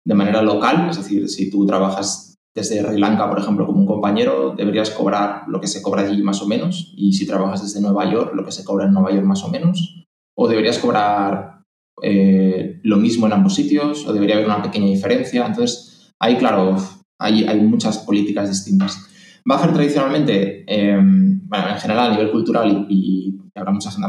de 0.05 0.15
manera 0.15 0.43
local, 0.43 0.89
es 0.91 0.97
decir, 0.97 1.29
si 1.29 1.51
tú 1.51 1.67
trabajas 1.67 2.35
desde 2.55 2.81
Sri 2.81 3.01
Lanka, 3.01 3.29
por 3.29 3.41
ejemplo, 3.41 3.67
como 3.67 3.81
un 3.81 3.87
compañero, 3.87 4.55
deberías 4.57 4.91
cobrar 4.91 5.43
lo 5.49 5.61
que 5.61 5.67
se 5.67 5.83
cobra 5.83 6.03
allí 6.03 6.23
más 6.23 6.41
o 6.41 6.47
menos. 6.47 6.95
Y 6.97 7.13
si 7.13 7.27
trabajas 7.27 7.63
desde 7.63 7.81
Nueva 7.81 8.11
York, 8.11 8.33
lo 8.35 8.45
que 8.45 8.53
se 8.53 8.65
cobra 8.65 8.87
en 8.87 8.93
Nueva 8.93 9.11
York 9.11 9.27
más 9.27 9.43
o 9.43 9.49
menos. 9.49 10.07
O 10.37 10.47
deberías 10.47 10.79
cobrar 10.79 11.63
eh, 12.01 12.81
lo 12.85 12.97
mismo 12.97 13.27
en 13.27 13.33
ambos 13.33 13.57
sitios, 13.57 14.07
o 14.07 14.13
debería 14.13 14.37
haber 14.37 14.47
una 14.47 14.63
pequeña 14.63 14.87
diferencia. 14.87 15.47
Entonces, 15.47 16.13
ahí, 16.21 16.37
claro, 16.37 16.77
hay, 17.21 17.45
hay 17.45 17.61
muchas 17.61 17.99
políticas 17.99 18.49
distintas. 18.49 19.05
Buffer 19.47 19.73
tradicionalmente, 19.73 20.65
em, 20.67 21.47
bueno, 21.49 21.69
en 21.69 21.79
general 21.79 22.11
a 22.11 22.13
nivel 22.13 22.31
cultural, 22.31 22.87
y, 22.89 23.39
habrá 23.55 23.73
mucha 23.73 23.91
gente 23.91 24.09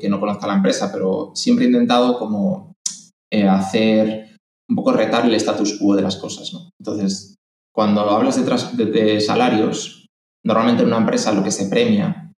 que, 0.00 0.08
no 0.08 0.20
conozca 0.20 0.46
la 0.46 0.54
empresa, 0.54 0.90
pero 0.92 1.32
siempre 1.34 1.64
he 1.64 1.68
intentado 1.68 2.18
como 2.18 2.74
eh, 3.30 3.46
hacer 3.46 4.36
un 4.68 4.76
poco 4.76 4.92
retar 4.92 5.26
el 5.26 5.34
status 5.34 5.78
quo 5.78 5.94
de 5.94 6.02
las 6.02 6.16
cosas. 6.16 6.50
Entonces, 6.78 7.36
cuando 7.74 8.00
hablas 8.08 8.36
de, 8.76 9.20
salarios, 9.20 10.06
normalmente 10.44 10.82
en 10.82 10.88
una 10.88 10.98
empresa 10.98 11.32
lo 11.32 11.42
que 11.42 11.50
se 11.50 11.68
premia 11.68 12.32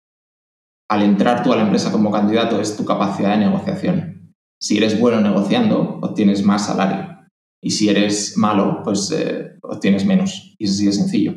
al 0.90 1.04
entrar 1.04 1.44
tú 1.44 1.54
a 1.54 1.58
la 1.58 1.64
empresa 1.64 1.92
como 1.92 2.12
candidato 2.12 2.60
es 2.60 2.76
tu 2.76 2.86
capacidad 2.86 3.32
de 3.32 3.46
negociación. 3.46 4.34
Si 4.60 4.78
eres 4.78 5.00
bueno 5.00 5.22
negociando, 5.22 6.00
obtienes 6.02 6.44
más 6.44 6.66
salario. 6.66 7.20
Y 7.62 7.72
si 7.72 7.90
eres 7.90 8.38
malo, 8.38 8.82
pues 8.84 9.12
eh, 9.12 9.58
obtienes 9.62 10.06
menos. 10.06 10.56
Y 10.58 10.66
es 10.66 10.72
así 10.72 10.86
de 10.86 10.94
sencillo. 10.94 11.36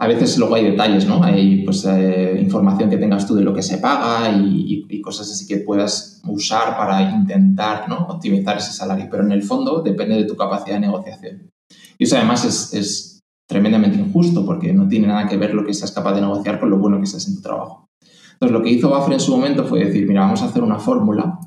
A 0.00 0.06
veces 0.06 0.38
luego 0.38 0.54
hay 0.54 0.64
detalles, 0.64 1.06
¿no? 1.06 1.22
Hay 1.22 1.62
pues, 1.62 1.84
eh, 1.84 2.38
información 2.40 2.88
que 2.88 2.96
tengas 2.96 3.26
tú 3.26 3.34
de 3.34 3.42
lo 3.42 3.52
que 3.52 3.62
se 3.62 3.76
paga 3.76 4.32
y, 4.32 4.80
cosas 5.02 5.30
así 5.30 5.46
que 5.46 5.58
puedas 5.58 6.20
usar 6.26 6.76
para 6.76 7.02
intentar 7.10 7.88
¿no? 7.88 8.06
optimizar 8.08 8.58
ese 8.58 8.72
salario. 8.72 9.08
Pero 9.10 9.24
en 9.24 9.32
el 9.32 9.42
fondo 9.42 9.82
depende 9.82 10.14
de 10.14 10.24
tu 10.24 10.36
capacidad 10.36 10.76
de 10.76 10.80
negociación. 10.80 11.50
Y 11.98 12.04
eso 12.04 12.16
además 12.16 12.44
es, 12.44 12.74
es 12.74 13.20
tremendamente 13.48 13.98
injusto 13.98 14.44
porque 14.44 14.72
no 14.72 14.88
tiene 14.88 15.06
nada 15.06 15.26
que 15.26 15.36
ver 15.36 15.54
lo 15.54 15.64
que 15.64 15.74
seas 15.74 15.90
capaz 15.90 16.14
de 16.14 16.20
negociar 16.20 16.60
con 16.60 16.70
lo 16.70 16.78
bueno 16.78 17.00
que 17.00 17.06
seas 17.06 17.26
en 17.28 17.36
tu 17.36 17.42
trabajo. 17.42 17.86
Entonces 18.34 18.52
lo 18.52 18.62
que 18.62 18.70
hizo 18.70 18.88
Buffer 18.88 19.14
en 19.14 19.20
su 19.20 19.36
momento 19.36 19.64
fue 19.64 19.84
decir, 19.84 20.06
mira, 20.06 20.22
vamos 20.22 20.42
a 20.42 20.46
hacer 20.46 20.62
una 20.62 20.78
fórmula 20.78 21.40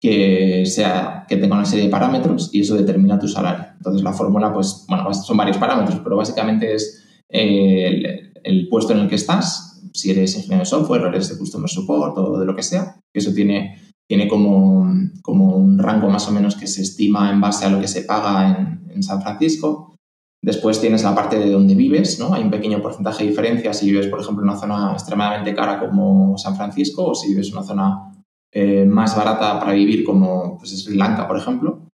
que, 0.00 0.64
sea, 0.66 1.24
que 1.28 1.36
tenga 1.36 1.54
una 1.54 1.64
serie 1.64 1.86
de 1.86 1.90
parámetros 1.90 2.50
y 2.52 2.60
eso 2.60 2.76
determina 2.76 3.18
tu 3.18 3.28
salario. 3.28 3.66
Entonces 3.76 4.02
la 4.02 4.12
fórmula, 4.12 4.52
pues, 4.52 4.84
bueno, 4.88 5.12
son 5.14 5.36
varios 5.36 5.58
parámetros, 5.58 6.00
pero 6.02 6.16
básicamente 6.16 6.74
es 6.74 7.05
el, 7.28 8.68
puesto 8.68 8.92
en 8.92 9.00
el 9.00 9.08
que 9.08 9.14
estás, 9.14 9.82
si 9.92 10.10
eres 10.10 10.36
ingeniero 10.36 10.60
de 10.60 10.66
software 10.66 11.02
o 11.02 11.08
eres 11.08 11.28
de 11.28 11.38
customer 11.38 11.68
support 11.68 12.16
o 12.18 12.38
de 12.38 12.46
lo 12.46 12.54
que 12.54 12.62
sea, 12.62 13.00
que 13.12 13.20
eso 13.20 13.32
tiene, 13.32 13.80
tiene 14.08 14.28
como, 14.28 14.88
como 15.22 15.56
un 15.56 15.78
rango 15.78 16.08
más 16.08 16.28
o 16.28 16.32
menos 16.32 16.56
que 16.56 16.66
se 16.66 16.82
estima 16.82 17.30
en 17.30 17.40
base 17.40 17.64
a 17.64 17.70
lo 17.70 17.80
que 17.80 17.88
se 17.88 18.02
paga 18.02 18.50
en, 18.50 18.90
en 18.90 19.02
San 19.02 19.22
Francisco. 19.22 19.94
Después 20.42 20.80
tienes 20.80 21.02
la 21.02 21.14
parte 21.14 21.38
de 21.38 21.50
donde 21.50 21.74
vives, 21.74 22.20
¿no? 22.20 22.32
Hay 22.34 22.44
un 22.44 22.50
pequeño 22.50 22.80
porcentaje 22.80 23.24
de 23.24 23.30
diferencia 23.30 23.72
si 23.72 23.90
vives, 23.90 24.06
por 24.06 24.20
ejemplo, 24.20 24.44
en 24.44 24.50
una 24.50 24.58
zona 24.58 24.92
extremadamente 24.92 25.54
cara 25.54 25.80
como 25.80 26.38
San 26.38 26.56
Francisco 26.56 27.04
o 27.04 27.14
si 27.14 27.28
vives 27.28 27.48
en 27.48 27.54
una 27.54 27.66
zona 27.66 28.12
eh, 28.52 28.84
más 28.84 29.16
barata 29.16 29.58
para 29.58 29.72
vivir 29.72 30.04
como 30.04 30.56
pues, 30.58 30.70
Sri 30.82 30.96
Lanka, 30.96 31.26
por 31.26 31.36
ejemplo. 31.36 31.88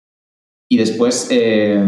Y 0.71 0.77
después, 0.77 1.29
eh, 1.31 1.85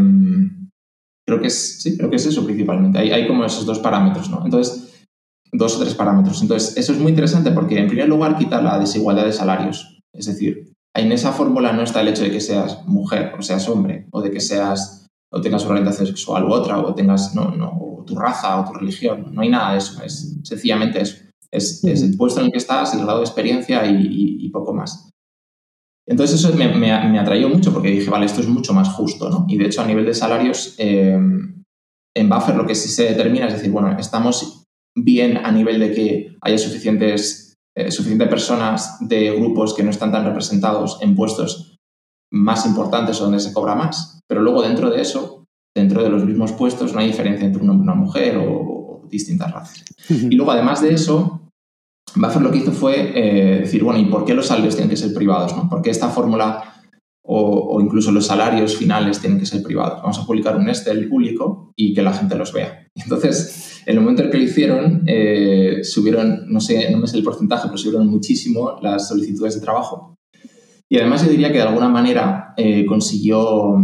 creo, 1.27 1.41
que 1.41 1.49
es, 1.49 1.83
sí, 1.83 1.97
creo 1.97 2.11
que 2.11 2.17
es 2.17 2.27
eso 2.27 2.45
principalmente. 2.45 2.99
Hay, 2.99 3.11
hay 3.11 3.27
como 3.27 3.45
esos 3.45 3.67
dos 3.67 3.79
parámetros, 3.79 4.31
¿no? 4.31 4.45
Entonces, 4.45 5.07
dos 5.53 5.77
o 5.77 5.81
tres 5.81 5.95
parámetros. 5.95 6.43
Entonces, 6.43 6.77
eso 6.77 6.93
es 6.93 6.99
muy 6.99 7.11
interesante 7.11 7.51
porque, 7.51 7.79
en 7.79 7.87
primer 7.87 8.09
lugar, 8.09 8.37
quita 8.37 8.61
la 8.61 8.79
desigualdad 8.79 9.25
de 9.25 9.33
salarios. 9.33 10.01
Es 10.13 10.27
decir, 10.27 10.73
en 10.95 11.13
esa 11.13 11.33
fórmula 11.33 11.73
no 11.73 11.83
está 11.83 12.01
el 12.01 12.09
hecho 12.09 12.23
de 12.23 12.31
que 12.31 12.41
seas 12.41 12.87
mujer 12.87 13.33
o 13.39 13.43
seas 13.43 13.69
hombre 13.69 14.07
o 14.13 14.23
de 14.23 14.31
que 14.31 14.41
seas 14.41 15.07
o 15.33 15.41
tengas 15.41 15.65
orientación 15.67 16.07
sexual 16.07 16.45
u 16.45 16.53
otra 16.53 16.79
o 16.79 16.95
tengas 16.95 17.35
no, 17.35 17.51
no, 17.51 18.05
tu 18.07 18.15
raza 18.15 18.61
o 18.61 18.65
tu 18.65 18.79
religión. 18.79 19.27
No 19.33 19.43
hay 19.43 19.49
nada 19.49 19.73
de 19.73 19.79
eso. 19.79 20.03
Es 20.03 20.37
sencillamente 20.45 21.01
eso. 21.01 21.17
Es, 21.51 21.83
es 21.85 22.03
el 22.03 22.17
puesto 22.17 22.41
en 22.41 22.47
el 22.47 22.53
que 22.53 22.59
estás, 22.59 22.95
el 22.95 23.03
grado 23.03 23.19
de 23.19 23.25
experiencia 23.25 23.85
y, 23.87 24.49
poco 24.51 24.73
más. 24.73 25.11
Entonces 26.07 26.39
eso 26.39 26.55
me, 26.55 26.69
me, 26.69 27.49
mucho 27.49 27.73
porque 27.73 27.89
dije, 27.89 28.11
vale, 28.11 28.27
esto 28.27 28.41
es 28.41 28.49
mucho 28.49 28.75
más 28.75 28.89
justo, 28.91 29.31
¿no? 29.31 29.47
Y 29.49 29.57
de 29.57 29.67
hecho 29.67 29.81
a 29.81 29.87
nivel 29.87 30.05
de 30.05 30.15
salarios, 30.15 30.75
eh, 30.79 31.19
en 32.17 32.29
Buffer 32.29 32.57
lo 32.57 32.67
que 32.67 32.75
sí 32.75 32.89
se 32.89 33.05
determina 33.05 33.47
es 33.47 33.55
decir, 33.55 33.71
bueno, 33.71 33.97
estamos 33.99 34.65
bien 34.97 35.39
a 35.39 35.51
nivel 35.51 35.81
de 35.81 35.93
que 35.93 36.37
haya 36.43 36.59
suficientes 36.59 37.45
eh, 37.77 37.91
suficientes 37.91 38.29
personas 38.29 38.99
de 39.01 39.33
grupos 39.33 39.75
que 39.75 39.83
no 39.83 39.91
están 39.91 40.13
tan 40.13 40.25
representados 40.25 40.99
en 41.03 41.17
puestos 41.17 41.77
más 42.33 42.67
importantes 42.67 43.21
o 43.21 43.25
donde 43.25 43.41
se 43.41 43.53
cobra 43.53 43.75
más. 43.75 44.21
Pero 44.29 44.43
luego 44.43 44.63
dentro 44.63 44.91
de 44.91 45.01
eso, 45.01 45.45
dentro 45.75 46.05
de 46.05 46.09
los 46.09 46.25
mismos 46.25 46.53
puestos, 46.53 46.93
no 46.93 47.01
hay 47.01 47.09
diferencia 47.09 47.45
entre 47.45 47.63
un 47.63 47.71
hombre 47.71 47.85
y 47.85 47.89
una 47.89 48.01
mujer 48.01 48.37
o, 48.39 49.09
distintas 49.11 49.53
razas. 49.53 49.85
Y 50.09 50.35
luego, 50.35 50.53
además 50.53 50.81
de 50.81 50.95
eso, 50.95 51.44
Buffer 52.17 52.43
lo 52.43 52.51
que 52.51 52.59
hizo 52.59 52.73
fue 52.73 53.13
eh, 53.15 53.61
decir, 53.61 53.83
bueno, 53.83 53.99
¿y 53.99 54.05
por 54.07 54.25
qué 54.25 54.35
los 54.35 54.47
salarios 54.47 54.77
tienen 54.77 54.91
que 54.91 54.97
ser 54.97 55.13
privados? 55.13 55.57
¿no? 55.57 55.69
¿Por 55.69 55.83
qué 55.83 55.91
esta 55.91 56.09
fórmula 56.09 56.63
o, 57.27 57.81
incluso 57.81 58.13
los 58.13 58.27
salarios 58.27 58.77
finales 58.77 59.21
tienen 59.21 59.39
que 59.39 59.47
ser 59.47 59.63
privados? 59.63 60.01
Vamos 60.01 60.19
a 60.19 60.27
publicar 60.27 60.57
un 60.57 60.69
Excel 60.69 61.09
público 61.09 61.73
y 61.77 61.93
que 61.93 62.03
la 62.03 62.13
gente 62.13 62.37
los 62.37 62.53
vea. 62.53 62.87
Entonces, 62.95 63.83
en 63.87 63.97
el 63.97 64.01
momento 64.01 64.23
en 64.23 64.31
que 64.31 64.39
lo 64.39 64.45
hicieron, 64.45 65.03
eh, 65.07 65.81
subieron, 65.83 66.45
no 66.49 66.61
sé, 66.61 66.91
no 66.91 66.99
me 66.99 67.07
sé 67.07 67.17
el 67.17 67.25
porcentaje, 67.25 67.67
pero 67.67 67.79
subieron 67.79 68.07
muchísimo 68.07 68.79
las 68.81 69.09
solicitudes 69.09 69.55
de 69.55 69.61
trabajo. 69.61 70.15
Y 70.89 70.99
además 70.99 71.25
yo 71.25 71.31
diría 71.31 71.51
que 71.51 71.59
de 71.59 71.65
alguna 71.65 71.89
manera 71.89 72.55
eh, 72.57 72.87
consiguió 72.87 73.77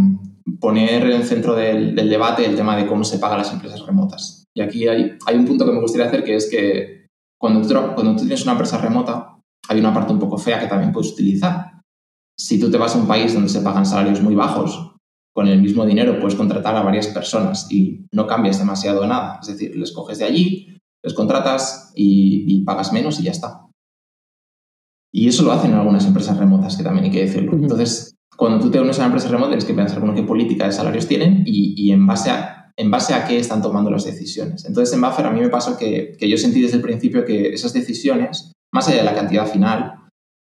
poner 0.59 1.03
en 1.03 1.11
el 1.11 1.23
centro 1.23 1.55
del, 1.55 1.95
debate 1.95 2.45
el 2.45 2.55
tema 2.55 2.77
de 2.77 2.87
cómo 2.87 3.03
se 3.03 3.17
pagan 3.17 3.39
las 3.39 3.51
empresas 3.51 3.85
remotas. 3.85 4.45
Y 4.53 4.61
aquí 4.61 4.87
hay, 4.87 5.13
hay 5.25 5.35
un 5.35 5.45
punto 5.45 5.65
que 5.65 5.71
me 5.71 5.81
gustaría 5.81 6.07
hacer, 6.07 6.23
que 6.23 6.35
es 6.35 6.49
que 6.49 7.00
cuando 7.41 7.67
tú, 7.67 7.73
cuando 7.95 8.15
tú 8.15 8.19
tienes 8.19 8.43
una 8.43 8.51
empresa 8.51 8.77
remota, 8.77 9.35
hay 9.67 9.79
una 9.79 9.91
parte 9.91 10.13
un 10.13 10.19
poco 10.19 10.37
fea 10.37 10.59
que 10.59 10.67
también 10.67 10.91
puedes 10.91 11.11
utilizar. 11.11 11.81
Si 12.39 12.59
tú 12.59 12.69
te 12.69 12.77
vas 12.77 12.95
a 12.95 12.99
un 12.99 13.07
país 13.07 13.33
donde 13.33 13.49
se 13.49 13.61
pagan 13.61 13.85
salarios 13.85 14.21
muy 14.21 14.35
bajos, 14.35 14.91
con 15.33 15.47
el 15.47 15.59
mismo 15.59 15.83
dinero 15.85 16.19
puedes 16.19 16.35
contratar 16.35 16.75
a 16.75 16.83
varias 16.83 17.07
personas 17.07 17.71
y 17.71 18.05
no 18.11 18.27
cambias 18.27 18.59
demasiado 18.59 19.07
nada. 19.07 19.39
Es 19.41 19.47
decir, 19.47 19.75
les 19.75 19.91
coges 19.91 20.19
de 20.19 20.25
allí, 20.25 20.77
les 21.03 21.15
contratas 21.15 21.91
y, 21.95 22.63
pagas 22.63 22.93
menos 22.93 23.19
y 23.19 23.23
ya 23.23 23.31
está. 23.31 23.65
Y 25.11 25.27
eso 25.27 25.43
lo 25.43 25.51
hacen 25.51 25.73
algunas 25.73 26.05
empresas 26.05 26.37
remotas, 26.37 26.77
que 26.77 26.83
también 26.83 27.05
hay 27.05 27.11
que 27.11 27.25
decirlo. 27.25 27.53
Entonces, 27.53 28.15
cuando 28.37 28.59
tú 28.59 28.69
te 28.69 28.79
unes 28.79 28.97
a 28.97 29.01
una 29.01 29.07
empresa 29.07 29.29
remota, 29.29 29.49
tienes 29.49 29.65
que 29.65 29.73
pensar, 29.73 29.99
bueno, 29.99 30.13
qué 30.13 30.23
política 30.23 30.65
de 30.65 30.71
salarios 30.73 31.07
tienen 31.07 31.43
y, 31.45 31.91
en, 31.91 32.05
base 32.05 32.29
a, 32.29 32.60
en 32.81 32.89
base 32.89 33.13
a 33.13 33.27
qué 33.27 33.37
están 33.37 33.61
tomando 33.61 33.91
las 33.91 34.05
decisiones. 34.05 34.65
Entonces, 34.65 34.93
en 34.95 35.01
Buffer 35.01 35.27
a 35.27 35.31
mí 35.31 35.39
me 35.39 35.49
pasó 35.49 35.77
que, 35.77 36.17
yo 36.19 36.37
sentí 36.37 36.61
desde 36.61 36.77
el 36.77 36.81
principio 36.81 37.23
que 37.23 37.53
esas 37.53 37.73
decisiones, 37.73 38.51
más 38.73 38.87
allá 38.87 38.97
de 38.97 39.03
la 39.03 39.13
cantidad 39.13 39.45
final, 39.45 39.93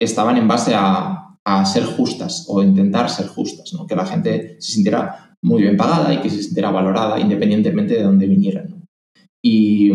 estaban 0.03 0.37
en 0.37 0.49
base 0.49 0.73
a, 0.75 1.21
ser 1.67 1.85
justas 1.85 2.47
o 2.49 2.63
intentar 2.63 3.11
ser 3.11 3.27
justas, 3.27 3.75
¿no? 3.75 3.87
que 3.87 3.95
la 3.95 4.07
gente 4.07 4.57
se 4.59 4.73
sintiera 4.73 5.37
muy 5.43 5.61
bien 5.61 5.77
pagada 5.77 6.13
y 6.15 6.23
que 6.23 6.31
se 6.31 6.43
sintiera 6.43 6.71
valorada 6.71 7.21
independientemente 7.21 7.93
de 7.95 8.03
dónde 8.03 8.27
vinieran. 8.27 8.83
Y, 9.43 9.93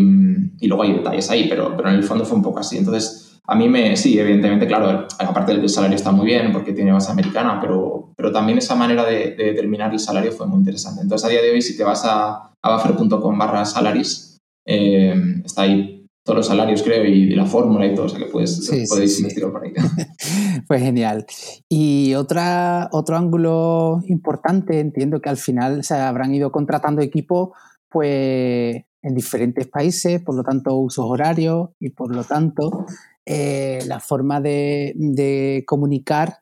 y, 0.60 0.66
luego 0.68 0.84
hay 0.84 0.92
detalles 0.92 1.28
ahí, 1.28 1.48
pero, 1.48 1.76
pero 1.76 1.88
en 1.88 1.96
el 1.96 2.04
fondo 2.04 2.24
fue 2.24 2.36
un 2.36 2.44
poco 2.44 2.60
así. 2.60 2.78
Entonces, 2.78 3.29
a 3.46 3.54
mí 3.54 3.68
me, 3.68 3.96
sí, 3.96 4.18
evidentemente, 4.18 4.66
claro, 4.66 5.06
aparte 5.18 5.56
del 5.56 5.68
salario 5.68 5.96
está 5.96 6.12
muy 6.12 6.26
bien 6.26 6.52
porque 6.52 6.72
tiene 6.72 6.92
base 6.92 7.10
americana, 7.10 7.58
pero, 7.60 8.12
pero 8.16 8.32
también 8.32 8.58
esa 8.58 8.74
manera 8.74 9.04
de, 9.04 9.34
determinar 9.36 9.92
el 9.92 9.98
salario 9.98 10.32
fue 10.32 10.46
muy 10.46 10.58
interesante. 10.58 11.02
Entonces, 11.02 11.26
a 11.26 11.30
día 11.30 11.42
de 11.42 11.50
hoy, 11.50 11.62
si 11.62 11.76
te 11.76 11.82
vas 11.82 12.04
a, 12.04 12.52
a 12.62 12.76
buffer.com 12.76 13.38
barra 13.38 13.64
salaries, 13.64 14.38
eh, 14.66 15.14
está 15.44 15.62
ahí 15.62 16.00
todos 16.24 16.36
los 16.36 16.46
salarios, 16.46 16.82
creo, 16.82 17.04
y, 17.04 17.30
la 17.34 17.46
fórmula 17.46 17.86
y 17.86 17.94
todo, 17.94 18.06
o 18.06 18.08
sea 18.08 18.18
que 18.18 18.26
puedes, 18.26 18.68
podéis 18.88 19.18
investigar 19.18 19.50
por 19.50 19.64
ahí. 19.64 19.72
pues 20.68 20.82
genial. 20.82 21.26
Y 21.68 22.14
otra, 22.14 22.88
otro 22.92 23.16
ángulo 23.16 24.00
importante, 24.06 24.80
entiendo 24.80 25.20
que 25.20 25.28
al 25.28 25.38
final 25.38 25.82
se 25.82 25.94
habrán 25.94 26.34
ido 26.34 26.52
contratando 26.52 27.00
equipos 27.02 27.50
pues, 27.88 28.84
en 29.02 29.14
diferentes 29.14 29.66
países, 29.66 30.22
por 30.22 30.36
lo 30.36 30.42
tanto 30.42 30.76
usos 30.76 31.06
horarios 31.08 31.70
y 31.80 31.90
por 31.90 32.14
lo 32.14 32.22
tanto 32.22 32.86
eh, 33.32 33.84
la 33.86 34.00
forma 34.00 34.40
de, 34.40 35.62
comunicar 35.64 36.38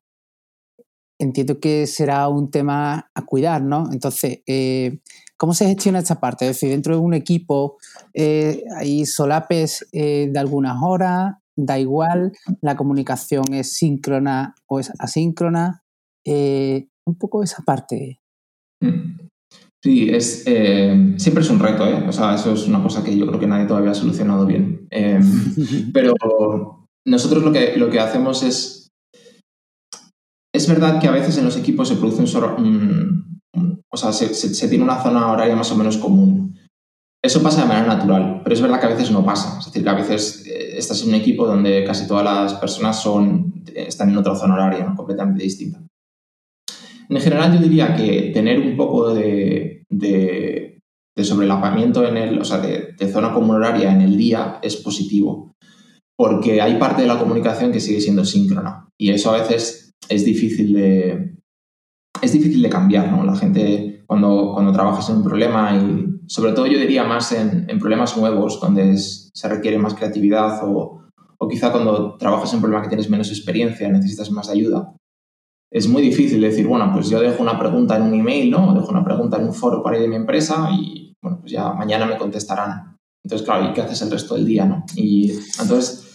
entiendo 1.18 1.60
que 1.60 1.86
será 1.86 2.28
un 2.28 2.50
tema 2.50 3.10
a 3.14 3.26
cuidar, 3.26 3.62
¿no? 3.62 3.90
Entonces, 3.92 4.40
eh, 4.46 5.00
¿Cómo 5.36 5.54
se 5.54 5.66
gestiona 5.66 6.00
esta 6.00 6.18
parte? 6.18 6.46
Es 6.46 6.56
decir, 6.56 6.70
dentro 6.70 6.96
de 6.96 7.00
un 7.00 7.14
equipo 7.14 7.76
eh, 8.12 8.64
hay 8.76 9.06
solapes 9.06 9.86
de 9.92 10.32
algunas 10.36 10.78
horas, 10.82 11.36
da 11.54 11.78
igual, 11.78 12.32
la 12.60 12.76
comunicación 12.76 13.44
es 13.52 13.74
síncrona 13.74 14.56
o 14.66 14.80
es 14.80 14.90
asíncrona. 14.98 15.84
Un 16.26 17.14
poco 17.20 17.44
esa 17.44 17.62
parte. 17.62 18.20
Mm. 18.80 19.28
Sí, 19.80 20.10
es, 20.10 20.42
siempre 20.42 21.44
es 21.44 21.50
un 21.50 21.60
reto, 21.60 21.86
¿eh? 21.86 22.04
O 22.08 22.12
sea, 22.12 22.34
eso 22.34 22.54
es 22.54 22.66
una 22.66 22.82
cosa 22.82 23.04
que 23.04 23.16
yo 23.16 23.24
creo 23.28 23.38
que 23.38 23.46
nadie 23.46 23.66
todavía 23.66 23.92
ha 23.92 23.94
solucionado 23.94 24.44
bien. 24.44 24.88
Pero 25.92 26.77
nosotros 27.08 27.42
lo 27.42 27.52
que, 27.52 27.76
lo 27.76 27.90
que 27.90 28.00
hacemos 28.00 28.42
es... 28.42 28.90
Es 30.54 30.68
verdad 30.68 31.00
que 31.00 31.08
a 31.08 31.12
veces 31.12 31.36
en 31.38 31.44
los 31.44 31.56
equipos 31.56 31.88
se 31.88 31.96
produce 31.96 32.22
un, 32.22 32.28
o 33.90 33.96
sea, 33.96 34.12
se, 34.12 34.68
tiene 34.68 34.84
una 34.84 35.02
zona 35.02 35.30
horaria 35.30 35.56
más 35.56 35.70
o 35.72 35.76
menos 35.76 35.96
común. 35.96 36.56
Eso 37.22 37.42
pasa 37.42 37.62
de 37.62 37.68
manera 37.68 37.96
natural, 37.96 38.40
pero 38.42 38.54
es 38.54 38.62
verdad 38.62 38.80
que 38.80 38.86
a 38.86 38.90
veces 38.90 39.10
no 39.10 39.24
pasa. 39.24 39.58
Es 39.58 39.66
decir, 39.66 39.82
que 39.82 39.88
a 39.88 39.94
veces 39.94 40.46
eh, 40.46 40.78
estás 40.78 41.02
en 41.02 41.08
un 41.08 41.14
equipo 41.16 41.46
donde 41.46 41.84
casi 41.84 42.06
todas 42.06 42.24
las 42.24 42.54
personas 42.54 43.00
son, 43.00 43.64
están 43.74 44.10
en 44.10 44.16
otra 44.16 44.36
zona 44.36 44.54
horaria, 44.54 44.94
completamente 44.96 45.42
distinta. 45.42 45.80
En 47.08 47.20
general, 47.20 47.54
yo 47.54 47.60
diría 47.60 47.96
que 47.96 48.30
tener 48.32 48.60
un 48.60 48.76
poco 48.76 49.14
de, 49.14 49.84
de, 49.88 50.80
sobrelapamiento 51.22 52.06
en 52.06 52.16
el, 52.16 52.38
o 52.38 52.44
sea, 52.44 52.58
de, 52.58 52.94
de, 52.96 53.12
zona 53.12 53.32
común 53.32 53.56
horaria 53.56 53.90
en 53.90 54.02
el 54.02 54.16
día 54.16 54.60
es 54.62 54.76
positivo, 54.76 55.56
porque 56.18 56.60
hay 56.60 56.78
parte 56.78 57.02
de 57.02 57.08
la 57.08 57.18
comunicación 57.18 57.70
que 57.70 57.78
sigue 57.78 58.00
siendo 58.00 58.24
síncrona 58.24 58.88
y 58.98 59.10
eso 59.10 59.30
a 59.30 59.38
veces 59.38 59.94
es 60.08 60.24
difícil 60.24 60.72
de, 60.72 61.36
es 62.20 62.32
difícil 62.32 62.60
de 62.60 62.68
cambiar, 62.68 63.12
¿no? 63.12 63.24
La 63.24 63.36
gente 63.36 64.02
cuando, 64.04 64.50
cuando 64.52 64.72
trabajas 64.72 65.08
en 65.10 65.18
un 65.18 65.22
problema 65.22 65.76
y 65.76 66.06
sobre 66.26 66.52
todo 66.52 66.66
yo 66.66 66.76
diría 66.78 67.04
más 67.04 67.30
en, 67.30 67.66
problemas 67.78 68.16
nuevos 68.16 68.60
donde 68.60 68.96
se 68.98 69.48
requiere 69.48 69.78
más 69.78 69.94
creatividad 69.94 70.58
o, 70.64 71.04
o 71.38 71.48
quizá 71.48 71.70
cuando 71.70 72.16
trabajas 72.16 72.50
en 72.50 72.56
un 72.56 72.62
problema 72.62 72.82
que 72.82 72.88
tienes 72.88 73.08
menos 73.08 73.28
experiencia, 73.28 73.88
necesitas 73.88 74.32
más 74.32 74.48
ayuda, 74.48 74.92
es 75.70 75.86
muy 75.86 76.02
difícil 76.02 76.40
decir, 76.40 76.66
bueno, 76.66 76.90
pues 76.92 77.10
yo 77.10 77.20
dejo 77.20 77.42
una 77.42 77.58
pregunta 77.58 77.96
en 77.96 78.02
un 78.02 78.14
email, 78.14 78.50
¿no? 78.50 78.70
O 78.70 78.74
dejo 78.74 78.90
una 78.90 79.04
pregunta 79.04 79.36
en 79.36 79.44
un 79.44 79.54
foro 79.54 79.82
para 79.84 79.98
ir 79.98 80.02
de 80.02 80.08
mi 80.08 80.16
empresa 80.16 80.68
y, 80.72 81.14
bueno, 81.22 81.38
pues 81.40 81.52
ya 81.52 81.72
mañana 81.74 82.06
me 82.06 82.16
contestarán. 82.16 82.96
Entonces, 83.22 83.46
claro, 83.46 83.70
¿y 83.70 83.74
qué 83.74 83.82
haces 83.82 84.00
el 84.02 84.10
resto 84.10 84.34
del 84.34 84.46
día, 84.46 84.64
no? 84.64 84.84
Y 84.96 85.30
entonces 85.60 86.07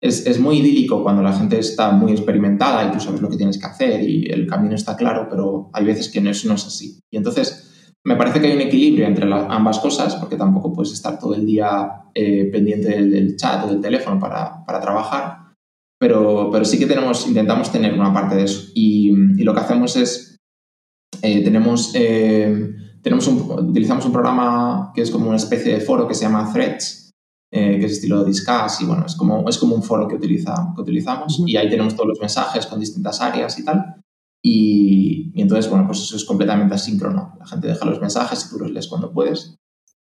es, 0.00 0.26
es, 0.26 0.38
muy 0.38 0.58
idílico 0.58 1.02
cuando 1.02 1.22
la 1.22 1.32
gente 1.32 1.58
está 1.58 1.90
muy 1.90 2.12
experimentada 2.12 2.84
y 2.84 2.92
tú 2.92 3.00
sabes 3.00 3.20
lo 3.20 3.28
que 3.28 3.36
tienes 3.36 3.58
que 3.58 3.66
hacer 3.66 4.08
y 4.08 4.30
el 4.30 4.46
camino 4.46 4.74
está 4.74 4.96
claro, 4.96 5.26
pero 5.28 5.70
hay 5.72 5.84
veces 5.84 6.08
que 6.08 6.20
no 6.20 6.30
es, 6.30 6.44
no 6.44 6.54
es 6.54 6.66
así. 6.66 7.00
Y 7.10 7.16
entonces 7.16 7.68
me 8.04 8.16
parece 8.16 8.40
que 8.40 8.46
hay 8.46 8.54
un 8.54 8.62
equilibrio 8.62 9.06
entre 9.06 9.28
ambas 9.32 9.80
cosas, 9.80 10.14
porque 10.16 10.36
tampoco 10.36 10.72
puedes 10.72 10.92
estar 10.92 11.18
todo 11.18 11.34
el 11.34 11.44
día 11.44 12.04
eh, 12.14 12.48
pendiente 12.50 12.88
del, 12.88 13.36
chat 13.36 13.64
o 13.64 13.68
del 13.68 13.80
teléfono 13.80 14.18
para, 14.20 14.64
para 14.64 14.80
trabajar, 14.80 15.54
pero, 15.98 16.48
pero 16.50 16.64
sí 16.64 16.78
que 16.78 16.86
tenemos, 16.86 17.26
intentamos 17.26 17.72
tener 17.72 17.92
una 17.92 18.12
parte 18.12 18.36
de 18.36 18.44
eso. 18.44 18.70
Y, 18.74 19.10
y 19.10 19.42
lo 19.42 19.52
que 19.52 19.60
hacemos 19.60 19.96
es, 19.96 20.38
eh, 21.22 21.42
tenemos, 21.42 21.92
eh, 21.94 22.70
tenemos 23.02 23.26
un, 23.26 23.68
utilizamos 23.68 24.06
un 24.06 24.12
programa 24.12 24.92
que 24.94 25.02
es 25.02 25.10
como 25.10 25.28
una 25.28 25.36
especie 25.36 25.74
de 25.74 25.80
foro 25.80 26.06
que 26.06 26.14
se 26.14 26.24
llama 26.24 26.52
Threads, 26.52 27.07
eh, 27.50 27.78
que 27.78 27.86
es 27.86 27.92
estilo 27.92 28.24
Discuss, 28.24 28.80
y 28.82 28.84
bueno, 28.84 29.06
es 29.06 29.14
como, 29.16 29.48
es 29.48 29.58
como 29.58 29.74
un 29.74 29.82
foro 29.82 30.06
que, 30.06 30.16
utiliza, 30.16 30.72
que 30.74 30.82
utilizamos, 30.82 31.42
y 31.46 31.56
ahí 31.56 31.68
tenemos 31.68 31.94
todos 31.94 32.08
los 32.08 32.20
mensajes 32.20 32.66
con 32.66 32.78
distintas 32.78 33.20
áreas 33.20 33.58
y 33.58 33.64
tal. 33.64 33.96
Y, 34.42 35.32
y, 35.34 35.42
entonces, 35.42 35.68
bueno, 35.70 35.86
pues 35.86 36.00
eso 36.00 36.16
es 36.16 36.24
completamente 36.24 36.74
asíncrono. 36.74 37.34
La 37.38 37.46
gente 37.46 37.68
deja 37.68 37.84
los 37.84 38.00
mensajes 38.00 38.46
y 38.46 38.50
tú 38.50 38.58
los 38.58 38.70
lees 38.70 38.86
cuando 38.86 39.12
puedes. 39.12 39.58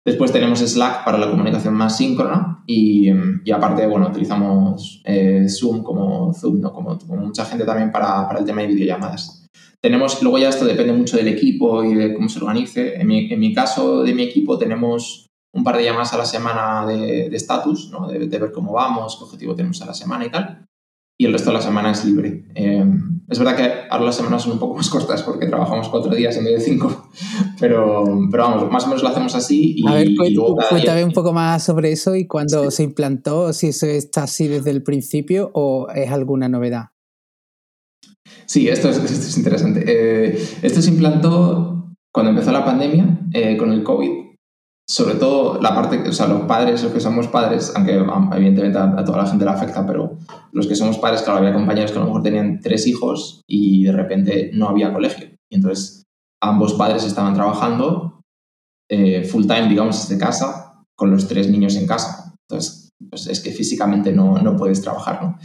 Después 0.05 0.31
tenemos 0.31 0.59
Slack 0.59 1.03
para 1.03 1.17
la 1.17 1.31
comunicación 1.31 1.73
más 1.73 1.97
síncrona 1.97 2.63
y, 2.67 3.09
y 3.43 3.51
aparte, 3.51 3.87
bueno, 3.87 4.07
utilizamos 4.07 5.01
eh, 5.03 5.47
Zoom 5.49 5.81
como 5.81 6.31
Zoom, 6.31 6.61
¿no? 6.61 6.71
como, 6.71 6.95
mucha 7.07 7.43
gente 7.43 7.65
también 7.65 7.91
para, 7.91 8.27
para, 8.27 8.39
el 8.39 8.45
tema 8.45 8.61
de 8.61 8.67
videollamadas. 8.67 9.47
Tenemos, 9.81 10.21
luego 10.21 10.37
ya 10.37 10.49
esto 10.49 10.63
depende 10.65 10.93
mucho 10.93 11.17
del 11.17 11.27
equipo 11.27 11.83
y 11.83 11.95
de 11.95 12.13
cómo 12.13 12.29
se 12.29 12.37
organice. 12.37 12.95
En 13.01 13.07
mi, 13.07 13.33
en 13.33 13.39
mi 13.39 13.51
caso, 13.51 14.03
de 14.03 14.13
mi 14.13 14.23
equipo, 14.23 14.59
tenemos 14.59 15.24
un 15.55 15.63
par 15.63 15.77
de 15.77 15.85
llamadas 15.85 16.13
a 16.13 16.17
la 16.17 16.25
semana 16.25 16.85
de 16.85 17.27
estatus, 17.27 17.89
¿no? 17.89 18.07
de, 18.07 18.27
de, 18.27 18.39
ver 18.39 18.51
cómo 18.51 18.73
vamos, 18.73 19.15
qué 19.17 19.23
objetivo 19.23 19.55
tenemos 19.55 19.81
a 19.81 19.85
la 19.85 19.93
semana 19.93 20.25
y 20.25 20.29
tal. 20.29 20.67
Y 21.17 21.25
el 21.25 21.31
resto 21.31 21.49
de 21.49 21.55
la 21.55 21.61
semana 21.61 21.91
es 21.91 22.03
libre. 22.03 22.43
Eh, 22.55 22.83
es 23.29 23.39
verdad 23.39 23.55
que 23.55 23.71
ahora 23.89 24.03
las 24.03 24.17
semanas 24.17 24.43
son 24.43 24.51
un 24.51 24.59
poco 24.59 24.75
más 24.75 24.89
cortas 24.89 25.23
porque 25.23 25.45
trabajamos 25.45 25.87
cuatro 25.87 26.13
días 26.13 26.35
en 26.35 26.43
vez 26.43 26.55
de 26.55 26.59
cinco, 26.59 27.09
pero, 27.59 28.03
pero 28.29 28.43
vamos, 28.43 28.69
más 28.69 28.83
o 28.83 28.87
menos 28.87 29.01
lo 29.01 29.07
hacemos 29.07 29.33
así. 29.33 29.75
Y, 29.77 29.87
a 29.87 29.93
ver, 29.93 30.09
cuéntame 30.69 31.05
un 31.05 31.13
poco 31.13 31.31
más 31.31 31.63
sobre 31.63 31.93
eso 31.93 32.17
y 32.17 32.27
cuándo 32.27 32.69
se 32.69 32.83
implantó, 32.83 33.53
si 33.53 33.67
eso 33.67 33.85
está 33.85 34.23
así 34.23 34.49
desde 34.49 34.71
el 34.71 34.83
principio 34.83 35.51
o 35.53 35.87
es 35.95 36.11
alguna 36.11 36.49
novedad. 36.49 36.89
Sí, 38.45 38.67
esto 38.67 38.89
es, 38.89 38.97
esto 39.03 39.13
es 39.13 39.37
interesante. 39.37 39.85
Eh, 39.87 40.37
esto 40.63 40.81
se 40.81 40.89
implantó 40.89 41.95
cuando 42.11 42.31
empezó 42.31 42.51
la 42.51 42.65
pandemia 42.65 43.21
eh, 43.31 43.55
con 43.55 43.71
el 43.71 43.83
COVID 43.83 44.24
sobre 44.87 45.15
todo 45.15 45.59
la 45.61 45.73
parte, 45.73 46.07
o 46.07 46.13
sea, 46.13 46.27
los 46.27 46.43
padres, 46.43 46.83
los 46.83 46.91
que 46.91 46.99
somos 46.99 47.27
padres, 47.27 47.73
aunque 47.75 47.95
evidentemente 47.95 48.77
a, 48.77 49.03
toda 49.03 49.19
la 49.19 49.27
gente 49.27 49.43
le 49.43 49.51
afecta, 49.51 49.85
pero 49.85 50.17
los 50.51 50.67
que 50.67 50.75
somos 50.75 50.99
padres, 50.99 51.23
claro, 51.23 51.39
había 51.39 51.53
compañeros 51.53 51.91
que 51.91 51.97
a 51.97 52.01
lo 52.01 52.07
mejor 52.07 52.21
tenían 52.21 52.59
tres 52.61 52.85
hijos 52.85 53.41
y 53.47 53.85
de 53.85 53.91
repente 53.91 54.51
no 54.53 54.69
había 54.69 54.93
colegio. 54.93 55.27
Y 55.49 55.55
entonces 55.55 56.03
ambos 56.41 56.73
padres 56.73 57.03
estaban 57.03 57.33
trabajando 57.33 58.21
eh, 58.89 59.23
full 59.23 59.47
time, 59.47 59.69
digamos, 59.69 60.07
desde 60.07 60.23
casa, 60.23 60.83
con 60.95 61.09
los 61.09 61.27
tres 61.27 61.49
niños 61.49 61.75
en 61.75 61.87
casa. 61.87 62.35
Entonces, 62.47 62.91
pues 63.09 63.27
es 63.27 63.39
que 63.39 63.51
físicamente 63.51 64.11
no, 64.11 64.37
no 64.37 64.55
puedes 64.55 64.81
trabajar, 64.81 65.21
¿no? 65.21 65.37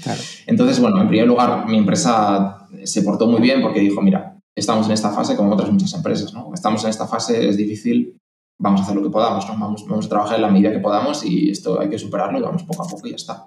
Entonces, 0.47 0.81
bueno, 0.81 1.01
en 1.01 1.09
primer 1.09 1.27
lugar, 1.27 1.67
mi 1.67 1.79
empresa 1.79 2.69
se 2.85 3.03
portó 3.03 3.27
muy 3.27 3.41
bien 3.41 3.63
porque 3.63 3.81
dijo, 3.81 4.03
mira, 4.03 4.39
estamos 4.55 4.87
en 4.87 4.93
esta 4.93 5.11
fase 5.11 5.35
como 5.35 5.53
otras 5.53 5.71
muchas 5.71 5.95
empresas, 5.95 6.35
¿no? 6.35 6.51
Estamos 6.53 6.85
en 6.85 6.91
esta 6.91 7.07
fase, 7.07 7.49
es 7.49 7.57
difícil, 7.57 8.20
vamos 8.61 8.81
a 8.81 8.85
hacer 8.85 8.95
lo 8.95 9.03
que 9.03 9.11
podamos, 9.11 9.49
¿no? 9.49 9.59
vamos, 9.59 9.85
vamos 9.89 10.07
a 10.07 10.09
trabajar 10.09 10.37
en 10.37 10.43
la 10.43 10.51
medida 10.51 10.71
que 10.71 10.79
podamos 10.79 11.25
y 11.25 11.51
esto 11.51 11.81
hay 11.81 11.89
que 11.89 11.99
superarlo 11.99 12.39
y 12.39 12.43
vamos 12.43 12.63
poco 12.63 12.85
a 12.85 12.89
poco 12.89 13.07
y 13.07 13.11
ya 13.11 13.17
está. 13.17 13.43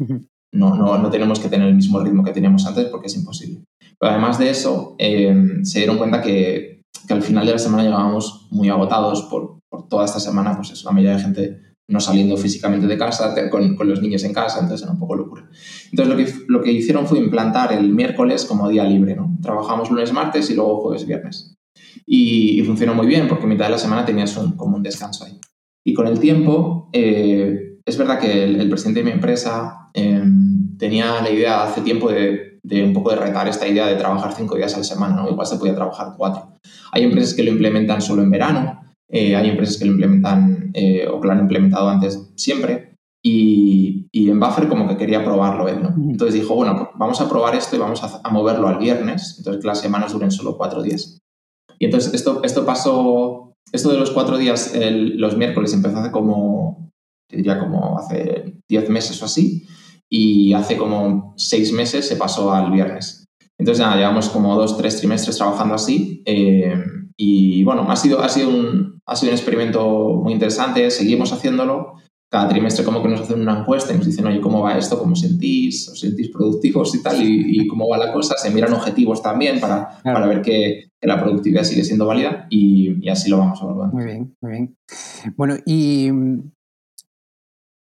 No, 0.52 0.76
no, 0.76 0.98
no 0.98 1.10
tenemos 1.10 1.40
que 1.40 1.50
tener 1.50 1.68
el 1.68 1.76
mismo 1.76 2.00
ritmo 2.00 2.24
que 2.24 2.32
teníamos 2.32 2.66
antes 2.66 2.86
porque 2.88 3.08
es 3.08 3.16
imposible. 3.16 3.64
Pero 4.00 4.12
además 4.12 4.38
de 4.38 4.50
eso, 4.50 4.96
eh, 4.98 5.36
se 5.64 5.80
dieron 5.80 5.98
cuenta 5.98 6.22
que, 6.22 6.82
que, 7.08 7.14
al 7.14 7.22
final 7.22 7.46
de 7.46 7.54
la 7.54 7.60
semana 7.60 7.84
llegábamos 7.84 8.48
muy 8.52 8.70
agotados 8.70 9.24
por, 9.24 9.60
por 9.70 9.88
toda 9.88 10.06
esta 10.06 10.20
semana, 10.20 10.56
pues 10.56 10.72
es 10.72 10.84
la 10.84 10.92
mayoría 10.92 11.16
de 11.16 11.24
gente 11.24 11.60
no 11.88 12.00
saliendo 12.00 12.38
físicamente 12.38 12.88
de 12.88 12.98
casa, 12.98 13.36
con, 13.50 13.76
con, 13.76 13.90
los 13.90 14.02
niños 14.02 14.24
en 14.24 14.34
casa, 14.34 14.60
entonces 14.60 14.84
era 14.84 14.94
un 14.94 15.00
poco 15.00 15.16
locura. 15.16 15.48
Entonces 15.92 16.08
lo 16.08 16.18
que, 16.18 16.46
lo 16.48 16.62
que 16.62 16.72
hicieron 16.72 17.06
fue 17.06 17.20
implantar 17.20 17.74
el 17.74 17.90
miércoles 17.90 18.46
como 18.46 18.70
día 18.70 18.84
libre, 18.84 19.16
¿no? 19.16 19.38
Trabajamos 19.42 19.92
lunes, 19.92 20.14
martes 20.14 20.50
y 20.50 20.56
luego 20.56 20.82
jueves, 20.82 21.06
viernes 21.06 21.53
y, 22.06 22.62
funcionó 22.64 22.94
muy 22.94 23.08
bien 23.08 23.28
porque 23.28 23.48
mitad 23.48 23.66
de 23.66 23.72
la 23.72 23.78
semana 23.78 24.06
tenías 24.06 24.36
un, 24.38 24.54
como 24.54 24.78
un 24.78 24.84
descanso 24.84 25.26
ahí. 25.26 25.40
Y 25.86 25.94
con 25.94 26.08
el 26.08 26.20
tiempo, 26.20 26.90
eh, 26.94 27.80
es 27.86 27.98
verdad 27.98 28.20
que 28.20 28.44
el, 28.44 28.70
presidente 28.70 29.02
de 29.02 29.06
mi 29.06 29.12
empresa 29.12 29.90
em, 29.94 30.78
tenía 30.78 31.22
la 31.22 31.30
idea 31.30 31.64
hace 31.64 31.82
tiempo 31.82 32.10
de, 32.10 32.60
de, 32.64 32.84
un 32.84 32.94
poco 32.94 33.10
de 33.10 33.18
retar 33.18 33.48
esta 33.48 33.68
idea 33.68 33.88
de 33.88 33.96
trabajar 33.96 34.34
cinco 34.34 34.56
días 34.56 34.74
a 34.76 34.78
la 34.78 34.84
semana, 34.84 35.16
¿no? 35.16 35.30
Igual 35.30 35.48
se 35.48 35.58
podía 35.58 35.76
trabajar 35.76 36.14
cuatro. 36.18 36.54
Hay 36.92 37.04
empresas 37.04 37.34
que 37.34 37.44
lo 37.44 37.52
implementan 37.52 38.02
solo 38.02 38.22
en 38.22 38.32
verano, 38.32 38.82
eh, 39.10 39.36
hay 39.36 39.50
empresas 39.50 39.78
que 39.78 39.86
lo 39.86 39.92
implementan 39.92 40.72
eh, 40.74 41.08
o 41.08 41.20
que 41.20 41.28
lo 41.28 41.34
han 41.34 41.42
implementado 41.42 41.90
antes 41.90 42.32
siempre. 42.36 42.96
Y, 43.26 44.08
y, 44.12 44.30
en 44.30 44.40
Buffer 44.40 44.68
como 44.68 44.88
que 44.88 44.98
quería 44.98 45.24
probarlo 45.24 45.70
él, 45.70 45.82
¿no? 45.82 45.96
Entonces 45.96 46.42
dijo, 46.42 46.56
bueno, 46.56 46.76
pues 46.76 46.90
vamos 46.96 47.22
a 47.22 47.30
probar 47.30 47.56
esto 47.56 47.76
y 47.76 47.80
vamos 47.80 48.04
a, 48.04 48.20
a 48.22 48.30
moverlo 48.32 48.68
al 48.68 48.80
viernes, 48.80 49.36
entonces 49.38 49.62
que 49.62 49.68
las 49.68 49.80
semanas 49.80 50.12
duren 50.12 50.30
solo 50.30 50.58
cuatro 50.58 50.82
días. 50.82 51.23
Y 51.80 51.86
entonces 51.86 52.14
esto, 52.14 52.42
esto 52.44 52.66
pasó, 52.66 53.54
esto 53.72 53.90
de 53.92 53.98
los 53.98 54.12
cuatro 54.12 54.38
días, 54.38 54.74
los 54.76 55.38
miércoles 55.38 55.74
empezó 55.74 55.98
hace 55.98 56.12
como, 56.12 56.90
diría 57.30 57.60
como 57.60 57.98
hace 57.98 58.56
diez 58.70 58.90
meses 58.90 59.22
o 59.22 59.26
así, 59.26 59.66
y 60.10 60.54
hace 60.54 60.78
como 60.78 61.34
seis 61.38 61.74
meses 61.74 62.08
se 62.08 62.16
pasó 62.16 62.54
al 62.54 62.72
viernes. 62.72 63.26
Entonces 63.58 63.84
nada, 63.84 63.98
llevamos 63.98 64.30
como 64.30 64.56
dos, 64.56 64.78
tres 64.78 64.98
trimestres 64.98 65.38
trabajando 65.38 65.76
así. 65.76 66.22
Eh, 66.26 66.76
y 67.18 67.64
bueno, 67.64 67.86
ha 67.90 67.96
sido, 67.96 68.22
ha, 68.22 68.30
sido 68.30 68.50
un, 68.50 69.00
ha 69.06 69.16
sido 69.16 69.32
un 69.32 69.38
experimento 69.38 70.20
muy 70.24 70.34
interesante, 70.34 70.90
seguimos 70.92 71.32
haciéndolo 71.32 71.94
cada 72.34 72.50
trimestre 72.50 72.84
como 72.84 73.04
que 73.04 73.10
nos 73.10 73.22
hacen 73.22 73.42
una 73.42 73.60
encuesta 73.60 73.94
y 73.94 73.98
nos 73.98 74.08
dicen, 74.08 74.26
oye, 74.26 74.42
¿cómo 74.42 74.60
va 74.62 74.76
esto? 74.76 74.98
¿Cómo 74.98 75.16
sentís? 75.16 75.88
¿Os 75.88 76.00
sentís 76.00 76.32
productivos 76.32 76.96
y 76.96 77.04
tal? 77.04 77.18
Y, 77.22 77.68
cómo 77.68 77.88
va 77.88 78.00
la 78.00 78.12
cosa. 78.12 78.34
Se 78.40 78.50
miran 78.50 78.74
objetivos 78.74 79.22
también 79.22 79.60
para, 79.60 80.02
para 80.02 80.26
ver 80.26 80.42
que, 80.42 80.86
la 81.00 81.22
productividad 81.22 81.64
sigue 81.64 81.84
siendo 81.84 82.08
válida 82.08 82.48
y, 82.50 83.08
así 83.08 83.30
lo 83.30 83.38
vamos 83.38 83.62
evaluando. 83.62 83.96
Muy 83.96 84.06
bien, 84.06 84.36
muy 84.42 84.52
bien. 84.52 84.76
Bueno, 85.38 85.58
y 85.64 86.12
mm, 86.12 86.52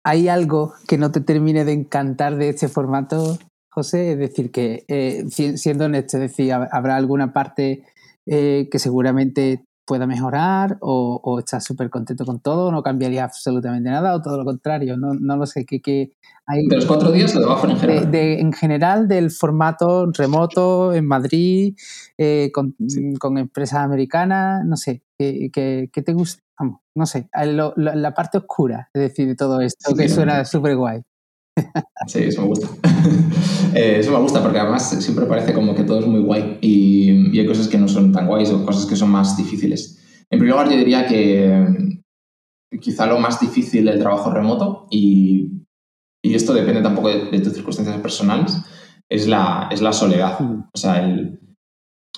¿hay 0.07 0.29
algo 0.29 0.73
que 0.89 0.97
no 0.97 1.13
te 1.13 1.21
termine 1.21 1.67
de 1.67 1.73
encantar 1.73 2.37
de 2.37 2.49
este 2.49 2.69
formato, 2.69 3.37
José? 3.71 4.13
Es 4.13 4.19
decir, 4.19 4.51
que 4.51 4.85
eh, 4.89 5.27
siendo 5.29 5.85
honesto, 5.85 6.17
es 6.17 6.31
decir, 6.31 6.51
habrá 6.55 6.97
alguna 6.97 7.35
parte 7.35 7.85
eh, 8.27 8.69
que 8.71 8.79
seguramente 8.79 9.67
pueda 9.91 10.07
mejorar 10.07 10.79
o, 10.83 11.21
o 11.21 11.41
estás 11.41 11.65
súper 11.65 11.91
contento 11.91 12.25
con 12.25 12.39
todo, 12.39 12.71
no 12.71 12.81
cambiaría 12.81 13.25
absolutamente 13.25 13.91
nada 13.91 14.15
o 14.15 14.23
todo 14.23 14.37
lo 14.37 14.45
contrario, 14.45 14.97
no, 14.97 15.15
no 15.15 15.37
lo 15.37 15.47
sé, 15.47 15.67
que, 15.67 16.13
hay... 16.47 16.69
¿De 16.69 16.77
los 16.77 16.87
cuatro 16.87 17.11
días 17.11 17.35
o 17.35 17.41
de 17.41 17.47
bajo 17.47 17.67
en 17.67 17.77
general? 17.77 18.15
en 18.15 18.53
general 18.53 19.09
del 19.09 19.33
formato 19.33 20.09
remoto 20.13 20.95
en 20.95 21.07
Madrid, 21.07 21.75
eh, 22.17 22.53
con, 22.55 22.77
con, 23.19 23.37
empresas 23.37 23.81
americanas, 23.81 24.65
no 24.65 24.77
sé, 24.77 25.03
¿qué, 25.19 25.91
te 25.93 26.13
gusta? 26.13 26.41
Vamos, 26.57 26.83
no 26.95 27.07
sé, 27.07 27.29
la 27.75 28.15
parte 28.15 28.39
oscura, 28.39 28.91
es 28.95 29.03
decir, 29.03 29.27
de 29.27 29.35
todo 29.35 29.61
esto, 29.61 29.93
que 29.97 30.09
suena 30.09 30.45
súper 30.45 30.77
guay. 30.77 31.03
Sí, 32.07 32.21
eso 32.21 32.43
me 32.43 32.49
gusta. 32.49 32.69
Eh, 33.73 33.99
eso 34.01 34.11
me 34.11 34.19
gusta 34.19 34.43
porque 34.43 34.59
además 34.59 34.91
siempre 35.01 35.27
parece 35.27 35.55
como 35.55 35.77
que 35.77 35.85
todo 35.85 36.01
es 36.01 36.07
muy 36.07 36.21
guay 36.23 36.59
y, 36.61 37.39
hay 37.39 37.47
cosas 37.47 37.69
que 37.69 37.79
no 37.79 37.87
son 37.87 38.11
tan 38.11 38.27
guays 38.27 38.51
o 38.51 38.67
cosas 38.67 38.85
que 38.85 38.97
son 38.97 39.11
más 39.11 39.37
difíciles. 39.37 40.25
En 40.29 40.41
primer 40.41 40.57
lugar, 40.57 40.69
yo 40.69 40.77
diría 40.77 41.07
que 41.07 42.01
quizá 42.81 43.07
lo 43.07 43.21
más 43.21 43.39
difícil 43.39 43.85
del 43.85 44.01
trabajo 44.01 44.33
remoto 44.33 44.89
y, 44.91 45.51
y 46.21 46.35
esto 46.35 46.53
depende 46.53 46.83
tampoco 46.83 47.11
de, 47.11 47.41
tus 47.41 47.53
circunstancias 47.53 47.97
personales, 47.99 48.59
es 49.09 49.29
la, 49.29 49.69
es 49.71 49.81
la 49.81 49.93
soledad. 49.93 50.41
Mm. 50.41 50.65
O 50.73 50.79
sea, 50.79 51.05
el, 51.05 51.39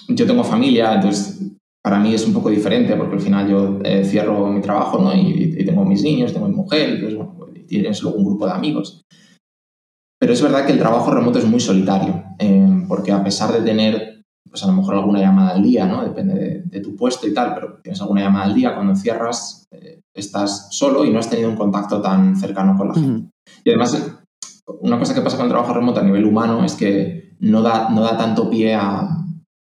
yo 0.09 0.27
tengo 0.27 0.45
familia, 0.45 0.95
entonces 0.95 1.53
para 1.83 1.99
mí 1.99 2.15
es 2.15 2.27
un 2.27 2.33
poco 2.33 2.49
diferente 2.49 2.97
porque 2.97 3.17
al 3.17 3.21
final 3.21 3.51
yo 3.51 3.79
eh, 3.85 4.05
cierro 4.05 4.47
mi 4.47 4.61
trabajo 4.61 4.99
¿no? 5.03 5.15
y, 5.15 5.55
y, 5.59 5.65
tengo 5.65 5.85
mis 5.85 6.03
niños, 6.03 6.33
tengo 6.33 6.49
mi 6.49 6.55
mujer, 6.55 6.91
entonces 6.91 7.19
bueno, 7.19 7.37
tienes 7.67 8.03
luego 8.03 8.19
un 8.19 8.25
grupo 8.25 8.47
de 8.47 8.53
amigos. 8.53 9.05
Pero 10.23 10.35
es 10.35 10.41
verdad 10.41 10.65
que 10.65 10.71
el 10.71 10.79
trabajo 10.79 11.11
remoto 11.11 11.41
es 11.41 11.47
muy 11.47 11.59
solitario, 11.59 12.23
eh, 12.39 12.85
porque 12.87 13.11
a 13.11 13.25
pesar 13.25 13.53
de 13.53 13.61
tener 13.61 14.23
pues 14.49 14.63
a 14.63 14.69
lo 14.69 14.73
mejor 14.75 14.95
alguna 14.95 15.19
llamada 15.19 15.51
al 15.51 15.65
día, 15.65 15.85
¿no? 15.85 16.05
Depende 16.05 16.63
de, 16.65 16.81
tu 16.81 16.95
puesto 16.95 17.27
y 17.27 17.35
tal, 17.35 17.55
pero 17.55 17.81
tienes 17.83 18.01
alguna 18.01 18.21
llamada 18.21 18.45
al 18.45 18.55
día, 18.55 18.73
cuando 18.73 18.95
cierras 18.95 19.67
eh, 19.73 20.03
estás 20.15 20.69
solo 20.71 21.05
y 21.05 21.11
no 21.11 21.19
has 21.19 21.29
tenido 21.29 21.51
un 21.51 21.57
contacto 21.57 22.01
tan 22.01 22.37
cercano 22.37 22.79
con 22.79 22.89
la 22.91 22.95
gente. 22.95 23.31
Y 23.65 23.71
además, 23.71 24.17
una 24.81 24.97
cosa 24.97 25.13
que 25.13 25.23
pasa 25.23 25.37
con 25.37 25.47
el 25.47 25.51
trabajo 25.51 25.75
remoto 25.75 25.99
a 25.99 26.05
nivel 26.05 26.25
humano 26.25 26.65
es 26.65 26.75
que 26.75 27.35
no 27.41 27.61
da, 27.61 27.89
no 27.91 28.03
da 28.03 28.17
tanto 28.17 28.49
pie 28.49 28.77
a, 28.77 29.09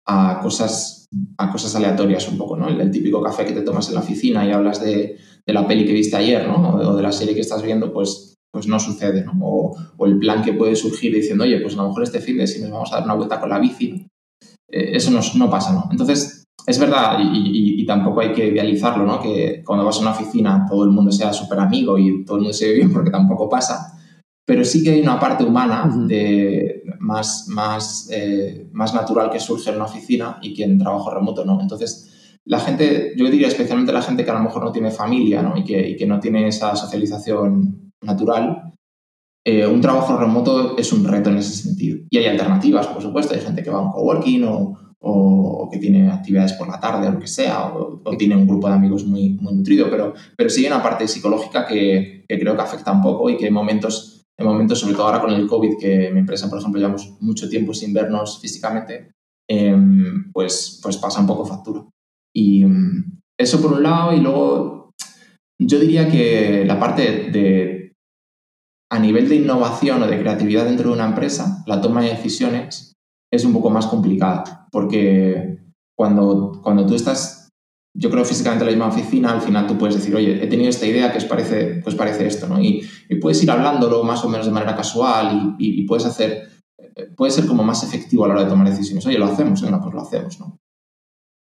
a 0.08 0.40
cosas, 0.42 1.08
a 1.38 1.54
cosas 1.54 1.74
aleatorias 1.74 2.28
un 2.28 2.38
poco, 2.38 2.58
¿no? 2.58 2.68
El, 2.68 2.92
típico 2.92 3.24
café 3.24 3.46
que 3.46 3.54
te 3.54 3.62
tomas 3.62 3.88
en 3.88 3.94
la 3.94 4.02
oficina 4.02 4.46
y 4.46 4.52
hablas 4.52 4.84
de, 4.84 5.16
de, 5.46 5.54
la 5.54 5.66
peli 5.66 5.86
que 5.86 5.94
viste 5.94 6.18
ayer, 6.18 6.46
¿no? 6.50 6.76
O 6.76 6.96
de, 6.98 7.02
la 7.02 7.14
serie 7.14 7.34
que 7.34 7.40
estás 7.40 7.64
viendo, 7.64 7.94
pues, 7.94 8.29
pues 8.52 8.68
no 8.68 8.80
sucede, 8.80 9.24
¿no? 9.24 9.34
O, 9.42 9.76
o, 9.98 10.06
el 10.06 10.18
plan 10.18 10.44
que 10.44 10.54
puede 10.54 10.76
surgir 10.76 11.14
diciendo, 11.14 11.44
oye, 11.44 11.60
pues 11.60 11.76
a 11.76 11.78
lo 11.78 11.90
mejor 11.90 12.04
este 12.04 12.20
fin 12.20 12.38
de 12.38 12.48
si 12.48 12.62
nos 12.62 12.72
vamos 12.72 12.92
a 12.92 12.98
dar 12.98 13.06
una 13.06 13.16
vuelta 13.16 13.40
con 13.40 13.50
la 13.50 13.60
bici, 13.60 14.08
eh, 14.70 14.92
eso 14.94 15.12
no, 15.12 15.20
no, 15.36 15.50
pasa, 15.50 15.74
¿no? 15.74 15.88
Entonces, 15.92 16.44
es 16.66 16.80
verdad, 16.80 17.20
y, 17.20 17.82
y, 17.82 17.86
tampoco 17.86 18.22
hay 18.22 18.32
que 18.32 18.48
idealizarlo, 18.48 19.06
¿no? 19.06 19.20
Que 19.20 19.64
cuando 19.66 19.86
vas 19.86 19.98
a 19.98 20.02
una 20.02 20.12
oficina 20.12 20.66
todo 20.70 20.84
el 20.84 20.92
mundo 20.92 21.12
sea 21.12 21.34
súper 21.34 21.60
amigo 21.60 21.98
y 21.98 22.24
todo 22.26 22.38
el 22.38 22.44
mundo 22.44 22.54
se 22.54 22.68
ve 22.68 22.76
bien, 22.76 22.92
porque 22.92 23.10
tampoco 23.10 23.50
pasa. 23.50 23.98
Pero 24.46 24.66
sí 24.66 24.84
que 24.84 24.92
hay 24.92 25.02
una 25.02 25.20
parte 25.20 25.44
humana 25.44 25.90
de, 26.08 26.84
más, 27.00 27.48
más, 27.50 28.10
eh, 28.12 28.68
más 28.72 28.94
natural 28.94 29.30
que 29.30 29.40
surge 29.40 29.70
en 29.70 29.78
una 29.78 29.86
oficina 29.86 30.38
y 30.42 30.54
que 30.54 30.64
en 30.64 30.78
trabajo 30.78 31.12
remoto 31.12 31.46
no. 31.46 31.60
Entonces, 31.62 32.38
la 32.46 32.60
gente, 32.60 33.14
yo 33.16 33.30
diría 33.30 33.48
especialmente 33.48 33.94
la 33.94 34.02
gente 34.02 34.26
que 34.26 34.32
a 34.32 34.36
lo 34.36 34.44
mejor 34.44 34.64
no 34.64 34.72
tiene 34.72 34.92
familia 34.92 35.42
¿no? 35.42 35.56
Y, 35.56 35.64
que, 35.64 35.90
y 35.90 35.96
que 35.96 36.08
no 36.08 36.20
tiene 36.20 36.48
esa 36.48 36.76
socialización 36.76 37.89
natural, 38.02 38.74
eh, 39.46 39.66
un 39.66 39.82
trabajo 39.82 40.18
remoto 40.18 40.78
es 40.78 40.92
un 40.92 41.06
reto 41.06 41.30
en 41.30 41.38
ese 41.38 41.56
sentido. 41.56 42.00
Y 42.10 42.18
hay 42.18 42.26
alternativas, 42.26 42.88
por 42.88 43.02
supuesto. 43.02 43.34
Hay 43.34 43.42
gente 43.42 43.64
que 43.64 43.70
va 43.70 43.80
a 43.80 43.82
un 43.82 43.92
coworking 43.92 44.44
o, 44.44 44.78
o, 45.02 45.70
que 45.72 45.78
tiene 45.78 46.12
actividades 46.12 46.54
por 46.54 46.68
la 46.68 46.80
tarde 46.80 47.08
o 47.08 47.12
lo 47.12 47.20
que 47.20 47.28
sea, 47.28 47.68
o, 47.68 48.02
tiene 48.18 48.36
un 48.36 48.48
grupo 48.48 48.68
de 48.68 48.76
amigos 48.76 49.06
muy, 49.06 49.30
muy 49.30 49.54
nutrido, 49.54 49.90
pero, 49.90 50.14
pero 50.36 50.50
sí 50.50 50.62
hay 50.62 50.72
una 50.72 50.84
parte 50.84 51.08
psicológica 51.08 51.66
que, 51.66 52.26
que, 52.28 52.40
creo 52.40 52.56
que 52.56 52.62
afecta 52.62 52.92
un 52.92 53.02
poco 53.02 53.30
y 53.30 53.38
que 53.38 53.46
hay 53.46 53.52
momentos, 53.52 54.26
en 54.38 54.46
momentos, 54.46 54.80
sobre 54.80 54.94
todo 54.94 55.06
ahora 55.06 55.22
con 55.22 55.32
el 55.32 55.48
COVID, 55.48 55.78
que 55.80 56.10
mi 56.12 56.20
empresa, 56.20 56.50
por 56.50 56.60
ejemplo, 56.60 56.80
llevamos 56.80 57.18
mucho 57.22 57.48
tiempo 57.48 57.74
sin 57.74 57.94
vernos 57.94 58.40
físicamente, 58.42 59.12
em, 59.50 60.32
pues, 60.32 60.80
pues 60.84 60.98
pasa 60.98 61.22
un 61.22 61.28
poco 61.28 61.46
factura. 61.46 61.86
Y 62.36 62.64
em, 62.64 63.20
eso 63.40 63.62
por 63.62 63.74
un 63.74 63.84
lado, 63.84 64.14
y 64.14 64.20
luego 64.20 64.92
yo 65.62 65.80
diría 65.80 66.10
que 66.10 66.66
la 66.66 66.80
parte 66.80 67.30
de 67.32 67.79
a 68.92 69.00
nivel 69.00 69.30
de 69.30 69.36
innovación 69.36 70.02
o 70.02 70.08
de 70.08 70.20
creatividad 70.20 70.66
dentro 70.66 70.90
de 70.90 70.96
una 70.96 71.06
empresa, 71.06 71.64
la 71.68 71.80
toma 71.80 72.02
de 72.02 72.10
decisiones 72.10 72.96
es 73.32 73.46
un 73.46 73.54
poco 73.54 73.70
más 73.70 73.86
complicada, 73.86 74.68
porque 74.72 75.60
cuando, 75.96 76.60
cuando 76.64 76.86
tú 76.86 76.96
estás, 76.96 77.50
yo 77.96 78.10
creo 78.10 78.26
físicamente 78.26 78.64
en 78.64 78.72
la 78.72 78.86
misma 78.86 79.00
oficina, 79.00 79.32
al 79.32 79.42
final 79.42 79.68
tú 79.68 79.78
puedes 79.78 79.96
decir, 79.96 80.16
oye, 80.16 80.44
he 80.44 80.48
tenido 80.48 80.70
esta 80.70 80.88
idea 80.88 81.12
que 81.12 81.20
os 81.20 81.26
parece, 81.26 81.82
pues 81.84 81.96
parece 81.96 82.26
esto, 82.26 82.48
¿no? 82.48 82.60
Y, 82.60 82.88
puedes 83.22 83.42
ir 83.44 83.52
hablándolo 83.52 84.04
más 84.04 84.24
o 84.24 84.30
menos 84.30 84.46
de 84.46 84.52
manera 84.52 84.76
casual 84.76 85.56
y, 85.60 85.86
puedes 85.86 86.06
hacer, 86.06 86.50
puede 87.16 87.32
ser 87.32 87.46
como 87.46 87.64
más 87.64 87.84
efectivo 87.84 88.26
a 88.26 88.28
la 88.28 88.34
hora 88.36 88.44
de 88.44 88.50
tomar 88.50 88.70
decisiones. 88.70 89.06
Oye, 89.06 89.20
lo 89.20 89.26
hacemos, 89.26 89.62
venga, 89.62 89.82
pues 89.82 89.94
lo 89.94 90.02
hacemos, 90.02 90.40
¿no? 90.40 90.58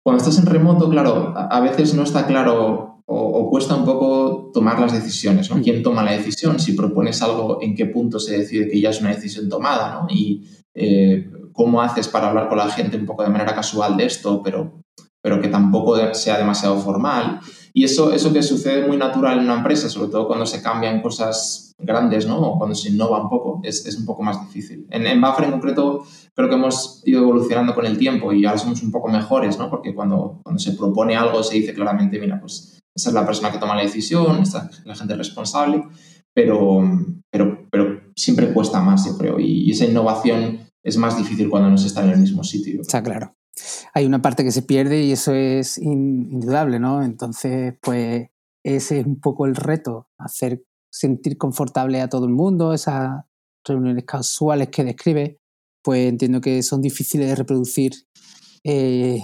Cuando 0.04 0.24
estás 0.24 0.40
en 0.40 0.46
remoto, 0.46 0.90
claro, 0.90 1.34
a 1.36 1.60
veces 1.60 1.94
no 1.96 2.04
está 2.04 2.28
claro 2.28 2.95
o, 3.08 3.50
cuesta 3.50 3.76
un 3.76 3.86
poco 3.86 4.52
tomar 4.54 4.80
las 4.80 4.94
decisiones, 4.94 5.50
¿no? 5.50 5.62
¿Quién 5.62 5.84
toma 5.84 6.04
la 6.04 6.14
decisión? 6.14 6.60
Si 6.60 6.74
propones 6.74 7.22
algo, 7.22 7.60
¿en 7.62 7.76
qué 7.76 7.86
punto 7.86 8.20
se 8.20 8.40
decide 8.40 8.68
que 8.68 8.82
ya 8.82 8.90
es 8.90 9.00
una 9.00 9.14
decisión 9.14 9.48
tomada, 9.48 10.02
¿no? 10.02 10.08
Y 10.10 10.44
eh, 10.74 11.30
cómo 11.54 11.82
haces 11.82 12.08
para 12.08 12.30
hablar 12.30 12.50
con 12.50 12.58
la 12.58 12.70
gente 12.70 12.98
un 12.98 13.06
poco 13.06 13.24
de 13.24 13.30
manera 13.30 13.54
casual 13.54 13.96
de 13.96 14.06
esto, 14.06 14.42
pero, 14.44 14.82
pero 15.22 15.40
que 15.40 15.48
tampoco 15.48 16.14
sea 16.14 16.38
demasiado 16.38 16.78
formal. 16.78 17.40
Y 17.74 17.84
eso, 17.84 18.12
eso 18.12 18.34
que 18.34 18.42
sucede 18.42 18.88
muy 18.88 18.98
natural 18.98 19.38
en 19.38 19.46
una 19.46 19.58
empresa, 19.58 19.88
sobre 19.88 20.10
todo 20.10 20.28
cuando 20.28 20.46
se 20.46 20.62
cambian 20.62 21.02
cosas 21.02 21.74
grandes, 21.78 22.26
¿no? 22.26 22.40
O 22.40 22.58
cuando 22.58 22.74
se 22.74 22.90
innova 22.90 23.22
un 23.22 23.30
poco, 23.30 23.60
es, 23.64 23.86
es 23.86 23.98
un 23.98 24.06
poco 24.06 24.24
más 24.24 24.42
difícil. 24.42 24.88
En, 24.90 25.06
en 25.06 25.22
Buffer 25.22 25.46
en 25.46 25.52
concreto 25.52 26.06
creo 26.34 26.50
que 26.50 26.56
hemos 26.56 27.04
ido 27.06 27.22
evolucionando 27.22 27.76
con 27.76 27.86
el 27.86 27.98
tiempo 27.98 28.34
y 28.34 28.46
ahora 28.46 28.58
somos 28.58 28.82
un 28.82 28.92
poco 28.92 29.10
mejores, 29.10 29.60
¿no? 29.60 29.70
Porque 29.70 29.94
cuando, 29.94 30.40
cuando 30.44 30.60
se 30.60 30.72
propone 30.72 31.16
algo 31.16 31.44
se 31.44 31.56
dice 31.56 31.74
claramente, 31.74 32.20
mira, 32.20 32.40
pues 32.40 32.76
esa 32.96 33.10
es 33.10 33.14
la 33.14 33.26
persona 33.26 33.52
que 33.52 33.58
toma 33.58 33.76
la 33.76 33.84
decisión, 33.84 34.42
esta 34.42 34.70
es 34.72 34.86
la 34.86 34.96
gente 34.96 35.16
responsable, 35.16 35.84
pero, 36.34 36.82
pero, 37.30 37.68
pero 37.70 38.02
siempre 38.16 38.54
cuesta 38.54 38.82
más, 38.82 39.06
yo 39.06 39.18
creo, 39.18 39.40
y, 39.40 39.70
esa 39.72 39.86
innovación 39.86 40.60
es 40.84 40.98
más 40.98 41.18
difícil 41.18 41.50
cuando 41.50 41.70
no 41.70 41.78
se 41.78 41.88
está 41.88 42.04
en 42.04 42.12
el 42.12 42.20
mismo 42.20 42.44
sitio. 42.44 42.82
Está 42.82 43.04
claro. 43.04 43.36
Hay 43.94 44.06
una 44.06 44.22
parte 44.22 44.44
que 44.44 44.52
se 44.52 44.62
pierde 44.62 45.04
y 45.04 45.12
eso 45.12 45.34
es 45.34 45.78
indudable, 45.78 46.80
¿no? 46.80 47.04
Entonces, 47.04 47.74
pues 47.82 48.28
ese 48.64 49.00
es 49.00 49.06
un 49.06 49.20
poco 49.20 49.46
el 49.46 49.56
reto, 49.56 50.10
hacer 50.18 50.64
sentir 50.92 51.38
confortable 51.38 52.02
a 52.02 52.10
todo 52.10 52.26
el 52.26 52.34
mundo, 52.34 52.74
esas 52.74 53.24
reuniones 53.66 54.06
casuales 54.06 54.70
que 54.70 54.84
describe, 54.84 55.40
pues 55.84 56.08
entiendo 56.08 56.40
que 56.42 56.64
son 56.64 56.82
difíciles 56.82 57.28
de 57.28 57.36
reproducir 57.36 57.94
eh, 58.64 59.22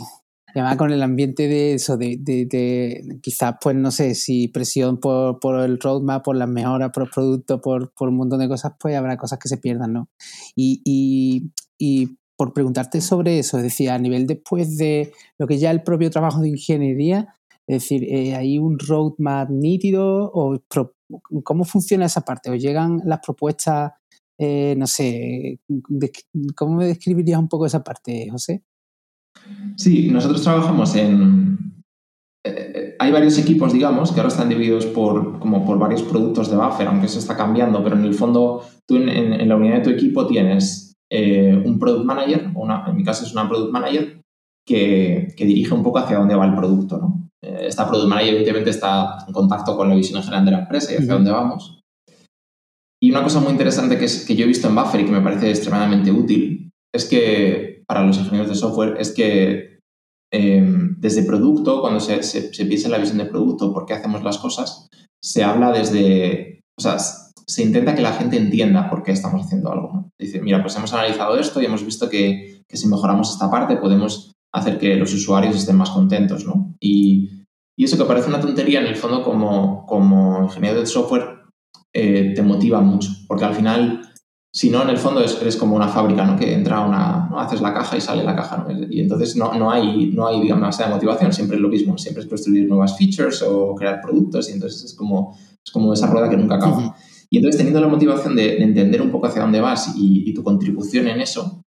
además 0.54 0.78
con 0.78 0.92
el 0.92 1.02
ambiente 1.04 1.48
de 1.48 1.74
eso, 1.74 1.98
de, 1.98 2.18
de, 2.20 3.20
quizás, 3.22 3.56
pues 3.62 3.76
no 3.76 3.92
sé, 3.92 4.16
si 4.16 4.48
presión 4.48 5.00
por, 5.00 5.40
por, 5.40 5.60
el 5.60 5.80
roadmap, 5.80 6.24
por 6.24 6.36
las 6.36 6.50
mejoras, 6.50 6.92
por 6.92 7.04
el 7.04 7.10
producto, 7.10 7.62
por, 7.62 7.92
por, 7.94 8.10
un 8.10 8.18
montón 8.18 8.40
de 8.40 8.48
cosas, 8.48 8.74
pues 8.80 8.96
habrá 8.96 9.18
cosas 9.18 9.40
que 9.40 9.50
se 9.50 9.58
pierdan, 9.58 9.94
¿no? 9.94 10.10
Y, 10.56 10.82
y, 10.86 11.52
y 11.78 12.18
por 12.38 12.54
preguntarte 12.54 13.02
sobre 13.02 13.40
eso, 13.40 13.58
es 13.58 13.64
decir, 13.64 13.90
a 13.90 14.00
nivel 14.00 14.26
después 14.26 14.78
de 14.78 15.14
lo 15.38 15.48
que 15.48 15.58
ya 15.58 15.72
el 15.72 15.84
propio 15.84 16.10
trabajo 16.10 16.42
de 16.42 16.50
ingeniería, 16.50 17.36
es 17.68 17.84
decir, 17.84 18.04
eh, 18.04 18.36
¿hay 18.36 18.58
un 18.58 18.80
roadmap 18.80 19.50
nítido 19.50 20.32
o 20.34 20.60
cómo 21.44 21.64
funciona 21.64 22.06
esa 22.06 22.22
parte? 22.22 22.50
¿O 22.50 22.56
llegan 22.56 23.02
las 23.06 23.20
propuestas, 23.20 23.94
eh, 24.40 24.76
no 24.78 24.88
sé, 24.88 25.60
¿cómo 26.56 26.76
me 26.78 26.88
describirías 26.88 27.40
un 27.40 27.48
poco 27.48 27.66
esa 27.66 27.84
parte, 27.84 28.28
José? 28.30 28.64
Sí, 29.78 30.10
nosotros 30.10 30.44
trabajamos 30.44 30.96
en... 30.96 31.82
Eh, 32.46 32.72
eh, 32.76 32.96
hay 33.00 33.12
varios 33.12 33.38
equipos, 33.38 33.74
digamos, 33.74 34.12
que 34.12 34.20
ahora 34.20 34.32
están 34.32 34.50
divididos 34.50 34.86
por, 34.88 35.40
como 35.40 35.66
por 35.66 35.78
varios 35.80 36.04
productos 36.04 36.50
de 36.50 36.58
buffer, 36.58 36.88
aunque 36.88 37.06
eso 37.06 37.20
está 37.20 37.36
cambiando, 37.36 37.84
pero 37.84 37.96
en 37.96 38.06
el 38.06 38.14
fondo 38.14 38.64
tú 38.88 38.98
en, 38.98 39.48
la 39.48 39.56
unidad 39.56 39.78
de 39.78 39.84
tu 39.84 39.90
equipo 39.92 40.28
tienes 40.28 40.94
eh, 41.12 41.62
un 41.66 41.80
product 41.80 42.06
manager, 42.06 42.52
una, 42.56 42.86
en 42.88 42.96
mi 42.96 43.04
caso 43.04 43.26
es 43.26 43.34
una 43.34 43.48
product 43.48 43.72
manager, 43.72 44.22
que, 44.68 45.34
que, 45.36 45.46
dirige 45.46 45.74
un 45.74 45.84
poco 45.84 46.00
hacia 46.00 46.20
dónde 46.20 46.36
va 46.36 46.46
el 46.46 46.56
producto. 46.56 46.98
¿no? 46.98 47.28
esta 47.42 47.88
product 47.88 48.08
manager 48.08 48.36
evidentemente 48.36 48.70
está 48.70 49.18
en 49.28 49.34
contacto 49.34 49.76
con 49.76 49.90
la 49.90 49.96
visión 49.96 50.22
general 50.22 50.46
de 50.46 50.52
la 50.52 50.60
empresa 50.60 50.94
y 50.94 50.98
hacia 50.98 51.14
dónde 51.14 51.32
vamos. 51.32 51.82
Y 53.04 53.10
una 53.10 53.24
cosa 53.24 53.40
muy 53.40 53.52
interesante 53.52 53.98
que, 53.98 54.06
es, 54.06 54.26
que 54.26 54.36
yo 54.36 54.46
he 54.46 54.48
visto 54.48 54.68
en 54.68 54.76
Buffer 54.76 55.02
y 55.02 55.06
que 55.06 55.12
me 55.12 55.22
parece 55.22 55.50
extremadamente 55.50 56.12
útil 56.12 56.71
es 56.94 57.06
que 57.06 57.84
para 57.88 58.04
los 58.04 58.18
ingenieros 58.18 58.50
de 58.50 58.56
software 58.56 58.96
es 59.00 59.12
que 59.12 59.80
em, 60.32 60.96
desde 61.00 61.24
producto, 61.24 61.82
cuando 61.82 62.00
se, 62.00 62.24
se, 62.24 62.66
piensa 62.66 62.88
en 62.88 62.92
la 62.92 62.98
visión 62.98 63.18
de 63.18 63.26
producto, 63.26 63.74
por 63.74 63.86
qué 63.86 63.94
hacemos 63.94 64.24
las 64.24 64.38
cosas, 64.38 64.88
se 65.24 65.44
habla 65.44 65.72
desde, 65.72 66.62
o 66.78 66.82
sea, 66.82 66.98
se 67.00 67.64
intenta 67.64 67.96
que 67.96 68.02
la 68.02 68.14
gente 68.14 68.38
entienda 68.38 68.90
por 68.90 69.04
qué 69.04 69.12
estamos 69.12 69.46
haciendo 69.46 69.72
algo. 69.72 70.10
Dice, 70.20 70.42
mira, 70.42 70.62
pues 70.62 70.76
hemos 70.76 70.94
analizado 70.94 71.38
esto 71.38 71.62
y 71.62 71.66
hemos 71.66 71.84
visto 71.84 72.10
que, 72.10 72.64
que, 72.68 72.78
si 72.78 72.88
mejoramos 72.88 73.32
esta 73.32 73.52
parte 73.52 73.78
podemos 73.78 74.32
hacer 74.54 74.78
que 74.78 74.96
los 74.96 75.14
usuarios 75.14 75.56
estén 75.56 75.76
más 75.76 75.90
contentos, 75.90 76.46
¿no? 76.46 76.76
Y, 76.80 77.44
y 77.78 77.86
eso 77.86 77.98
que 77.98 78.06
parece 78.06 78.30
una 78.30 78.40
tontería, 78.40 78.80
en 78.82 78.88
el 78.88 78.96
fondo 78.96 79.24
como, 79.24 79.86
como 79.86 80.44
ingeniero 80.44 80.80
de 80.80 80.86
software, 80.86 81.42
eh, 81.94 82.34
te 82.36 82.42
motiva 82.42 82.80
mucho, 82.82 83.10
porque 83.28 83.46
al 83.46 83.56
final 83.56 84.11
si 84.54 84.70
no, 84.70 84.84
en 84.84 84.90
el 84.90 84.98
fondo 84.98 85.22
eres 85.22 85.56
como 85.56 85.78
una 85.78 85.88
fábrica, 85.88 86.26
¿no? 86.26 86.38
Que 86.38 86.54
entra 86.54 86.82
una, 86.82 87.28
¿no? 87.30 87.40
haces 87.40 87.62
la 87.62 87.74
caja 87.74 87.96
y 87.96 88.02
sale 88.02 88.24
la 88.24 88.36
caja, 88.36 88.58
¿no? 88.58 88.86
Y 88.90 89.00
entonces 89.00 89.38
no, 89.38 89.54
no 89.54 89.72
hay, 89.72 90.12
no 90.12 90.28
hay, 90.28 90.42
digamos, 90.42 90.62
demasiada 90.62 90.94
motivación, 90.94 91.32
siempre 91.32 91.56
es 91.56 91.62
lo 91.62 91.70
mismo, 91.70 91.98
siempre 91.98 92.24
es 92.24 92.30
construir 92.30 92.68
nuevas 92.68 92.98
features 92.98 93.42
o 93.44 93.74
crear 93.76 94.02
productos 94.02 94.50
y 94.50 94.54
entonces 94.54 94.84
es 94.84 94.94
como, 94.94 95.38
es 95.64 95.72
como 95.72 95.94
esa 95.94 96.08
rueda 96.08 96.30
que 96.30 96.36
nunca 96.36 96.56
acaba. 96.56 96.96
Y 97.30 97.38
entonces 97.38 97.60
teniendo 97.60 97.80
la 97.80 97.88
motivación 97.88 98.36
de, 98.36 98.62
entender 98.62 99.02
un 99.02 99.10
poco 99.10 99.28
hacia 99.28 99.42
dónde 99.42 99.62
vas 99.62 99.94
y, 99.96 100.34
tu 100.34 100.44
contribución 100.44 101.08
en 101.08 101.22
eso, 101.22 101.62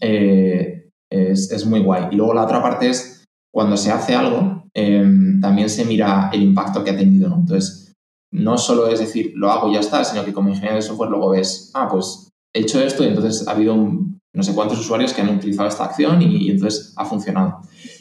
eh, 0.00 0.90
es, 1.10 1.50
es, 1.50 1.66
muy 1.66 1.80
guay. 1.80 2.04
Y 2.12 2.16
luego 2.16 2.34
la 2.34 2.44
otra 2.44 2.62
parte 2.62 2.88
es, 2.88 3.24
cuando 3.52 3.76
se 3.76 3.90
hace 3.90 4.14
algo, 4.14 4.62
em, 4.74 5.40
también 5.40 5.68
se 5.68 5.84
mira 5.84 6.30
el 6.32 6.42
impacto 6.42 6.84
que 6.84 6.90
ha 6.90 6.96
tenido, 6.96 7.28
¿no? 7.28 7.36
Entonces, 7.36 7.96
no 8.30 8.58
solo 8.58 8.88
es 8.88 9.00
decir, 9.00 9.32
lo 9.34 9.50
hago 9.50 9.68
y 9.68 9.74
ya 9.74 9.80
está, 9.80 10.04
sino 10.04 10.24
que 10.24 10.32
como 10.32 10.50
ingeniero 10.50 10.76
de 10.76 10.82
software 10.82 11.10
luego 11.10 11.30
ves, 11.30 11.72
ah, 11.74 11.88
pues 11.90 12.27
he 12.54 12.60
hecho 12.60 12.80
esto 12.80 13.04
y 13.04 13.08
entonces 13.08 13.46
ha 13.46 13.52
habido 13.52 13.76
no 13.76 14.42
sé 14.42 14.54
cuántos 14.54 14.78
usuarios 14.78 15.12
que 15.12 15.22
han 15.22 15.34
utilizado 15.34 15.68
esta 15.68 15.84
acción 15.84 16.22
y, 16.22 16.50
entonces 16.50 16.92
ha 16.96 17.04
funcionado. 17.04 17.60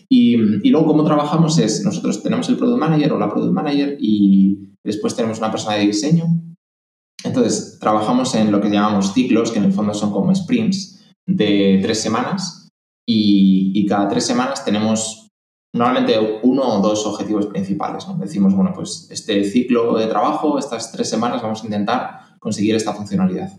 Y, 0.09 0.35
y, 0.67 0.69
luego, 0.69 0.87
cómo 0.87 1.03
trabajamos 1.03 1.57
es, 1.57 1.83
nosotros 1.83 2.21
tenemos 2.21 2.47
el 2.49 2.57
Product 2.57 2.79
Manager 2.79 3.13
o 3.13 3.19
la 3.19 3.29
Product 3.29 3.53
Manager 3.53 3.97
y 3.99 4.75
después 4.83 5.15
tenemos 5.15 5.39
una 5.39 5.51
persona 5.51 5.75
de 5.75 5.87
diseño. 5.87 6.25
Entonces, 7.23 7.77
trabajamos 7.79 8.35
en 8.35 8.51
lo 8.51 8.61
que 8.61 8.69
llamamos 8.69 9.13
ciclos, 9.13 9.51
que 9.51 9.59
en 9.59 9.65
el 9.65 9.73
fondo 9.73 9.93
son 9.93 10.11
como 10.11 10.33
sprints 10.33 11.13
de 11.25 11.79
tres 11.81 12.01
semanas. 12.01 12.69
y, 13.09 13.85
cada 13.87 14.09
tres 14.09 14.25
semanas 14.25 14.65
tenemos 14.65 15.29
normalmente 15.73 16.41
uno 16.43 16.63
o 16.63 16.81
dos 16.81 17.05
objetivos 17.05 17.47
principales. 17.47 18.07
¿no? 18.07 18.17
Decimos, 18.17 18.53
bueno, 18.53 18.73
pues 18.75 19.07
este 19.09 19.43
ciclo 19.45 19.97
de 19.97 20.07
trabajo, 20.07 20.59
estas 20.59 20.91
tres 20.91 21.09
semanas 21.09 21.41
vamos 21.41 21.61
a 21.61 21.65
intentar 21.65 22.19
conseguir 22.39 22.75
esta 22.75 22.93
funcionalidad. 22.93 23.49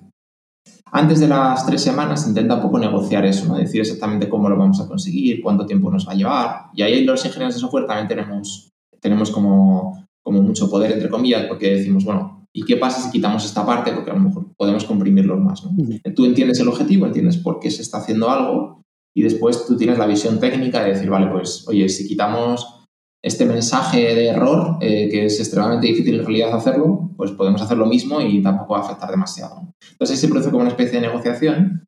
Antes 0.91 1.21
de 1.21 1.29
las 1.29 1.67
tres 1.67 1.83
semanas 1.83 2.27
intenta 2.27 2.55
un 2.55 2.63
poco 2.63 2.79
negociar 2.79 3.27
eso, 3.27 3.47
¿no? 3.47 3.57
decir 3.57 3.81
exactamente 3.81 4.29
cómo 4.29 4.49
lo 4.49 4.57
vamos 4.57 4.81
a 4.81 4.89
conseguir, 4.89 5.43
cuánto 5.43 5.67
tiempo 5.67 5.91
nos 5.91 6.09
va 6.09 6.13
a 6.13 6.17
llevar. 6.17 6.61
Y 6.75 6.83
ahí 6.83 7.05
los 7.05 7.25
ingenieros 7.25 7.55
de 7.55 7.61
software 7.61 7.87
también 7.87 8.09
tenemos, 8.09 8.71
tenemos 9.01 9.31
como, 9.31 10.07
como 10.23 10.43
mucho 10.43 10.71
poder, 10.71 10.93
entre 10.93 11.11
comillas, 11.11 11.47
porque 11.47 11.77
decimos, 11.77 12.05
bueno, 12.05 12.47
¿y 12.53 12.65
qué 12.65 12.77
pasa 12.77 13.03
si 13.03 13.11
quitamos 13.11 13.45
esta 13.45 13.67
parte? 13.67 13.93
Porque 13.93 14.11
a 14.11 14.15
lo 14.15 14.21
mejor 14.21 14.47
podemos 14.57 14.85
comprimirlo 14.85 15.37
más. 15.37 15.63
¿no? 15.65 15.73
Tú 16.15 16.25
entiendes 16.25 16.59
el 16.61 16.69
objetivo, 16.69 17.07
entiendes 17.07 17.37
por 17.37 17.61
qué 17.61 17.71
se 17.71 17.83
está 17.83 17.99
haciendo 17.99 18.31
algo 18.31 18.83
y 19.15 19.23
después 19.23 19.67
tú 19.67 19.77
tienes 19.77 19.99
la 19.99 20.07
visión 20.07 20.41
técnica 20.41 20.83
de 20.83 20.93
decir, 20.95 21.11
vale, 21.11 21.27
pues 21.27 21.67
oye, 21.69 21.89
si 21.89 22.07
quitamos 22.09 22.78
este 23.23 23.45
mensaje 23.45 24.15
de 24.15 24.29
error, 24.29 24.79
eh, 24.81 25.09
que 25.11 25.27
es 25.27 25.39
extremadamente 25.41 25.89
difícil 25.89 26.21
en 26.21 26.27
realidad 26.27 26.55
hacerlo, 26.55 27.11
pues 27.17 27.33
podemos 27.33 27.61
hacer 27.61 27.77
lo 27.77 27.87
mismo 27.87 28.21
y 28.21 28.43
tampoco 28.43 28.75
va 28.75 28.81
a 28.81 28.83
afectar 28.83 29.11
demasiado. 29.11 29.73
Entonces 29.93 30.21
se 30.21 30.29
produce 30.29 30.51
como 30.51 30.63
una 30.63 30.71
especie 30.71 31.01
de 31.01 31.07
negociación 31.07 31.85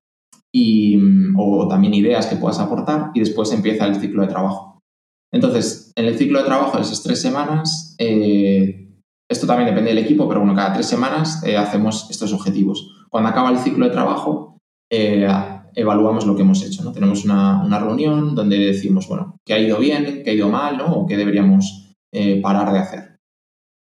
y, 0.52 0.98
o 1.36 1.68
también 1.68 1.94
ideas 1.94 2.26
que 2.26 2.36
puedas 2.36 2.58
aportar 2.58 3.10
y 3.14 3.20
después 3.20 3.52
empieza 3.52 3.86
el 3.86 3.96
ciclo 3.96 4.22
de 4.22 4.28
trabajo. 4.28 4.80
Entonces, 5.32 5.92
en 5.94 6.06
el 6.06 6.18
ciclo 6.18 6.40
de 6.40 6.46
trabajo 6.46 6.76
de 6.76 6.82
esas 6.82 7.04
tres 7.04 7.22
semanas, 7.22 7.94
eh, 7.98 8.88
esto 9.30 9.46
también 9.46 9.68
depende 9.68 9.90
del 9.90 10.04
equipo, 10.04 10.28
pero 10.28 10.40
bueno, 10.40 10.56
cada 10.56 10.72
tres 10.72 10.86
semanas 10.86 11.44
eh, 11.44 11.56
hacemos 11.56 12.10
estos 12.10 12.32
objetivos. 12.32 13.06
Cuando 13.08 13.28
acaba 13.30 13.50
el 13.50 13.58
ciclo 13.58 13.86
de 13.86 13.92
trabajo, 13.92 14.58
evaluamos 15.74 16.26
lo 16.26 16.36
que 16.36 16.42
hemos 16.42 16.62
hecho. 16.64 16.82
¿no? 16.84 16.92
Tenemos 16.92 17.24
una, 17.24 17.64
una, 17.64 17.78
reunión 17.78 18.34
donde 18.34 18.58
decimos, 18.58 19.08
bueno, 19.08 19.36
qué 19.44 19.54
ha 19.54 19.58
ido 19.58 19.78
bien, 19.78 20.22
qué 20.24 20.30
ha 20.30 20.34
ido 20.34 20.48
mal, 20.48 20.78
¿no? 20.78 20.86
o 20.92 21.06
qué 21.06 21.16
deberíamos 21.16 21.94
eh, 22.12 22.40
parar 22.40 22.72
de 22.72 22.78
hacer. 22.78 23.10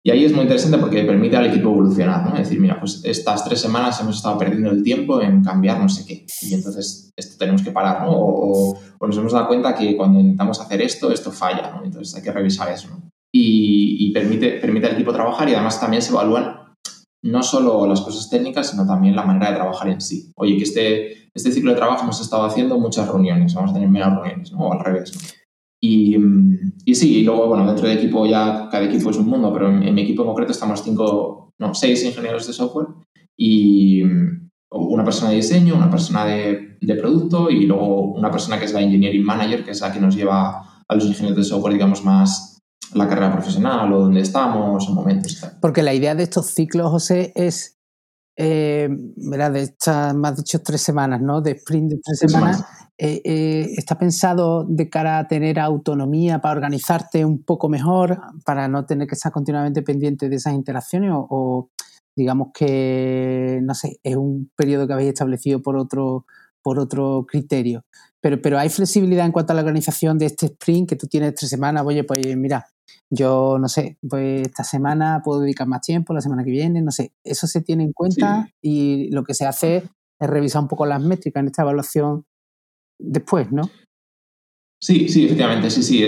Y 0.05 0.11
ahí 0.11 0.25
es 0.25 0.33
muy 0.33 0.43
interesante 0.43 0.79
porque 0.79 1.05
permite 1.05 1.37
al 1.37 1.47
equipo 1.47 1.69
evolucionar, 1.69 2.25
¿no? 2.25 2.33
Es 2.33 2.45
decir, 2.45 2.61
mira, 2.61 2.79
pues 2.79 3.03
estas 3.05 3.45
tres 3.45 3.61
semanas 3.61 4.01
hemos 4.01 4.17
estado 4.17 4.39
perdiendo 4.39 4.71
el 4.71 4.83
tiempo 4.83 5.21
en 5.21 5.43
cambiar 5.43 5.81
no 5.81 5.89
sé 5.89 6.07
qué. 6.07 6.25
Y 6.43 6.55
entonces 6.55 7.13
esto 7.15 7.37
tenemos 7.37 7.63
que 7.63 7.73
parar, 7.73 8.03
¿no? 8.03 8.13
O, 8.13 8.79
nos 9.07 9.19
hemos 9.19 9.33
dado 9.33 9.49
cuenta 9.49 9.75
que 9.75 9.97
cuando 9.97 10.21
intentamos 10.21 10.61
hacer 10.61 10.81
esto, 10.81 11.13
esto 11.13 11.31
falla, 11.31 11.73
¿no? 11.77 11.85
Entonces 11.85 12.15
hay 12.15 12.23
que 12.23 12.33
revisar 12.33 12.73
eso, 12.73 12.89
¿no? 12.89 13.11
Y, 13.31 14.09
y 14.09 14.13
permite, 14.13 14.53
permite 14.53 14.87
al 14.87 14.95
equipo 14.95 15.13
trabajar 15.13 15.49
y 15.49 15.55
además 15.55 15.81
también 15.81 16.01
se 16.01 16.13
evalúan 16.13 16.68
no 17.23 17.43
solo 17.43 17.87
las 17.87 18.01
cosas 18.01 18.31
técnicas, 18.31 18.71
sino 18.71 18.87
también 18.87 19.17
la 19.17 19.25
manera 19.25 19.51
de 19.51 19.57
trabajar 19.57 19.89
en 19.89 20.01
sí. 20.01 20.33
Oye, 20.37 20.57
que 20.57 20.63
este, 20.63 21.31
este 21.35 21.53
ciclo 21.53 21.73
de 21.73 21.77
trabajo 21.77 22.05
hemos 22.05 22.21
estado 22.21 22.45
haciendo 22.45 22.79
muchas 22.79 23.09
reuniones, 23.09 23.55
vamos 23.55 23.71
a 23.71 23.75
tener 23.75 23.89
menos 23.89 24.15
reuniones, 24.15 24.53
¿no? 24.53 24.59
O 24.59 24.73
al 24.73 24.85
revés. 24.85 25.37
Y, 25.81 26.17
y, 26.85 26.95
sí, 26.95 27.19
y 27.19 27.25
luego, 27.25 27.47
bueno, 27.49 27.67
dentro 27.67 27.89
del 27.89 27.99
equipo 27.99 28.27
ya 28.27 28.69
cada 28.71 28.85
equipo 28.85 29.11
es 29.11 29.17
un 29.17 29.29
mundo, 29.29 29.53
pero 29.53 29.69
en, 29.69 29.95
mi 29.95 30.03
equipo 30.03 30.23
en 30.23 30.29
concreto 30.29 30.53
estamos 30.53 30.83
cinco, 30.83 31.53
no, 31.59 31.75
seis 31.75 32.05
ingenieros 32.05 32.47
de 32.47 32.53
software 32.53 32.89
y 33.37 34.03
una 34.71 35.05
persona 35.05 35.31
de 35.31 35.37
diseño, 35.37 35.77
una 35.77 35.91
persona 35.91 36.25
de, 36.27 36.77
de 36.81 36.95
producto 36.97 37.49
y 37.49 37.67
luego 37.67 38.13
una 38.13 38.31
persona 38.31 38.59
que 38.59 38.65
es 38.65 38.73
la 38.73 38.83
engineering 38.83 39.25
manager, 39.25 39.65
que 39.65 39.71
es 39.71 39.81
la 39.81 39.93
que 39.93 40.01
nos 40.01 40.17
lleva 40.17 40.83
a 40.87 40.95
los 40.95 41.07
ingenieros 41.07 41.37
de 41.37 41.45
software, 41.45 41.75
digamos, 41.75 42.05
más 42.05 42.58
la 42.95 43.09
carrera 43.09 43.33
profesional 43.33 43.93
o 43.93 44.01
donde 44.01 44.21
estamos 44.21 44.89
o 44.89 44.93
momentos. 44.93 45.45
Porque 45.61 45.83
la 45.83 45.95
idea 45.95 46.15
de 46.15 46.23
estos 46.25 46.47
ciclos, 46.47 46.91
José, 46.91 47.33
es, 47.35 47.79
eh, 48.37 48.89
de 48.91 49.63
estas, 49.63 50.15
más 50.15 50.37
dicho, 50.37 50.61
tres 50.63 50.81
semanas, 50.81 51.21
¿no? 51.21 51.41
De 51.41 51.53
sprint 51.53 51.91
de 51.91 52.01
tres 52.03 52.19
semanas. 52.19 52.65
Eh, 52.97 53.21
eh, 53.25 53.75
¿Está 53.77 53.97
pensado 53.97 54.65
de 54.65 54.89
cara 54.89 55.19
a 55.19 55.29
tener 55.29 55.61
autonomía 55.61 56.41
para 56.41 56.55
organizarte 56.55 57.25
un 57.25 57.45
poco 57.45 57.69
mejor, 57.69 58.21
para 58.45 58.67
no 58.67 58.87
tener 58.87 59.07
que 59.07 59.15
estar 59.15 59.31
continuamente 59.31 59.83
pendiente 59.83 60.29
de 60.29 60.37
esas 60.37 60.55
interacciones 60.55 61.13
o, 61.15 61.71
digamos 62.17 62.49
que, 62.53 63.61
no 63.63 63.75
sé, 63.75 64.01
es 64.03 64.17
un 64.17 64.51
periodo 64.57 64.89
que 64.89 64.95
habéis 64.95 65.11
establecido 65.11 65.63
por 65.63 65.77
otro, 65.77 66.27
por 66.61 66.81
otro 66.81 67.25
criterio? 67.29 67.85
Pero, 68.21 68.43
pero 68.43 68.59
hay 68.59 68.69
flexibilidad 68.69 69.27
en 69.27 69.31
cuanto 69.31 69.53
a 69.53 69.57
la 69.57 69.63
organización 69.63 70.19
de 70.19 70.27
este 70.27 70.47
sprint 70.47 70.89
que 70.89 70.97
tú 70.97 71.07
tienes 71.07 71.37
tres 71.37 71.51
semanas. 71.51 71.85
Oye, 71.87 72.03
pues 72.03 72.37
mira, 72.37 72.67
yo 73.11 73.59
no 73.59 73.69
sé, 73.69 73.99
pues 74.09 74.43
esta 74.43 74.65
semana 74.65 75.23
puedo 75.25 75.41
dedicar 75.41 75.67
más 75.67 75.81
tiempo, 75.81 76.13
la 76.13 76.21
semana 76.21 76.45
que 76.45 76.51
viene, 76.51 76.83
no 76.83 76.91
sé. 76.91 77.13
Eso 77.25 77.47
se 77.47 77.63
tiene 77.63 77.85
en 77.85 77.93
cuenta 77.93 78.49
y 78.63 79.11
lo 79.11 79.25
que 79.25 79.35
se 79.35 79.47
hace 79.47 79.77
es 80.21 80.31
revisar 80.31 80.63
un 80.63 80.69
poco 80.69 80.87
las 80.87 81.03
métricas 81.03 81.41
en 81.41 81.47
esta 81.47 81.63
evaluación 81.63 82.25
después, 82.99 83.51
¿no? 83.53 83.63
Sí, 84.83 85.09
sí, 85.09 85.25
efectivamente, 85.25 85.71
sí, 85.71 85.83
sí. 85.83 86.05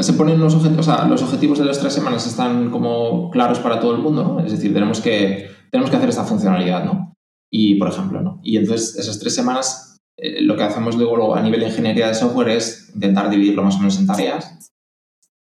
se 0.00 0.12
ponen 0.14 0.40
los 0.40 0.54
objetivos, 0.54 0.86
o 0.86 0.94
sea, 0.94 1.06
los 1.06 1.22
objetivos 1.22 1.58
de 1.58 1.64
las 1.64 1.78
tres 1.78 1.92
semanas 1.92 2.26
están 2.26 2.70
como 2.70 3.30
claros 3.30 3.58
para 3.60 3.80
todo 3.80 3.94
el 3.94 4.02
mundo, 4.02 4.22
¿no? 4.22 4.40
Es 4.40 4.52
decir, 4.52 4.72
tenemos 4.72 5.00
que, 5.00 5.48
tenemos 5.70 5.90
que 5.90 5.96
hacer 5.96 6.08
esta 6.08 6.24
funcionalidad, 6.24 6.84
¿no? 6.84 7.14
Y, 7.52 7.76
por 7.76 7.88
ejemplo, 7.88 8.20
¿no? 8.20 8.40
Y 8.42 8.56
entonces 8.56 8.96
esas 8.96 9.18
tres 9.18 9.34
semanas 9.34 9.98
eh, 10.18 10.42
lo 10.42 10.56
que 10.56 10.62
hacemos 10.62 10.96
luego 10.96 11.34
a 11.34 11.42
nivel 11.42 11.60
de 11.60 11.68
ingeniería 11.68 12.08
de 12.08 12.14
software 12.14 12.50
es 12.50 12.90
intentar 12.94 13.30
dividirlo 13.30 13.62
más 13.62 13.76
o 13.76 13.78
menos 13.78 13.98
en 13.98 14.06
tareas 14.06 14.70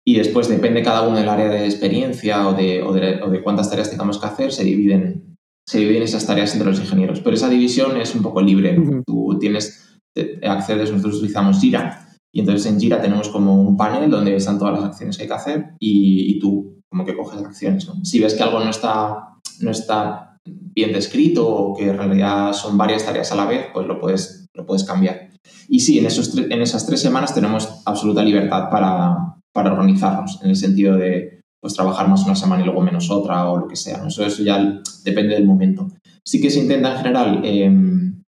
y 0.08 0.14
después 0.14 0.48
depende 0.48 0.84
cada 0.84 1.02
uno 1.02 1.16
del 1.16 1.28
área 1.28 1.48
de 1.48 1.64
experiencia 1.64 2.46
o 2.46 2.54
de, 2.54 2.80
o 2.80 2.92
de, 2.92 3.42
cuántas 3.42 3.68
tareas 3.68 3.90
tengamos 3.90 4.18
que 4.18 4.26
hacer, 4.26 4.52
se 4.52 4.62
dividen, 4.62 5.36
se 5.66 5.78
dividen 5.78 6.04
esas 6.04 6.24
tareas 6.24 6.52
entre 6.54 6.70
los 6.70 6.78
ingenieros. 6.78 7.20
Pero 7.20 7.34
esa 7.34 7.48
división 7.48 7.96
es 7.96 8.14
un 8.14 8.22
poco 8.22 8.40
libre. 8.40 8.78
Tú 9.04 9.36
tienes, 9.40 9.98
accedes, 10.44 10.92
nosotros 10.92 11.16
utilizamos 11.16 11.60
Jira 11.60 12.08
y 12.32 12.40
entonces 12.40 12.70
en 12.70 12.78
Jira 12.78 13.02
tenemos 13.02 13.28
como 13.30 13.60
un 13.60 13.76
panel 13.76 14.08
donde 14.08 14.36
están 14.36 14.60
todas 14.60 14.74
las 14.74 14.84
acciones 14.84 15.16
que 15.16 15.24
hay 15.24 15.28
que 15.28 15.34
hacer 15.34 15.64
y, 15.80 16.38
tú 16.38 16.80
como 16.88 17.04
que 17.04 17.16
coges 17.16 17.42
acciones. 17.42 17.90
Si 18.04 18.20
ves 18.20 18.34
que 18.34 18.44
algo 18.44 18.60
no 18.60 18.70
está, 18.70 19.34
no 19.60 19.72
está 19.72 20.38
bien 20.44 20.92
descrito 20.92 21.48
o 21.48 21.76
que 21.76 21.88
en 21.88 21.96
realidad 21.96 22.52
son 22.52 22.78
varias 22.78 23.04
tareas 23.04 23.32
a 23.32 23.36
la 23.36 23.46
vez, 23.46 23.66
pues 23.74 23.88
lo 23.88 23.98
puedes 23.98 24.46
lo 24.54 24.64
puedes 24.64 24.84
cambiar. 24.84 25.30
Y 25.68 25.80
sí, 25.80 25.98
en, 25.98 26.06
esos 26.06 26.36
en 26.38 26.62
esas 26.62 26.86
tres 26.86 27.00
semanas 27.00 27.34
tenemos 27.34 27.82
absoluta 27.84 28.22
libertad 28.22 28.70
para, 28.70 29.35
para 29.56 29.72
organizarnos, 29.72 30.38
en 30.42 30.50
el 30.50 30.56
sentido 30.56 30.96
de 30.96 31.40
pues, 31.60 31.74
trabajar 31.74 32.08
más 32.08 32.24
una 32.24 32.36
semana 32.36 32.62
y 32.62 32.66
luego 32.66 32.80
menos 32.80 33.10
otra 33.10 33.50
o 33.50 33.58
lo 33.58 33.66
que 33.66 33.74
sea. 33.74 34.06
Eso, 34.06 34.24
eso 34.24 34.44
ya 34.44 34.80
depende 35.02 35.34
del 35.34 35.46
momento. 35.46 35.88
Sí 36.24 36.40
que 36.40 36.50
se 36.50 36.60
intenta 36.60 36.92
en 36.92 36.98
general 36.98 37.40
em, 37.42 38.22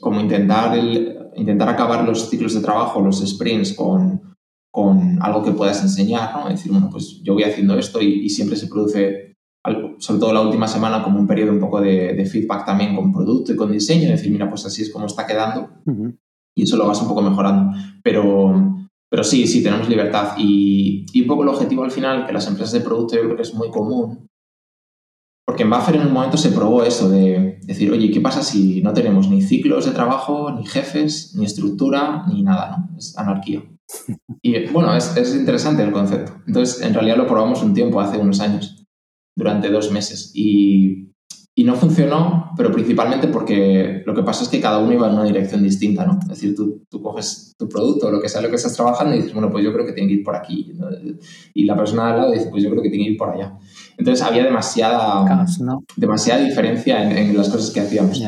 como 0.00 0.20
intentar, 0.20 0.78
el, 0.78 1.30
intentar 1.36 1.68
acabar 1.68 2.04
los 2.04 2.30
ciclos 2.30 2.54
de 2.54 2.60
trabajo, 2.60 3.02
los 3.02 3.20
sprints, 3.26 3.74
con, 3.74 4.34
con 4.72 5.18
algo 5.20 5.42
que 5.42 5.52
puedas 5.52 5.82
enseñar, 5.82 6.34
¿no? 6.34 6.48
decir, 6.48 6.72
bueno, 6.72 6.88
pues 6.90 7.20
yo 7.22 7.34
voy 7.34 7.42
haciendo 7.42 7.76
esto 7.78 8.00
y, 8.00 8.24
y 8.24 8.30
siempre 8.30 8.56
se 8.56 8.68
produce 8.68 9.34
sobre 9.98 10.20
todo 10.20 10.32
la 10.32 10.42
última 10.42 10.68
semana, 10.68 11.02
como 11.02 11.18
un 11.18 11.26
periodo 11.26 11.52
un 11.52 11.60
poco 11.60 11.80
de, 11.80 12.26
feedback 12.26 12.66
también 12.66 12.94
con 12.94 13.12
producto 13.12 13.52
y 13.52 13.56
con 13.56 13.72
diseño, 13.72 14.10
decir, 14.10 14.30
mira, 14.30 14.48
pues 14.48 14.66
así 14.66 14.82
es 14.82 14.92
como 14.92 15.06
está 15.06 15.26
quedando 15.26 15.70
y 16.54 16.62
eso 16.62 16.76
lo 16.76 16.86
vas 16.86 17.00
un 17.00 17.08
poco 17.08 17.22
mejorando. 17.22 17.76
Pero, 18.02 18.83
pero 19.14 19.22
sí, 19.22 19.46
sí, 19.46 19.62
tenemos 19.62 19.88
libertad 19.88 20.32
y, 20.36 21.06
y, 21.12 21.20
un 21.20 21.28
poco 21.28 21.44
el 21.44 21.48
objetivo 21.50 21.84
al 21.84 21.92
final, 21.92 22.26
que 22.26 22.32
las 22.32 22.48
empresas 22.48 22.72
de 22.72 22.80
producto 22.80 23.14
yo 23.14 23.22
creo 23.22 23.36
que 23.36 23.42
es 23.42 23.54
muy 23.54 23.70
común, 23.70 24.26
porque 25.46 25.62
en 25.62 25.70
Buffer 25.70 25.94
en 25.94 26.08
un 26.08 26.12
momento 26.12 26.36
se 26.36 26.50
probó 26.50 26.82
eso 26.82 27.08
de 27.08 27.60
decir, 27.62 27.92
oye, 27.92 28.10
¿qué 28.10 28.20
pasa 28.20 28.42
si 28.42 28.82
no 28.82 28.92
tenemos 28.92 29.28
ni 29.28 29.40
ciclos 29.40 29.86
de 29.86 29.92
trabajo, 29.92 30.50
ni 30.50 30.66
jefes, 30.66 31.32
ni 31.36 31.44
estructura, 31.44 32.26
ni 32.26 32.42
nada, 32.42 32.76
¿no? 32.76 32.98
Es 32.98 33.16
anarquía. 33.16 33.62
Y 34.42 34.66
bueno, 34.72 34.96
es, 34.96 35.16
es 35.16 35.32
interesante 35.36 35.84
el 35.84 35.92
concepto. 35.92 36.32
Entonces, 36.48 36.82
en 36.82 36.92
realidad 36.92 37.16
lo 37.16 37.28
probamos 37.28 37.62
un 37.62 37.72
tiempo, 37.72 38.00
hace 38.00 38.18
unos 38.18 38.40
años 38.40 38.84
durante 39.36 39.70
dos 39.70 39.92
meses. 39.92 40.32
Y, 40.34 41.13
y, 41.56 41.64
no 41.64 41.74
funcionó, 41.74 42.50
pero 42.56 42.72
principalmente 42.72 43.28
porque 43.28 44.02
lo 44.04 44.14
que 44.14 44.22
pasa 44.22 44.44
es 44.44 44.48
que 44.48 44.60
cada 44.60 44.78
uno 44.78 44.92
iba 44.92 45.08
en 45.08 45.14
una 45.14 45.24
dirección 45.24 45.62
distinta, 45.62 46.04
¿no? 46.04 46.18
Es 46.20 46.28
decir, 46.28 46.54
tú, 46.54 46.82
tú 46.90 47.00
coges 47.00 47.52
tu 47.58 47.68
producto 47.68 48.08
o 48.08 48.10
lo 48.10 48.20
que 48.20 48.28
sea 48.28 48.42
lo 48.42 48.50
que 48.50 48.56
estás 48.56 48.74
trabajando 48.74 49.14
y 49.14 49.18
dices, 49.18 49.32
bueno, 49.32 49.50
pues 49.50 49.64
yo 49.64 49.72
creo 49.72 49.86
que 49.86 49.92
tiene 49.92 50.08
que 50.08 50.14
ir 50.16 50.24
por 50.24 50.36
aquí. 50.36 50.72
Y 51.54 51.64
la 51.64 51.76
persona 51.76 52.06
de 52.06 52.10
al 52.12 52.18
lado 52.18 52.32
dice, 52.32 52.48
pues 52.50 52.62
yo 52.62 52.70
creo 52.70 52.82
que 52.82 52.90
tiene 52.90 53.04
que 53.04 53.12
ir 53.12 53.18
por 53.18 53.30
allá. 53.30 53.56
Entonces 53.96 54.24
había 54.24 54.44
demasiada, 54.44 55.46
demasiada 55.96 56.42
diferencia 56.42 57.02
en, 57.02 57.36
las 57.36 57.48
cosas 57.48 57.70
que 57.70 57.80
hacíamos. 57.80 58.20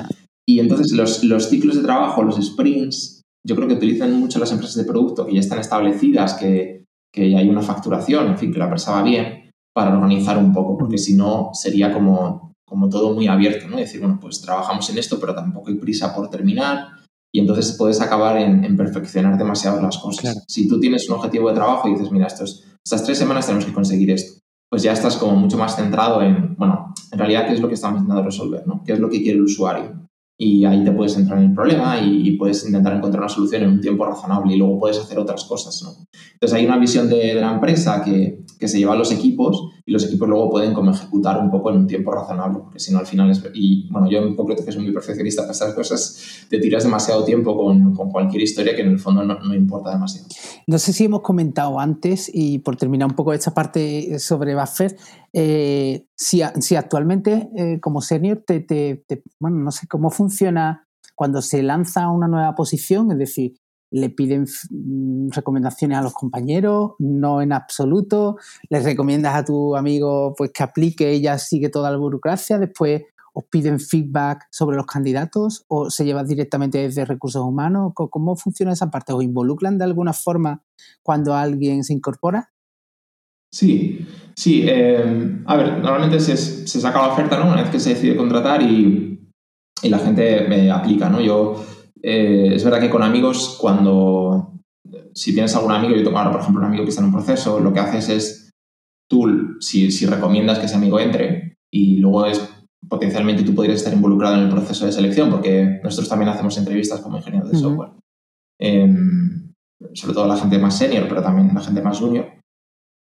Y 0.46 0.60
entonces 0.60 0.92
los, 0.92 1.24
los 1.24 1.48
ciclos 1.48 1.76
de 1.76 1.82
trabajo, 1.82 2.22
los 2.22 2.36
sprints, 2.36 3.22
yo 3.46 3.54
creo 3.56 3.68
que 3.68 3.74
utilizan 3.74 4.12
mucho 4.18 4.38
las 4.38 4.52
empresas 4.52 4.76
de 4.76 4.84
producto 4.84 5.26
que 5.26 5.34
ya 5.34 5.40
están 5.40 5.58
establecidas, 5.58 6.34
que, 6.34 6.84
que 7.12 7.30
ya 7.30 7.38
hay 7.38 7.48
una 7.48 7.62
facturación, 7.62 8.28
en 8.28 8.38
fin, 8.38 8.52
que 8.52 8.58
la 8.58 8.64
empresa 8.64 8.92
va 8.92 9.02
bien 9.02 9.50
para 9.74 9.92
organizar 9.92 10.38
un 10.38 10.52
poco, 10.52 10.76
porque 10.76 10.98
si 10.98 11.14
no 11.14 11.50
sería 11.52 11.92
como, 11.92 12.54
como 12.66 12.88
todo 12.88 13.14
muy 13.14 13.28
abierto, 13.28 13.68
¿no? 13.68 13.76
Decir, 13.76 14.00
bueno, 14.00 14.18
pues 14.20 14.40
trabajamos 14.40 14.90
en 14.90 14.98
esto, 14.98 15.18
pero 15.20 15.34
tampoco 15.34 15.68
hay 15.68 15.76
prisa 15.76 16.14
por 16.14 16.28
terminar 16.28 16.88
y 17.32 17.40
entonces 17.40 17.76
puedes 17.78 18.00
acabar 18.00 18.38
en, 18.38 18.76
perfeccionar 18.76 19.38
demasiado 19.38 19.80
las 19.80 19.98
cosas. 19.98 20.44
Si 20.48 20.68
tú 20.68 20.80
tienes 20.80 21.08
un 21.08 21.16
objetivo 21.16 21.48
de 21.48 21.54
trabajo 21.54 21.88
y 21.88 21.92
dices, 21.92 22.10
mira, 22.10 22.26
estos, 22.26 22.64
estas 22.84 23.04
tres 23.04 23.18
semanas 23.18 23.46
tenemos 23.46 23.64
que 23.64 23.72
conseguir 23.72 24.10
esto, 24.10 24.40
pues 24.68 24.82
ya 24.82 24.92
estás 24.92 25.16
como 25.16 25.36
mucho 25.36 25.56
más 25.56 25.76
centrado 25.76 26.22
en, 26.22 26.56
bueno, 26.56 26.92
en 27.12 27.18
realidad, 27.18 27.46
¿qué 27.46 27.54
es 27.54 27.60
lo 27.60 27.68
que 27.68 27.74
estamos 27.74 28.00
intentando 28.00 28.24
resolver? 28.24 28.66
¿no? 28.66 28.82
¿Qué 28.84 28.94
es 28.94 28.98
lo 28.98 29.08
que 29.08 29.22
quiere 29.22 29.38
el 29.38 29.44
usuario? 29.44 30.06
y 30.38 30.64
ahí 30.66 30.84
te 30.84 30.92
puedes 30.92 31.16
entrar 31.16 31.38
en 31.38 31.46
el 31.46 31.54
problema 31.54 31.98
y, 31.98 32.36
puedes 32.36 32.66
intentar 32.66 32.94
encontrar 32.94 33.22
una 33.22 33.28
solución 33.28 33.62
en 33.62 33.70
un 33.70 33.80
tiempo 33.80 34.04
razonable 34.04 34.54
y 34.54 34.58
luego 34.58 34.78
puedes 34.78 34.98
hacer 34.98 35.18
otras 35.18 35.44
cosas. 35.44 35.82
¿no? 35.82 36.06
Entonces 36.34 36.58
hay 36.58 36.66
una 36.66 36.78
visión 36.78 37.08
de, 37.08 37.34
la 37.34 37.54
empresa 37.54 38.02
que, 38.04 38.44
que, 38.58 38.68
se 38.68 38.78
lleva 38.78 38.92
a 38.92 38.98
los 38.98 39.12
equipos 39.12 39.70
y 39.88 39.92
los 39.92 40.04
equipos 40.04 40.28
luego 40.28 40.50
pueden 40.50 40.74
como 40.74 40.90
ejecutar 40.90 41.40
un 41.40 41.48
poco 41.48 41.70
en 41.70 41.76
un 41.76 41.86
tiempo 41.86 42.10
razonable, 42.10 42.58
porque 42.58 42.80
si 42.80 42.92
no 42.92 42.98
al 42.98 43.06
final 43.06 43.30
es... 43.30 43.40
Y 43.54 43.88
bueno, 43.88 44.10
yo 44.10 44.18
en 44.18 44.34
concreto 44.34 44.64
que 44.64 44.72
soy 44.72 44.82
muy 44.82 44.92
perfeccionista 44.92 45.42
para 45.42 45.52
estas 45.52 45.74
cosas, 45.74 46.46
te 46.50 46.58
tiras 46.58 46.82
demasiado 46.82 47.24
tiempo 47.24 47.56
con, 47.56 47.94
con 47.94 48.10
cualquier 48.10 48.42
historia 48.42 48.74
que 48.74 48.82
en 48.82 48.88
el 48.88 48.98
fondo 48.98 49.22
no, 49.22 49.38
no, 49.38 49.54
importa 49.54 49.92
demasiado. 49.92 50.26
No 50.66 50.80
sé 50.80 50.92
si 50.92 51.04
hemos 51.04 51.20
comentado 51.20 51.78
antes, 51.78 52.28
y 52.34 52.58
por 52.58 52.74
terminar 52.76 53.08
un 53.08 53.14
poco 53.14 53.32
esta 53.32 53.54
parte 53.54 54.18
sobre 54.18 54.56
Buffer, 54.56 54.96
eh, 55.32 56.04
si, 56.16 56.42
si, 56.58 56.74
actualmente 56.74 57.48
eh, 57.56 57.78
como 57.80 58.00
senior 58.00 58.42
te, 58.44 59.04
bueno, 59.38 59.58
no 59.58 59.70
sé 59.70 59.86
cómo 59.86 60.10
funciona 60.10 60.88
cuando 61.14 61.40
se 61.40 61.62
lanza 61.62 62.10
una 62.10 62.26
nueva 62.26 62.56
posición, 62.56 63.12
es 63.12 63.18
decir, 63.18 63.54
le 63.90 64.10
piden 64.10 64.46
mm, 64.70 65.30
recomendaciones 65.30 65.98
a 65.98 66.02
los 66.02 66.12
compañeros, 66.12 66.92
no 66.98 67.40
en 67.40 67.52
absoluto, 67.52 68.36
les 68.68 68.84
recomiendas 68.84 69.34
a 69.34 69.44
tu 69.44 69.76
amigo 69.76 70.34
pues 70.36 70.50
que 70.52 70.62
aplique 70.62 71.14
y 71.14 71.22
ya 71.22 71.38
sigue 71.38 71.68
toda 71.68 71.90
la 71.90 71.96
burocracia, 71.96 72.58
después 72.58 73.02
os 73.32 73.44
piden 73.50 73.78
feedback 73.78 74.46
sobre 74.50 74.76
los 74.76 74.86
candidatos 74.86 75.66
o 75.68 75.90
se 75.90 76.06
lleva 76.06 76.24
directamente 76.24 76.78
desde 76.78 77.04
recursos 77.04 77.42
humanos, 77.42 77.92
¿cómo 77.94 78.34
funciona 78.34 78.72
esa 78.72 78.90
parte? 78.90 79.12
¿Os 79.12 79.22
involucran 79.22 79.76
de 79.76 79.84
alguna 79.84 80.14
forma 80.14 80.62
cuando 81.02 81.34
alguien 81.34 81.84
se 81.84 81.92
incorpora? 81.92 82.50
Sí, 83.52 84.06
sí. 84.34 84.64
Eh, 84.66 85.42
a 85.46 85.56
ver, 85.56 85.78
normalmente 85.78 86.18
se, 86.20 86.36
se, 86.36 86.80
saca 86.80 87.02
la 87.02 87.12
oferta, 87.12 87.38
¿no? 87.38 87.52
Una 87.52 87.62
vez 87.62 87.70
que 87.70 87.80
se 87.80 87.90
decide 87.90 88.16
contratar 88.16 88.62
y, 88.62 89.20
y 89.82 89.88
la 89.88 89.98
gente 89.98 90.46
me 90.48 90.70
aplica, 90.70 91.08
¿no? 91.08 91.20
Yo, 91.20 91.62
eh, 92.02 92.52
es 92.54 92.64
verdad 92.64 92.80
que 92.80 92.90
con 92.90 93.02
amigos, 93.02 93.56
cuando, 93.60 94.52
si 95.14 95.32
tienes 95.32 95.54
algún 95.56 95.72
amigo, 95.72 95.94
yo 95.94 96.04
tengo 96.04 96.18
ahora, 96.18 96.32
por 96.32 96.40
ejemplo, 96.40 96.60
un 96.60 96.68
amigo 96.68 96.84
que 96.84 96.90
está 96.90 97.00
en 97.02 97.08
un 97.08 97.12
proceso, 97.12 97.60
lo 97.60 97.72
que 97.72 97.80
haces 97.80 98.08
es, 98.08 98.50
tú, 99.08 99.56
si, 99.60 99.90
si 99.90 100.06
recomiendas 100.06 100.58
que 100.58 100.66
ese 100.66 100.76
amigo 100.76 100.98
entre 101.00 101.56
y 101.72 101.96
luego 101.96 102.26
es, 102.26 102.40
potencialmente 102.88 103.42
tú 103.42 103.54
podrías 103.54 103.78
estar 103.78 103.92
involucrado 103.92 104.36
en 104.36 104.42
el 104.42 104.50
proceso 104.50 104.86
de 104.86 104.92
selección, 104.92 105.30
porque 105.30 105.80
nosotros 105.82 106.08
también 106.08 106.28
hacemos 106.28 106.56
entrevistas 106.58 107.00
como 107.00 107.18
ingenieros 107.18 107.50
de 107.50 107.58
software. 107.58 107.90
Em, 108.60 109.52
sobre 109.92 110.14
todo 110.14 110.26
la 110.26 110.36
gente 110.36 110.58
más 110.58 110.78
senior, 110.78 111.06
pero 111.08 111.22
también 111.22 111.50
la 111.52 111.60
gente 111.60 111.82
más 111.82 111.98
junior 111.98 112.36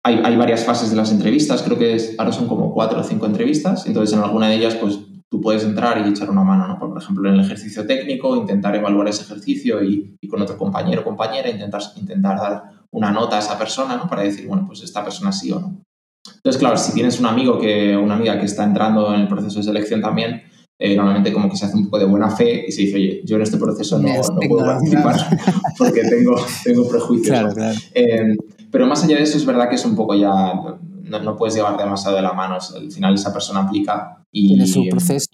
hay, 0.07 0.37
varias 0.37 0.65
fases 0.65 0.89
de 0.89 0.95
las 0.95 1.11
entrevistas, 1.11 1.63
creo 1.63 1.77
que 1.77 1.97
ahora 2.17 2.31
son 2.31 2.47
como 2.47 2.73
cuatro 2.73 3.01
o 3.01 3.03
cinco 3.03 3.25
entrevistas, 3.25 3.85
entonces 3.87 4.17
en 4.17 4.23
alguna 4.23 4.47
de 4.47 4.55
ellas 4.55 4.75
pues 4.75 4.99
tú 5.29 5.41
puedes 5.41 5.63
entrar 5.63 6.05
y 6.05 6.09
echar 6.09 6.29
una 6.29 6.43
mano, 6.43 6.67
¿no? 6.67 6.79
Por 6.79 6.97
ejemplo, 6.97 7.27
en 7.29 7.35
el 7.35 7.41
ejercicio 7.41 7.85
técnico, 7.85 8.35
intentar 8.35 8.75
evaluar 8.75 9.07
ese 9.07 9.23
ejercicio 9.23 9.83
y, 9.83 10.17
con 10.29 10.41
otro 10.41 10.57
compañero 10.57 11.01
o 11.01 11.03
compañera 11.03 11.49
intentar, 11.49 11.81
intentar 11.95 12.37
dar 12.37 12.63
una 12.91 13.11
nota 13.11 13.37
a 13.37 13.39
esa 13.39 13.57
persona, 13.57 13.97
¿no? 13.97 14.09
Para 14.09 14.23
decir, 14.23 14.47
bueno, 14.47 14.65
pues 14.65 14.81
esta 14.81 15.03
persona 15.03 15.31
sí 15.31 15.51
o 15.51 15.59
no. 15.59 15.81
Entonces, 16.35 16.59
claro, 16.59 16.77
si 16.77 16.93
tienes 16.93 17.19
un 17.19 17.25
amigo 17.25 17.59
que, 17.59 17.95
una 17.95 18.15
amiga 18.15 18.39
que 18.39 18.45
está 18.45 18.63
entrando 18.63 19.13
en 19.13 19.21
el 19.21 19.27
proceso 19.27 19.57
de 19.59 19.63
selección 19.63 20.01
también, 20.01 20.43
eh, 20.79 20.95
normalmente 20.95 21.33
como 21.33 21.49
que 21.49 21.57
se 21.57 21.65
hace 21.65 21.75
un 21.75 21.85
poco 21.85 21.99
de 21.99 22.05
buena 22.05 22.29
fe 22.29 22.65
y 22.67 22.71
se 22.71 22.83
dice, 22.83 22.95
oye, 22.95 23.21
yo 23.25 23.37
en 23.37 23.41
este 23.41 23.57
proceso 23.57 23.97
no, 23.97 24.09
puedo 24.47 24.65
participar 24.65 25.15
porque 25.77 26.03
tengo, 26.03 26.35
tengo 26.63 26.87
prejuicios. 26.87 27.29
Claro, 27.29 27.53
claro. 27.53 27.77
Eh, 27.95 28.35
pero 28.71 28.85
más 28.85 29.03
allá 29.03 29.17
de 29.17 29.23
eso, 29.23 29.37
es 29.37 29.45
verdad 29.45 29.69
que 29.69 29.75
es 29.75 29.85
un 29.85 29.95
poco 29.95 30.13
ya, 30.13 30.53
no, 31.03 31.35
puedes 31.35 31.55
llevar 31.55 31.77
demasiado 31.77 32.15
de 32.15 32.21
la 32.21 32.33
mano. 32.33 32.55
Al 32.75 32.91
final 32.91 33.13
esa 33.13 33.33
persona 33.33 33.61
aplica 33.61 34.16
y... 34.31 34.49
Tiene 34.49 34.67
su 34.67 34.87
proceso, 34.89 35.29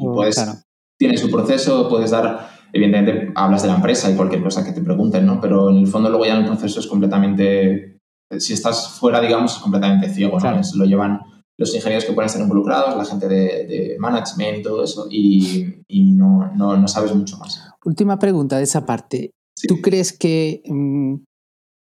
Tiene 0.97 1.17
su 1.17 1.29
proceso, 1.29 1.89
puedes 1.89 2.11
dar, 2.11 2.49
evidentemente 2.71 3.31
hablas 3.35 3.61
de 3.61 3.69
la 3.69 3.75
empresa 3.75 4.09
y 4.09 4.15
cualquier 4.15 4.43
cosa 4.43 4.63
que 4.63 4.71
te 4.71 4.81
pregunten, 4.81 5.25
¿no? 5.25 5.39
Pero 5.41 5.69
en 5.69 5.77
el 5.77 5.87
fondo 5.87 6.09
luego 6.09 6.25
ya 6.25 6.37
el 6.37 6.45
proceso 6.45 6.79
es 6.79 6.87
completamente, 6.87 7.99
si 8.37 8.53
estás 8.53 8.89
fuera, 8.99 9.21
digamos, 9.21 9.55
es 9.55 9.59
completamente 9.59 10.09
ciego, 10.09 10.39
¿no? 10.39 10.61
lo 10.75 10.85
llevan 10.85 11.19
los 11.57 11.75
ingenieros 11.75 12.05
que 12.05 12.13
pueden 12.13 12.27
estar 12.27 12.41
involucrados, 12.41 12.97
la 12.97 13.05
gente 13.05 13.27
de, 13.27 13.95
management 13.99 14.59
y 14.59 14.63
todo 14.63 14.83
eso, 14.83 15.07
y, 15.09 15.75
no, 16.15 16.51
no, 16.55 16.87
sabes 16.87 17.13
mucho 17.13 17.37
más. 17.37 17.61
Última 17.85 18.17
pregunta 18.17 18.57
de 18.57 18.63
esa 18.63 18.85
parte. 18.85 19.31
¿Tú 19.67 19.81
crees 19.81 20.17
que 20.17 20.63
mm, 20.65 21.15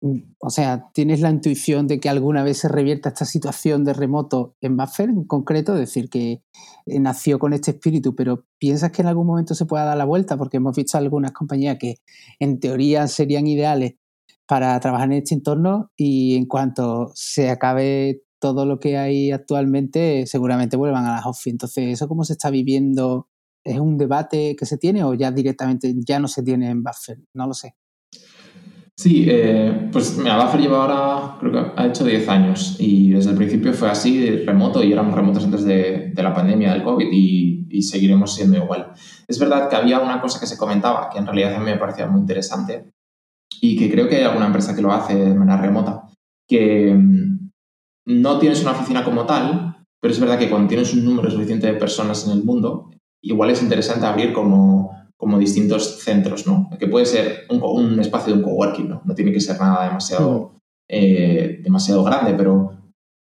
o 0.02 0.50
sea, 0.50 0.90
¿tienes 0.94 1.20
la 1.20 1.30
intuición 1.30 1.88
de 1.88 2.00
que 2.00 2.10
alguna 2.10 2.44
vez 2.44 2.60
se 2.60 2.70
revierta 2.70 3.10
esta 3.10 3.26
situación 3.26 3.84
de 3.84 3.94
remoto 3.94 4.56
en 4.62 4.78
Buffer 4.78 5.10
en 5.10 5.26
concreto? 5.26 5.74
Es 5.74 5.80
decir, 5.80 6.10
que 6.10 6.44
eh, 6.86 7.00
nació 7.00 7.38
con 7.40 7.54
este 7.54 7.72
espíritu, 7.72 8.16
pero 8.16 8.46
¿piensas 8.58 8.92
que 8.92 9.02
en 9.02 9.10
algún 9.10 9.28
momento 9.28 9.56
se 9.56 9.66
pueda 9.66 9.84
dar 9.86 9.98
la 9.98 10.06
vuelta? 10.06 10.38
Porque 10.38 10.58
hemos 10.58 10.76
visto 10.76 10.98
algunas 10.98 11.32
compañías 11.34 11.78
que 11.80 11.98
en 12.40 12.60
teoría 12.60 13.08
serían 13.08 13.48
ideales 13.48 13.96
para 14.48 14.80
trabajar 14.80 15.12
en 15.12 15.20
este 15.20 15.36
entorno 15.36 15.92
y 15.98 16.36
en 16.38 16.46
cuanto 16.46 17.12
se 17.16 17.50
acabe 17.50 18.24
todo 18.40 18.66
lo 18.66 18.80
que 18.80 18.98
hay 18.98 19.32
actualmente, 19.32 20.26
seguramente 20.28 20.78
vuelvan 20.78 21.06
a 21.06 21.12
las 21.16 21.26
office. 21.26 21.50
Entonces, 21.50 21.90
¿eso 21.90 22.08
cómo 22.08 22.24
se 22.24 22.34
está 22.34 22.50
viviendo? 22.50 23.28
¿Es 23.66 23.80
un 23.80 23.98
debate 23.98 24.56
que 24.58 24.66
se 24.66 24.78
tiene 24.78 25.04
o 25.04 25.14
ya 25.14 25.32
directamente 25.32 25.94
ya 26.08 26.20
no 26.20 26.28
se 26.30 26.42
tiene 26.44 26.70
en 26.70 26.84
Buffer? 26.84 27.20
No 27.34 27.48
lo 27.48 27.54
sé. 27.54 27.76
Sí, 29.00 29.28
eh, 29.30 29.88
pues 29.94 30.18
mira, 30.18 30.44
Buffer 30.44 30.60
lleva 30.60 30.82
ahora, 30.84 31.38
creo 31.40 31.54
que 31.54 31.72
ha 31.82 31.88
hecho 31.88 32.04
10 32.04 32.28
años 32.28 32.76
y 32.80 33.12
desde 33.12 33.30
el 33.30 33.38
principio 33.38 33.72
fue 33.72 33.90
así, 33.90 34.30
remoto, 34.46 34.84
y 34.84 34.92
éramos 34.92 35.16
remotos 35.16 35.46
antes 35.46 35.64
de, 35.64 36.12
la 36.18 36.34
pandemia 36.34 36.74
del 36.74 36.84
COVID 36.84 37.08
y, 37.10 37.82
seguiremos 37.82 38.36
siendo 38.36 38.58
igual. 38.58 38.92
Es 39.26 39.40
verdad 39.40 39.70
que 39.70 39.78
había 39.78 40.02
una 40.02 40.20
cosa 40.20 40.38
que 40.38 40.48
se 40.48 40.58
comentaba 40.58 41.10
que 41.10 41.18
en 41.18 41.26
realidad 41.26 41.56
a 41.56 41.60
mí 41.60 41.64
me 41.64 41.78
parecía 41.78 42.08
muy 42.08 42.20
interesante 42.20 42.92
y 43.62 43.78
que 43.78 43.90
creo 43.90 44.10
que 44.10 44.18
hay 44.18 44.24
alguna 44.24 44.48
empresa 44.48 44.76
que 44.76 44.82
lo 44.82 44.92
hace 44.92 45.16
de 45.16 45.34
manera 45.34 45.62
remota, 45.62 46.04
que 46.46 46.94
mm, 46.94 47.52
no 48.08 48.38
tienes 48.38 48.62
una 48.64 48.72
oficina 48.72 49.06
como 49.06 49.26
tal, 49.26 49.78
pero 50.02 50.14
es 50.14 50.20
verdad 50.20 50.38
que 50.38 50.50
cuando 50.50 50.68
tienes 50.68 50.94
un 50.94 51.06
número 51.06 51.32
suficiente 51.32 51.68
de 51.68 51.80
personas 51.80 52.28
en 52.28 52.34
el 52.34 52.44
mundo, 52.44 52.92
igual 53.22 53.50
es 53.50 53.64
interesante 53.64 54.06
abrir 54.06 54.34
como 54.34 54.99
como 55.20 55.38
distintos 55.38 56.00
centros, 56.00 56.48
¿no? 56.48 56.70
Que 56.80 56.88
puede 56.88 57.06
ser 57.06 57.46
un, 57.50 58.00
espacio 58.00 58.34
de 58.34 58.40
un 58.40 58.46
coworking, 58.46 58.88
¿no? 58.88 59.02
No 59.04 59.14
tiene 59.14 59.34
que 59.34 59.42
ser 59.42 59.60
nada 59.60 59.84
demasiado, 59.84 60.54
eh, 60.90 61.60
demasiado 61.62 62.06
grande, 62.06 62.34
pero 62.36 62.72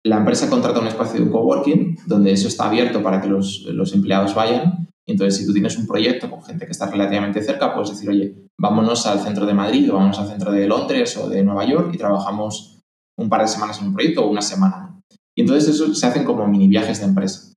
la 0.02 0.16
empresa 0.16 0.48
contrata 0.48 0.80
un 0.80 0.86
espacio 0.86 1.20
de 1.20 1.26
un 1.26 1.32
coworking 1.32 1.98
donde 2.06 2.32
eso 2.32 2.48
está 2.48 2.64
abierto 2.64 3.02
para 3.02 3.20
que 3.20 3.28
los, 3.28 3.66
los 3.66 3.92
empleados 3.92 4.34
vayan. 4.34 4.88
Y 5.06 5.12
entonces, 5.12 5.38
si 5.38 5.46
tú 5.46 5.52
tienes 5.52 5.76
un 5.76 5.86
proyecto 5.86 6.30
con 6.30 6.42
gente 6.42 6.64
que 6.64 6.72
está 6.72 6.90
relativamente 6.90 7.42
cerca, 7.42 7.74
puedes 7.74 7.90
decir, 7.90 8.08
oye, 8.08 8.36
vámonos 8.58 9.06
al 9.06 9.20
centro 9.20 9.44
de 9.44 9.52
Madrid 9.52 9.90
o 9.90 9.96
vámonos 9.96 10.18
al 10.18 10.28
centro 10.28 10.50
de 10.50 10.66
Londres 10.66 11.14
o 11.18 11.28
de 11.28 11.44
Nueva 11.44 11.66
York 11.66 11.90
y 11.92 11.98
trabajamos 11.98 12.80
un 13.18 13.28
par 13.28 13.42
de 13.42 13.48
semanas 13.48 13.80
en 13.80 13.88
un 13.88 13.94
proyecto 13.94 14.24
o 14.24 14.30
una 14.30 14.40
semana. 14.40 14.98
Y 15.36 15.42
entonces 15.42 15.74
eso 15.74 15.94
se 15.94 16.06
hacen 16.06 16.24
como 16.24 16.46
mini 16.46 16.68
viajes 16.68 17.00
de 17.00 17.06
empresa 17.06 17.51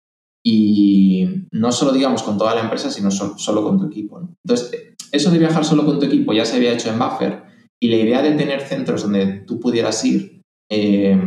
y 0.48 1.48
no 1.52 1.72
solo, 1.72 1.92
digamos, 1.92 2.22
con 2.22 2.38
toda 2.38 2.54
la 2.54 2.62
empresa, 2.62 2.92
sino 2.92 3.10
solo, 3.10 3.64
con 3.64 3.80
tu 3.80 3.88
equipo. 3.88 4.22
Entonces, 4.44 4.94
eso 5.12 5.32
de 5.32 5.40
viajar 5.40 5.66
solo 5.66 5.84
con 5.86 6.00
tu 6.00 6.06
equipo 6.06 6.34
ya 6.34 6.46
se 6.46 6.58
había 6.58 6.72
hecho 6.72 6.90
en 6.90 7.00
Buffer 7.00 7.44
y 7.82 7.88
la 7.88 7.96
idea 7.96 8.22
de 8.22 8.34
tener 8.34 8.62
centros 8.62 9.02
donde 9.02 9.42
tú 9.48 9.60
pudieras 9.60 10.06
ir 10.06 10.44
eh, 10.70 11.20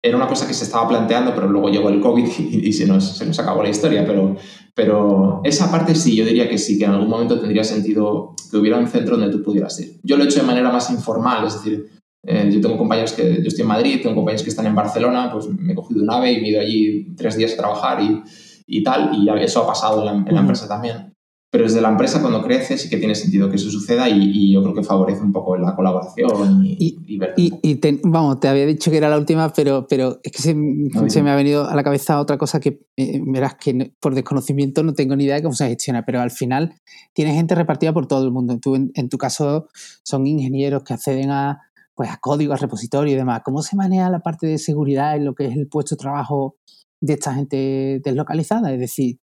era 0.00 0.16
una 0.16 0.28
cosa 0.28 0.46
que 0.46 0.54
se 0.54 0.64
estaba 0.64 0.88
planteando, 0.88 1.34
pero 1.34 1.48
luego 1.48 1.70
llegó 1.70 1.88
el 1.88 2.00
COVID 2.00 2.24
y, 2.38 2.72
se, 2.72 2.86
nos, 2.86 3.16
se, 3.16 3.26
nos, 3.26 3.38
acabó 3.40 3.64
la 3.64 3.68
historia. 3.68 4.06
Pero, 4.06 4.36
pero 4.76 5.40
esa 5.42 5.68
parte 5.68 5.96
sí, 5.96 6.14
yo 6.14 6.24
diría 6.24 6.48
que 6.48 6.58
sí, 6.58 6.78
que 6.78 6.84
en 6.84 6.92
algún 6.92 7.08
momento 7.08 7.40
tendría 7.40 7.64
sentido 7.64 8.36
que 8.48 8.56
hubiera 8.58 8.78
un 8.78 8.86
centro 8.86 9.16
donde 9.16 9.36
tú 9.36 9.42
pudieras 9.42 9.78
ir. 9.80 9.98
Yo 10.04 10.16
lo 10.16 10.22
he 10.22 10.26
hecho 10.26 10.38
de 10.38 10.46
manera 10.46 10.70
más 10.70 10.88
informal, 10.90 11.48
es 11.48 11.54
decir, 11.54 11.90
eh, 12.24 12.48
yo 12.52 12.60
tengo 12.60 12.78
compañeros 12.78 13.12
que, 13.12 13.42
yo 13.42 13.48
estoy 13.48 13.62
en 13.62 13.68
Madrid, 13.68 13.98
tengo 14.00 14.14
compañeros 14.14 14.44
que 14.44 14.50
están 14.50 14.66
en 14.66 14.76
Barcelona, 14.76 15.30
pues 15.32 15.48
me 15.48 15.72
he 15.72 15.74
cogido 15.74 16.04
un 16.04 16.10
ave 16.12 16.32
y 16.32 16.40
me 16.40 16.46
he 16.46 16.50
ido 16.50 16.60
allí 16.60 17.06
tres 17.16 17.36
días 17.36 17.54
a 17.54 17.56
trabajar 17.56 18.00
y, 18.00 18.22
y 18.66 18.82
tal, 18.82 19.10
y 19.14 19.28
eso 19.42 19.62
ha 19.62 19.66
pasado 19.66 20.08
en 20.08 20.24
la, 20.34 20.40
empresa 20.40 20.68
también. 20.68 21.14
Pero 21.50 21.64
desde 21.64 21.82
la 21.82 21.90
empresa 21.90 22.22
cuando 22.22 22.42
crece 22.42 22.78
sí 22.78 22.88
que 22.88 22.96
tiene 22.96 23.14
sentido 23.14 23.50
que 23.50 23.56
eso 23.56 23.70
suceda 23.70 24.08
y, 24.08 24.50
yo 24.52 24.62
creo 24.62 24.74
que 24.74 24.82
favorece 24.82 25.20
un 25.20 25.32
poco 25.32 25.56
la 25.58 25.76
colaboración 25.76 26.64
y, 26.64 26.96
y, 27.06 27.80
vamos, 28.04 28.40
te 28.40 28.48
había 28.48 28.64
dicho 28.64 28.90
que 28.90 28.96
era 28.96 29.10
la 29.10 29.18
última, 29.18 29.52
pero, 29.52 29.86
pero 29.86 30.18
es 30.22 30.32
que 30.32 30.40
se, 30.40 30.54
me 30.54 31.30
ha 31.30 31.36
venido 31.36 31.68
a 31.68 31.74
la 31.74 31.82
cabeza 31.82 32.20
otra 32.20 32.38
cosa 32.38 32.58
que 32.58 32.86
eh, 32.96 33.20
verás 33.26 33.56
que 33.56 33.94
por 34.00 34.14
desconocimiento 34.14 34.82
no 34.82 34.94
tengo 34.94 35.14
ni 35.14 35.24
idea 35.24 35.36
de 35.36 35.42
cómo 35.42 35.54
se 35.54 35.68
gestiona, 35.68 36.06
pero 36.06 36.22
al 36.22 36.30
final 36.30 36.74
tiene 37.12 37.34
gente 37.34 37.54
repartida 37.54 37.92
por 37.92 38.06
todo 38.06 38.24
el 38.24 38.32
mundo. 38.32 38.58
Tú, 38.58 38.74
en, 38.74 38.90
en 38.94 39.10
tu 39.10 39.18
caso 39.18 39.68
son 40.04 40.26
ingenieros 40.26 40.84
que 40.84 40.94
acceden 40.94 41.30
a, 41.30 41.60
pues, 41.94 42.10
a 42.10 42.16
código, 42.16 42.52
a 42.52 42.56
repositorio 42.56 43.12
y 43.12 43.16
demás. 43.16 43.42
¿Cómo 43.44 43.62
se 43.62 43.76
maneja 43.76 44.10
la 44.10 44.20
parte 44.20 44.46
de 44.46 44.58
seguridad 44.58 45.16
en 45.16 45.24
lo 45.24 45.34
que 45.34 45.46
es 45.46 45.56
el 45.56 45.68
puesto 45.68 45.94
de 45.94 46.00
trabajo 46.00 46.56
de 47.02 47.14
esta 47.14 47.34
gente 47.34 48.00
deslocalizada. 48.02 48.72
Es 48.72 48.80
decir, 48.80 49.18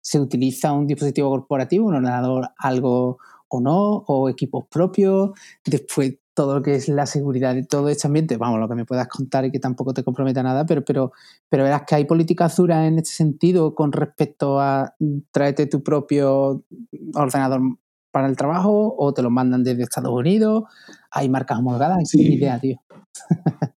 se 0.00 0.20
utiliza 0.20 0.72
un 0.72 0.86
dispositivo 0.86 1.30
corporativo, 1.30 1.88
un 1.88 1.94
ordenador, 1.94 2.50
algo 2.58 3.18
o 3.48 3.60
no, 3.60 4.04
o 4.06 4.28
equipos 4.28 4.66
propios. 4.70 5.30
Después 5.64 6.18
todo 6.34 6.56
lo 6.56 6.62
que 6.62 6.74
es 6.74 6.88
la 6.88 7.06
seguridad 7.06 7.54
de 7.54 7.64
todo 7.64 7.88
este 7.88 8.06
ambiente, 8.06 8.36
vamos, 8.36 8.60
lo 8.60 8.68
que 8.68 8.74
me 8.74 8.84
puedas 8.84 9.08
contar 9.08 9.44
y 9.44 9.52
que 9.52 9.60
tampoco 9.60 9.94
te 9.94 10.02
comprometa 10.02 10.42
nada, 10.42 10.66
pero, 10.66 10.84
pero, 10.84 11.12
pero 11.48 11.62
verás 11.62 11.82
que 11.86 11.94
hay 11.94 12.04
política 12.04 12.46
azura 12.46 12.86
en 12.86 12.98
este 12.98 13.12
sentido 13.12 13.74
con 13.74 13.92
respecto 13.92 14.60
a 14.60 14.94
tráete 15.30 15.66
tu 15.66 15.82
propio 15.82 16.64
ordenador 17.14 17.60
para 18.10 18.28
el 18.28 18.36
trabajo 18.36 18.94
o 18.98 19.14
te 19.14 19.22
lo 19.22 19.30
mandan 19.30 19.62
desde 19.62 19.84
Estados 19.84 20.12
Unidos, 20.12 20.64
hay 21.10 21.28
marcas 21.28 21.58
homologadas, 21.58 22.08
sí. 22.08 22.34
idea, 22.34 22.58
tío. 22.60 22.80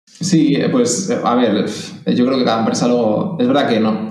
Sí, 0.05 0.57
pues 0.71 1.11
a 1.11 1.35
ver, 1.35 1.65
yo 2.15 2.25
creo 2.25 2.37
que 2.37 2.45
cada 2.45 2.59
empresa 2.59 2.87
luego, 2.87 3.37
es 3.39 3.47
verdad 3.47 3.69
que 3.69 3.79
no, 3.79 4.07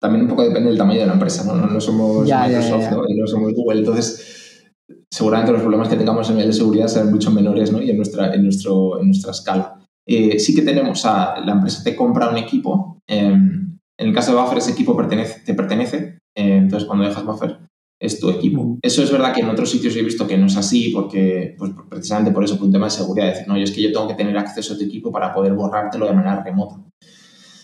también 0.00 0.22
un 0.22 0.28
poco 0.28 0.42
depende 0.42 0.68
del 0.68 0.78
tamaño 0.78 1.00
de 1.00 1.06
la 1.06 1.14
empresa, 1.14 1.44
no, 1.44 1.66
no, 1.66 1.80
somos 1.80 2.22
Microsoft 2.22 2.90
no 2.90 3.26
somos 3.26 3.52
Google, 3.54 3.80
entonces 3.80 4.64
seguramente 5.10 5.52
los 5.52 5.62
problemas 5.62 5.88
que 5.88 5.96
tengamos 5.96 6.30
en 6.30 6.38
el 6.38 6.48
de 6.48 6.52
seguridad 6.52 6.86
serán 6.86 7.10
mucho 7.10 7.30
menores 7.30 7.72
¿no? 7.72 7.82
y 7.82 7.90
en 7.90 7.96
nuestra, 7.96 8.34
en 8.34 8.42
nuestro, 8.42 9.00
en 9.00 9.06
nuestra 9.06 9.32
escala. 9.32 9.78
Eh, 10.06 10.38
sí 10.38 10.54
que 10.54 10.62
tenemos 10.62 11.04
a 11.04 11.40
la 11.44 11.52
empresa 11.52 11.84
te 11.84 11.94
compra 11.94 12.30
un 12.30 12.38
equipo. 12.38 13.02
Em, 13.06 13.78
en 13.98 14.08
el 14.08 14.14
caso 14.14 14.34
de 14.34 14.40
Buffer, 14.40 14.58
ese 14.58 14.70
equipo 14.70 14.96
pertenece, 14.96 15.42
te 15.44 15.54
pertenece. 15.54 16.18
Eh, 16.34 16.56
entonces, 16.56 16.86
cuando 16.86 17.04
dejas 17.04 17.24
Buffer, 17.24 17.58
es 18.00 18.20
tu 18.20 18.30
equipo. 18.30 18.78
Eso 18.80 19.02
es 19.02 19.10
verdad 19.10 19.34
que 19.34 19.40
en 19.40 19.48
otros 19.48 19.70
sitios 19.70 19.96
he 19.96 20.02
visto 20.02 20.26
que 20.26 20.38
no 20.38 20.46
es 20.46 20.56
así, 20.56 20.90
porque 20.90 21.54
pues, 21.58 21.72
precisamente 21.88 22.30
por 22.30 22.44
eso, 22.44 22.56
por 22.56 22.66
un 22.66 22.72
tema 22.72 22.86
de 22.86 22.90
seguridad. 22.90 23.26
Decir, 23.26 23.48
no, 23.48 23.56
es 23.56 23.70
que 23.72 23.82
yo 23.82 23.92
tengo 23.92 24.08
que 24.08 24.14
tener 24.14 24.36
acceso 24.38 24.74
a 24.74 24.78
tu 24.78 24.84
equipo 24.84 25.10
para 25.10 25.34
poder 25.34 25.54
borrártelo 25.54 26.06
de 26.06 26.12
manera 26.12 26.42
remota. 26.42 26.76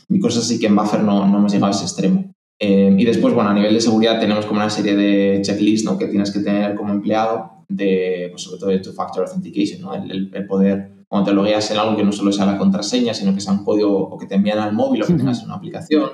Mi 0.09 0.19
cosa 0.19 0.41
sí 0.41 0.59
que 0.59 0.67
en 0.67 0.77
Buffer 0.77 1.03
no, 1.03 1.27
no 1.27 1.39
hemos 1.39 1.53
llegado 1.53 1.73
a 1.73 1.77
ese 1.77 1.85
extremo. 1.85 2.35
Eh, 2.59 2.95
y 2.97 3.05
después, 3.05 3.35
bueno, 3.35 3.51
a 3.51 3.55
nivel 3.55 3.75
de 3.75 3.81
seguridad 3.81 4.21
tenemos 4.21 4.47
como 4.47 4.61
una 4.61 4.71
serie 4.71 4.95
de 4.95 5.41
checklists 5.43 5.85
¿no? 5.85 5.99
que 5.99 6.07
tienes 6.07 6.31
que 6.31 6.41
tener 6.41 6.75
como 6.75 6.93
empleado, 6.93 7.65
de, 7.69 8.29
pues 8.31 8.43
sobre 8.43 8.59
todo 8.59 8.71
de 8.71 8.79
two-factor 8.79 9.27
authentication, 9.27 9.81
¿no? 9.81 9.95
el, 9.95 10.31
el, 10.33 10.47
poder, 10.47 11.05
cuando 11.09 11.31
te 11.31 11.35
logueas 11.35 11.71
en 11.71 11.79
algo 11.79 11.97
que 11.97 12.05
no 12.05 12.13
solo 12.13 12.33
sea 12.33 12.47
la 12.47 12.59
contraseña, 12.59 13.13
sino 13.13 13.35
que 13.35 13.41
sea 13.41 13.53
un 13.53 13.65
código 13.65 13.99
o 13.99 14.19
que 14.19 14.27
te 14.27 14.37
envían 14.37 14.59
al 14.59 14.73
móvil 14.73 15.03
o 15.03 15.07
que 15.07 15.15
tengas 15.15 15.43
una 15.43 15.55
aplicación, 15.55 16.11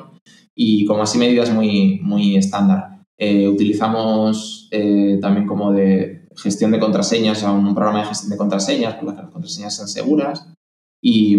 y 0.55 0.85
como 0.87 1.03
así 1.03 1.18
medidas 1.18 1.53
muy, 1.53 2.01
muy 2.03 2.37
estándar. 2.37 2.99
Eh, 3.21 3.47
utilizamos 3.47 4.66
eh, 4.73 5.18
también 5.21 5.47
como 5.47 5.73
de 5.73 6.27
gestión 6.37 6.73
de 6.73 6.81
contraseñas, 6.81 7.45
o 7.45 7.53
un 7.53 7.75
programa 7.75 8.01
de 8.01 8.07
gestión 8.07 8.31
de 8.31 8.37
contraseñas, 8.37 8.95
para 8.95 9.12
que 9.12 9.23
las 9.23 9.31
contraseñas 9.31 9.77
sean 9.77 9.89
seguras. 9.89 10.49
Y, 11.01 11.39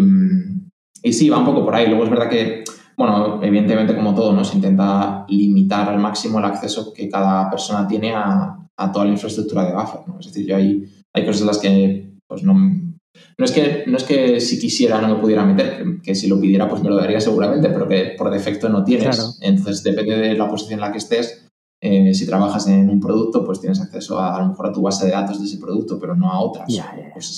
y 1.04 1.12
sí, 1.12 1.30
va 1.30 1.40
un 1.40 1.46
poco 1.46 1.66
por 1.66 1.76
ahí. 1.76 1.88
Luego 1.88 2.06
es 2.06 2.10
verdad 2.10 2.30
que 2.30 2.64
bueno, 3.02 3.40
evidentemente 3.42 3.96
como 3.96 4.14
todo, 4.14 4.32
nos 4.32 4.54
intenta 4.54 5.26
limitar 5.28 5.90
al 5.90 5.98
máximo 5.98 6.38
el 6.38 6.46
acceso 6.46 6.94
que 6.94 7.10
cada 7.10 7.50
persona 7.50 7.88
tiene 7.88 8.14
a, 8.14 8.58
toda 8.94 9.06
la 9.06 9.12
infraestructura 9.12 9.66
de 9.66 9.74
buffer. 9.74 10.02
¿no? 10.08 10.20
Es 10.20 10.28
decir, 10.28 10.46
yo 10.46 10.56
hay, 10.56 10.84
hay 11.14 11.26
cosas 11.26 11.42
en 11.42 11.48
las 11.48 11.58
que 11.58 12.12
pues 12.28 12.44
no, 12.44 12.54
no 12.54 13.46
es 13.46 13.52
que, 13.52 13.86
no 13.88 13.98
es 13.98 14.04
que 14.04 14.40
si 14.40 14.60
quisiera 14.60 15.02
no 15.02 15.16
me 15.16 15.22
pudiera 15.22 15.44
meter, 15.44 15.84
que, 16.04 16.14
si 16.14 16.28
lo 16.28 16.40
pidiera 16.40 16.70
pues 16.70 16.84
me 16.84 16.90
lo 16.90 16.96
daría 16.96 17.20
seguramente, 17.20 17.70
pero 17.70 17.88
que 17.88 18.14
por 18.18 18.30
defecto 18.30 18.70
no 18.70 18.84
tienes. 18.84 19.40
Entonces 19.42 19.84
depende 19.84 20.18
de 20.18 20.36
la 20.36 20.48
posición 20.48 20.80
en 20.80 20.82
la 20.82 20.92
que 20.92 21.00
estés, 21.00 21.41
eh, 21.84 22.14
si 22.14 22.28
trabajas 22.28 22.68
en 22.68 22.88
un 22.92 23.00
producto, 23.00 23.44
pues 23.44 23.60
tienes 23.60 23.82
acceso 23.82 24.20
a, 24.20 24.36
a, 24.36 24.42
lo 24.42 24.50
mejor 24.50 24.68
a 24.68 24.72
tu 24.72 24.84
base 24.84 25.08
de 25.08 25.14
datos 25.14 25.40
de 25.40 25.48
ese 25.48 25.58
producto, 25.58 25.98
pero 26.00 26.16
no 26.16 26.32
a 26.32 26.40
otras. 26.40 26.68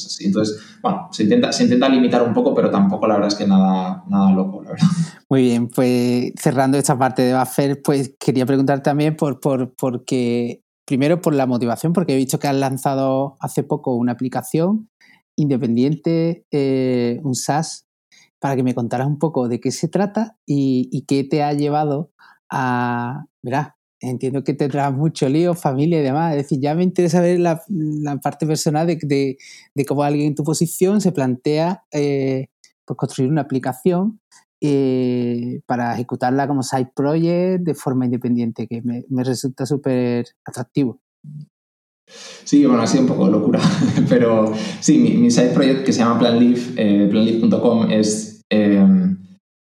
así. 0.05 0.25
Entonces, 0.25 0.59
bueno, 0.81 1.07
se 1.11 1.23
intenta, 1.23 1.53
se 1.53 1.63
intenta 1.63 1.87
limitar 1.87 2.21
un 2.21 2.33
poco, 2.33 2.53
pero 2.53 2.69
tampoco 2.69 3.07
la 3.07 3.13
verdad 3.13 3.29
es 3.29 3.35
que 3.35 3.47
nada, 3.47 4.03
nada 4.09 4.33
loco, 4.33 4.61
la 4.61 4.71
verdad. 4.71 4.87
Muy 5.29 5.43
bien, 5.43 5.69
pues 5.69 6.33
cerrando 6.37 6.77
esta 6.77 6.97
parte 6.97 7.21
de 7.21 7.39
Buffer, 7.39 7.81
pues 7.81 8.15
quería 8.19 8.45
preguntar 8.45 8.83
también 8.83 9.15
por, 9.15 9.39
por, 9.39 9.73
porque, 9.75 10.61
primero 10.85 11.21
por 11.21 11.33
la 11.33 11.45
motivación, 11.45 11.93
porque 11.93 12.11
he 12.11 12.17
visto 12.17 12.37
que 12.37 12.49
has 12.49 12.55
lanzado 12.57 13.37
hace 13.39 13.63
poco 13.63 13.95
una 13.95 14.11
aplicación 14.11 14.89
independiente, 15.37 16.45
eh, 16.51 17.21
un 17.23 17.35
SaaS, 17.35 17.87
para 18.41 18.57
que 18.57 18.63
me 18.63 18.75
contaras 18.75 19.07
un 19.07 19.19
poco 19.19 19.47
de 19.47 19.61
qué 19.61 19.71
se 19.71 19.87
trata 19.87 20.35
y, 20.45 20.89
y 20.91 21.05
qué 21.05 21.23
te 21.23 21.43
ha 21.43 21.53
llevado 21.53 22.11
a, 22.51 23.23
verás, 23.41 23.69
entiendo 24.03 24.43
que 24.43 24.53
tendrás 24.53 24.93
mucho 24.93 25.29
lío, 25.29 25.53
familia 25.53 25.99
y 25.99 26.03
demás. 26.03 26.35
Es 26.35 26.43
decir, 26.43 26.59
ya 26.61 26.75
me 26.75 26.83
interesa 26.83 27.21
ver 27.21 27.39
la, 27.39 27.61
parte 28.21 28.45
personal 28.45 28.85
de, 28.87 29.37
cómo 29.87 30.03
alguien 30.03 30.27
en 30.27 30.35
tu 30.35 30.43
posición 30.43 31.01
se 31.01 31.11
plantea 31.11 31.83
eh, 31.91 32.47
pues 32.85 32.97
construir 32.97 33.31
una 33.31 33.41
aplicación 33.41 34.19
eh, 34.61 35.61
para 35.65 35.93
ejecutarla 35.93 36.47
como 36.47 36.63
side 36.63 36.91
project 36.95 37.63
de 37.63 37.75
forma 37.75 38.05
independiente, 38.05 38.67
que 38.67 38.81
me, 38.81 39.23
resulta 39.23 39.65
súper 39.65 40.25
atractivo. 40.45 40.99
Sí, 42.43 42.65
bueno, 42.65 42.81
ha 42.81 42.87
sido 42.87 43.03
un 43.03 43.07
poco 43.07 43.29
locura, 43.29 43.61
pero 44.09 44.53
sí, 44.81 44.99
mi, 44.99 45.31
side 45.31 45.49
project 45.49 45.85
que 45.85 45.93
se 45.93 45.99
llama 45.99 46.19
Planleaf, 46.19 46.73
eh, 46.77 47.07
planleaf.com 47.09 47.89
es... 47.91 48.41
Eh, 48.49 48.85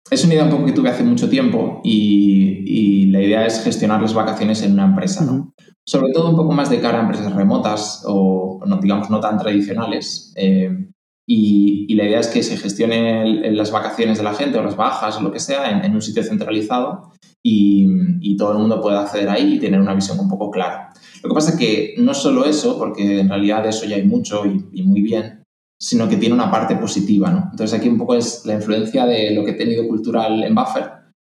es 0.09 0.23
una 0.23 0.33
idea 0.33 0.45
un 0.45 0.49
poco 0.49 0.65
que 0.65 0.71
tuve 0.71 0.89
hace 0.89 1.03
mucho 1.03 1.29
tiempo 1.29 1.81
y, 1.83 3.07
la 3.07 3.21
idea 3.21 3.45
es 3.45 3.63
gestionar 3.63 4.01
las 4.01 4.13
vacaciones 4.13 4.61
en 4.61 4.73
una 4.73 4.85
empresa, 4.85 5.25
¿no? 5.25 5.53
Sobre 5.85 6.11
todo 6.13 6.29
un 6.29 6.35
poco 6.35 6.51
más 6.51 6.69
de 6.69 6.79
cara 6.79 6.99
a 6.99 7.01
empresas 7.01 7.33
remotas 7.33 8.03
o, 8.05 8.59
no, 8.65 8.77
digamos, 8.77 9.09
no 9.09 9.19
tan 9.19 9.39
tradicionales. 9.39 10.33
Eh, 10.35 10.89
y, 11.25 11.95
la 11.95 12.03
idea 12.03 12.19
es 12.19 12.27
que 12.27 12.43
se 12.43 12.57
gestione 12.57 13.51
las 13.51 13.71
vacaciones 13.71 14.19
de 14.19 14.23
la 14.23 14.33
gente 14.33 14.59
o 14.59 14.63
las 14.63 14.75
bajas 14.75 15.17
o 15.17 15.21
lo 15.21 15.31
que 15.31 15.39
sea 15.39 15.83
en, 15.83 15.93
un 15.93 16.01
sitio 16.01 16.23
centralizado 16.23 17.11
y, 17.41 18.35
todo 18.37 18.51
el 18.51 18.59
mundo 18.59 18.79
pueda 18.81 19.01
acceder 19.01 19.29
ahí 19.29 19.55
y 19.55 19.59
tener 19.59 19.79
una 19.79 19.95
visión 19.95 20.19
un 20.19 20.29
poco 20.29 20.51
clara. 20.51 20.93
Lo 21.23 21.29
que 21.29 21.33
pasa 21.33 21.51
es 21.51 21.57
que 21.57 21.95
no 21.97 22.13
solo 22.13 22.45
eso, 22.45 22.77
porque 22.77 23.21
en 23.21 23.29
realidad 23.29 23.63
de 23.63 23.69
eso 23.69 23.87
ya 23.87 23.95
hay 23.95 24.03
mucho 24.03 24.43
y 24.45 24.83
muy 24.83 25.01
bien, 25.01 25.36
sino 25.80 26.09
que 26.09 26.17
tiene 26.17 26.36
una 26.36 26.51
parte 26.51 26.75
positiva. 26.75 27.30
¿no? 27.30 27.49
Entonces 27.51 27.78
aquí 27.78 27.88
un 27.88 27.97
poco 27.97 28.15
es 28.15 28.45
la 28.45 28.55
influencia 28.55 29.05
de 29.05 29.34
lo 29.34 29.43
que 29.43 29.51
he 29.51 29.55
tenido 29.55 29.88
cultural 29.88 30.43
en 30.43 30.55
Buffer 30.55 30.91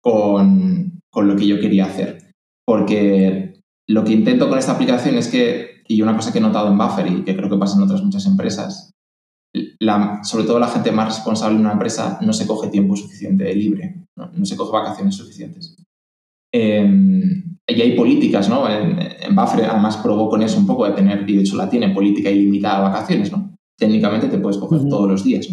con, 0.02 1.00
con 1.12 1.28
lo 1.28 1.36
que 1.36 1.48
yo 1.48 1.60
quería 1.60 1.86
hacer. 1.86 2.32
Porque 2.66 3.62
lo 3.88 4.04
que 4.04 4.14
intento 4.14 4.50
con 4.50 4.60
esta 4.60 4.74
aplicación 4.74 5.16
es 5.16 5.28
que, 5.28 5.82
y 5.88 6.02
una 6.02 6.16
cosa 6.16 6.32
que 6.32 6.40
he 6.40 6.42
notado 6.42 6.68
en 6.70 6.78
Buffer 6.78 7.08
y 7.08 7.24
que 7.24 7.36
creo 7.36 7.50
que 7.50 7.58
pasa 7.58 7.78
en 7.78 7.84
otras 7.84 8.04
muchas 8.04 8.26
empresas, 8.26 8.92
la, 9.80 10.24
sobre 10.24 10.46
todo 10.46 10.60
la 10.60 10.68
gente 10.68 10.92
más 10.92 11.08
responsable 11.08 11.56
de 11.56 11.62
una 11.62 11.74
empresa 11.74 12.20
no 12.22 12.34
se 12.34 12.46
coge 12.46 12.68
tiempo 12.68 12.96
suficiente 12.96 13.54
libre, 13.56 14.06
no, 14.16 14.30
no 14.32 14.46
se 14.46 14.58
coge 14.58 14.72
vacaciones 14.72 15.16
suficientes. 15.16 15.76
Eh, 16.54 16.86
y 17.70 17.82
hay 17.82 17.96
políticas, 17.96 18.50
¿no? 18.50 18.70
En, 18.70 19.00
en, 19.00 19.36
Buffer 19.36 19.66
además 19.66 19.98
probó 19.98 20.30
con 20.30 20.42
eso 20.42 20.58
un 20.58 20.68
poco 20.68 20.86
de 20.86 20.94
tener, 20.94 21.30
y 21.30 21.36
de 21.36 21.42
hecho 21.42 21.58
la 21.58 21.70
tiene, 21.70 21.90
política 21.90 22.30
ilimitada 22.30 22.78
de 22.78 22.90
vacaciones, 22.90 23.32
¿no? 23.32 23.57
Técnicamente 23.78 24.28
te 24.28 24.38
puedes 24.38 24.58
coger 24.58 24.88
todos 24.90 25.10
los 25.10 25.24
días. 25.24 25.48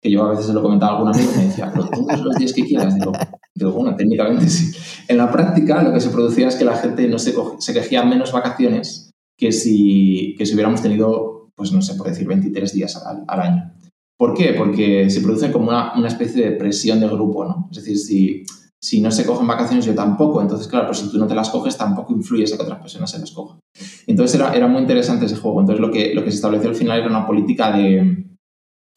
Que 0.00 0.10
yo 0.10 0.24
a 0.24 0.30
veces 0.30 0.46
se 0.46 0.52
lo 0.52 0.62
comentaba 0.62 0.92
a 0.92 0.96
algún 0.96 1.14
amigo 1.14 1.30
y 1.34 1.38
me 1.38 1.46
decía, 1.46 1.70
pero 1.72 1.88
todos 1.88 2.20
los 2.20 2.36
días 2.36 2.52
que 2.52 2.64
quieras. 2.64 2.94
Digo, 2.94 3.12
digo, 3.54 3.72
bueno, 3.72 3.96
técnicamente 3.96 4.48
sí. 4.48 4.76
En 5.08 5.16
la 5.16 5.30
práctica 5.30 5.82
lo 5.82 5.92
que 5.92 6.00
se 6.00 6.10
producía 6.10 6.48
es 6.48 6.56
que 6.56 6.64
la 6.64 6.76
gente 6.76 7.06
no 7.08 7.18
se, 7.18 7.34
coge, 7.34 7.56
se 7.60 7.74
cogía 7.74 8.04
menos 8.04 8.32
vacaciones 8.32 9.10
que 9.38 9.52
si, 9.52 10.34
que 10.36 10.44
si 10.44 10.54
hubiéramos 10.54 10.82
tenido, 10.82 11.50
pues 11.54 11.72
no 11.72 11.82
sé, 11.82 11.94
por 11.94 12.08
decir, 12.08 12.26
23 12.26 12.72
días 12.72 12.96
al, 12.96 13.24
al 13.28 13.40
año. 13.40 13.72
¿Por 14.18 14.34
qué? 14.34 14.54
Porque 14.56 15.08
se 15.10 15.20
produce 15.20 15.50
como 15.50 15.68
una, 15.68 15.96
una, 15.96 16.08
especie 16.08 16.44
de 16.44 16.56
presión 16.56 17.00
de 17.00 17.08
grupo, 17.08 17.44
¿no? 17.44 17.68
Es 17.70 17.78
decir, 17.78 17.98
si, 17.98 18.44
si 18.82 19.00
no 19.00 19.12
se 19.12 19.24
cogen 19.24 19.46
vacaciones, 19.46 19.84
yo 19.84 19.94
tampoco. 19.94 20.42
Entonces, 20.42 20.66
claro, 20.66 20.86
pues 20.86 20.98
si 20.98 21.10
tú 21.10 21.18
no 21.18 21.26
te 21.26 21.34
las 21.34 21.50
coges, 21.50 21.76
tampoco 21.76 22.12
influyes 22.12 22.52
a 22.52 22.56
que 22.56 22.64
otras 22.64 22.80
personas 22.80 23.10
se 23.10 23.20
las 23.20 23.30
cojan. 23.30 23.60
Entonces 24.06 24.38
era, 24.38 24.52
era 24.54 24.66
muy 24.66 24.80
interesante 24.80 25.26
ese 25.26 25.36
juego. 25.36 25.60
Entonces 25.60 25.80
lo 25.80 25.92
que, 25.92 26.12
lo 26.14 26.24
que 26.24 26.30
se 26.30 26.36
estableció 26.36 26.68
al 26.68 26.74
final 26.74 26.98
era 26.98 27.08
una 27.08 27.26
política 27.26 27.76
de, 27.76 28.26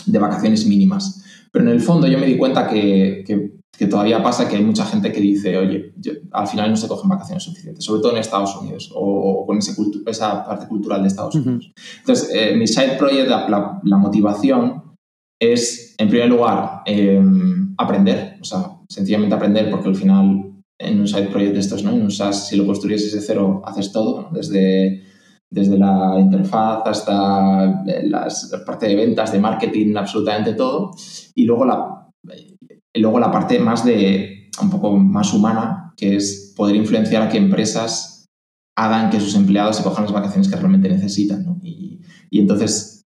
de 0.06 0.20
vacaciones 0.20 0.66
mínimas. 0.66 1.24
Pero 1.52 1.66
en 1.66 1.72
el 1.72 1.82
fondo 1.82 2.08
yo 2.08 2.18
me 2.18 2.26
di 2.26 2.36
cuenta 2.38 2.68
que, 2.68 3.24
que, 3.26 3.86
todavía 3.88 4.24
pasa 4.24 4.48
que 4.48 4.56
hay 4.56 4.64
mucha 4.64 4.86
gente 4.86 5.12
que 5.12 5.22
dice, 5.22 5.58
oye, 5.58 5.94
al 6.32 6.48
final 6.48 6.72
no 6.72 6.78
se 6.78 6.88
cogen 6.88 7.10
vacaciones 7.10 7.44
suficientes, 7.44 7.84
sobre 7.84 8.02
todo 8.02 8.14
en 8.14 8.18
Estados 8.20 8.56
Unidos 8.56 8.92
o, 8.96 9.46
con 9.46 9.58
ese 9.58 9.76
esa 10.08 10.46
parte 10.46 10.68
cultural 10.68 11.02
de 11.02 11.10
Estados 11.10 11.36
Unidos. 11.36 11.72
Entonces, 12.00 12.32
eh, 12.34 12.56
mi 12.56 12.68
side 12.68 12.96
project, 12.98 13.30
la, 13.30 13.80
la, 13.84 13.98
motivación 13.98 14.96
es, 15.40 15.94
en 15.98 16.10
primer 16.10 16.30
lugar, 16.30 16.82
em, 16.86 17.76
aprender, 17.78 18.38
o 18.42 18.46
sea, 18.46 18.75
sencillamente 18.90 19.36
aprender 19.36 19.70
porque 19.70 19.90
al 19.90 19.96
final 19.96 20.56
en 20.78 21.00
un 21.00 21.08
side 21.08 21.28
project 21.28 21.54
de 21.54 21.60
estos, 21.60 21.84
¿no? 21.84 21.92
En 21.92 22.02
un 22.02 22.12
SaaS, 22.12 22.48
si 22.48 22.58
lo 22.58 22.66
construyes 22.66 23.04
desde 23.04 23.26
cero, 23.26 23.62
haces 23.66 23.92
todo, 23.92 24.30
desde, 24.32 25.04
desde 25.50 25.78
la 25.78 26.20
interfaz 26.20 26.82
hasta 26.86 27.84
la 27.86 28.30
parte 28.66 28.88
de 28.88 28.96
ventas, 28.96 29.32
de 29.32 29.40
marketing, 29.40 29.96
absolutamente 29.96 30.54
todo. 30.54 30.92
Y 31.34 31.46
luego 31.46 31.66
la, 31.66 32.12
y 32.94 33.00
luego 33.00 33.20
la 33.20 33.32
parte 33.32 33.60
más 33.60 33.86
de, 33.86 34.50
un 34.62 34.70
poco 34.70 34.92
más 34.98 35.34
humana, 35.34 35.94
que 35.96 36.18
es 36.18 36.54
poder 36.56 36.76
influenciar 36.76 37.24
a 37.24 37.30
que 37.30 37.38
empresas 37.38 38.26
hagan 38.78 39.10
que 39.10 39.22
sus 39.22 39.36
empleados 39.36 39.78
se 39.78 39.84
cojan 39.84 40.04
las 40.04 40.14
vacaciones 40.14 40.50
que 40.50 40.58
realmente 40.58 40.90
necesitan. 40.90 41.60
Y, 41.64 42.02
y 42.30 42.40
entonces, 42.42 43.04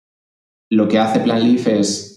lo 0.72 0.88
que 0.88 1.00
hace 1.00 1.20
Planleaf 1.20 1.68
es 1.68 2.15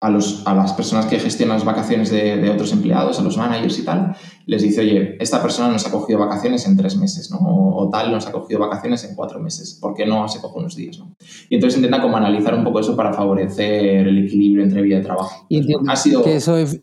a, 0.00 0.10
los, 0.10 0.46
a 0.46 0.54
las 0.54 0.72
personas 0.74 1.06
que 1.06 1.18
gestionan 1.18 1.56
las 1.56 1.64
vacaciones 1.64 2.10
de, 2.10 2.48
otros 2.50 2.72
empleados, 2.72 3.18
a 3.18 3.22
los 3.22 3.36
managers 3.36 3.80
y 3.80 3.84
tal, 3.84 4.14
les 4.46 4.62
dice, 4.62 4.82
oye, 4.82 5.16
esta 5.18 5.42
persona 5.42 5.72
nos 5.72 5.86
ha 5.86 5.90
cogido 5.90 6.20
vacaciones 6.20 6.66
en 6.66 6.76
tres 6.76 6.96
meses, 6.96 7.30
¿no? 7.32 7.38
O, 7.40 7.90
tal 7.90 8.12
nos 8.12 8.26
ha 8.26 8.32
cogido 8.32 8.60
vacaciones 8.60 9.02
en 9.04 9.16
cuatro 9.16 9.40
meses, 9.40 9.78
¿por 9.80 9.94
qué 9.94 10.06
no 10.06 10.28
se 10.28 10.40
coge 10.40 10.58
unos 10.58 10.76
días, 10.76 10.98
¿no? 10.98 11.16
Y 11.48 11.56
entonces 11.56 11.78
intenta 11.78 12.00
como 12.00 12.16
analizar 12.16 12.54
un 12.54 12.62
poco 12.62 12.78
eso 12.78 12.94
para 12.94 13.12
favorecer 13.12 14.06
el 14.06 14.24
equilibrio 14.24 14.62
entre 14.62 14.82
vida 14.82 14.98
y 14.98 15.02
trabajo. 15.02 15.46
Y 15.48 15.58
entiendo 15.58 15.90
ha 15.90 15.96
sido... 15.96 16.22
que 16.22 16.36
eso 16.36 16.56
es, 16.56 16.80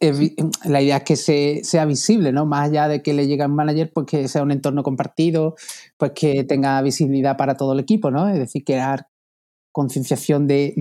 la 0.66 0.82
idea 0.82 0.97
es 0.97 1.03
que 1.03 1.16
se, 1.16 1.61
sea 1.63 1.86
visible, 1.86 2.34
¿no? 2.34 2.45
Más 2.45 2.70
allá 2.70 2.89
de 2.89 3.01
que 3.01 3.13
le 3.13 3.28
llegue 3.28 3.43
a 3.43 3.47
un 3.47 3.55
manager, 3.55 3.91
pues 3.93 4.07
que 4.07 4.28
sea 4.28 4.43
un 4.43 4.51
entorno 4.51 4.84
compartido, 4.84 5.55
pues 5.97 6.11
que 6.13 6.43
tenga 6.43 6.82
visibilidad 6.82 7.38
para 7.38 7.55
todo 7.55 7.74
el 7.74 7.80
equipo, 7.80 8.11
¿no? 8.11 8.28
Es 8.28 8.39
decir, 8.39 8.63
crear 8.66 9.07
concienciación 9.76 10.47
de, 10.47 10.73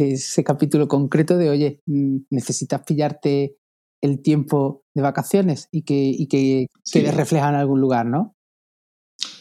ese 0.00 0.42
capítulo 0.42 0.88
concreto 0.88 1.38
de, 1.38 1.50
oye, 1.50 1.82
mm, 1.86 2.16
necesitas 2.30 2.82
pillarte 2.84 3.54
el 4.02 4.22
tiempo 4.22 4.82
de 4.92 5.02
vacaciones 5.02 5.68
y 5.70 5.82
que, 5.82 5.94
y 5.94 6.26
que 6.26 6.66
quede 6.92 7.12
reflejado 7.12 7.52
en 7.52 7.60
algún 7.60 7.80
lugar, 7.80 8.06
¿no? 8.06 8.34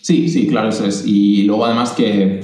Sí, 0.04 0.30
sí, 0.30 0.48
claro, 0.48 0.70
eso 0.70 0.86
es. 0.86 1.08
Y 1.08 1.42
luego 1.42 1.66
además 1.66 1.94
que, 1.94 2.42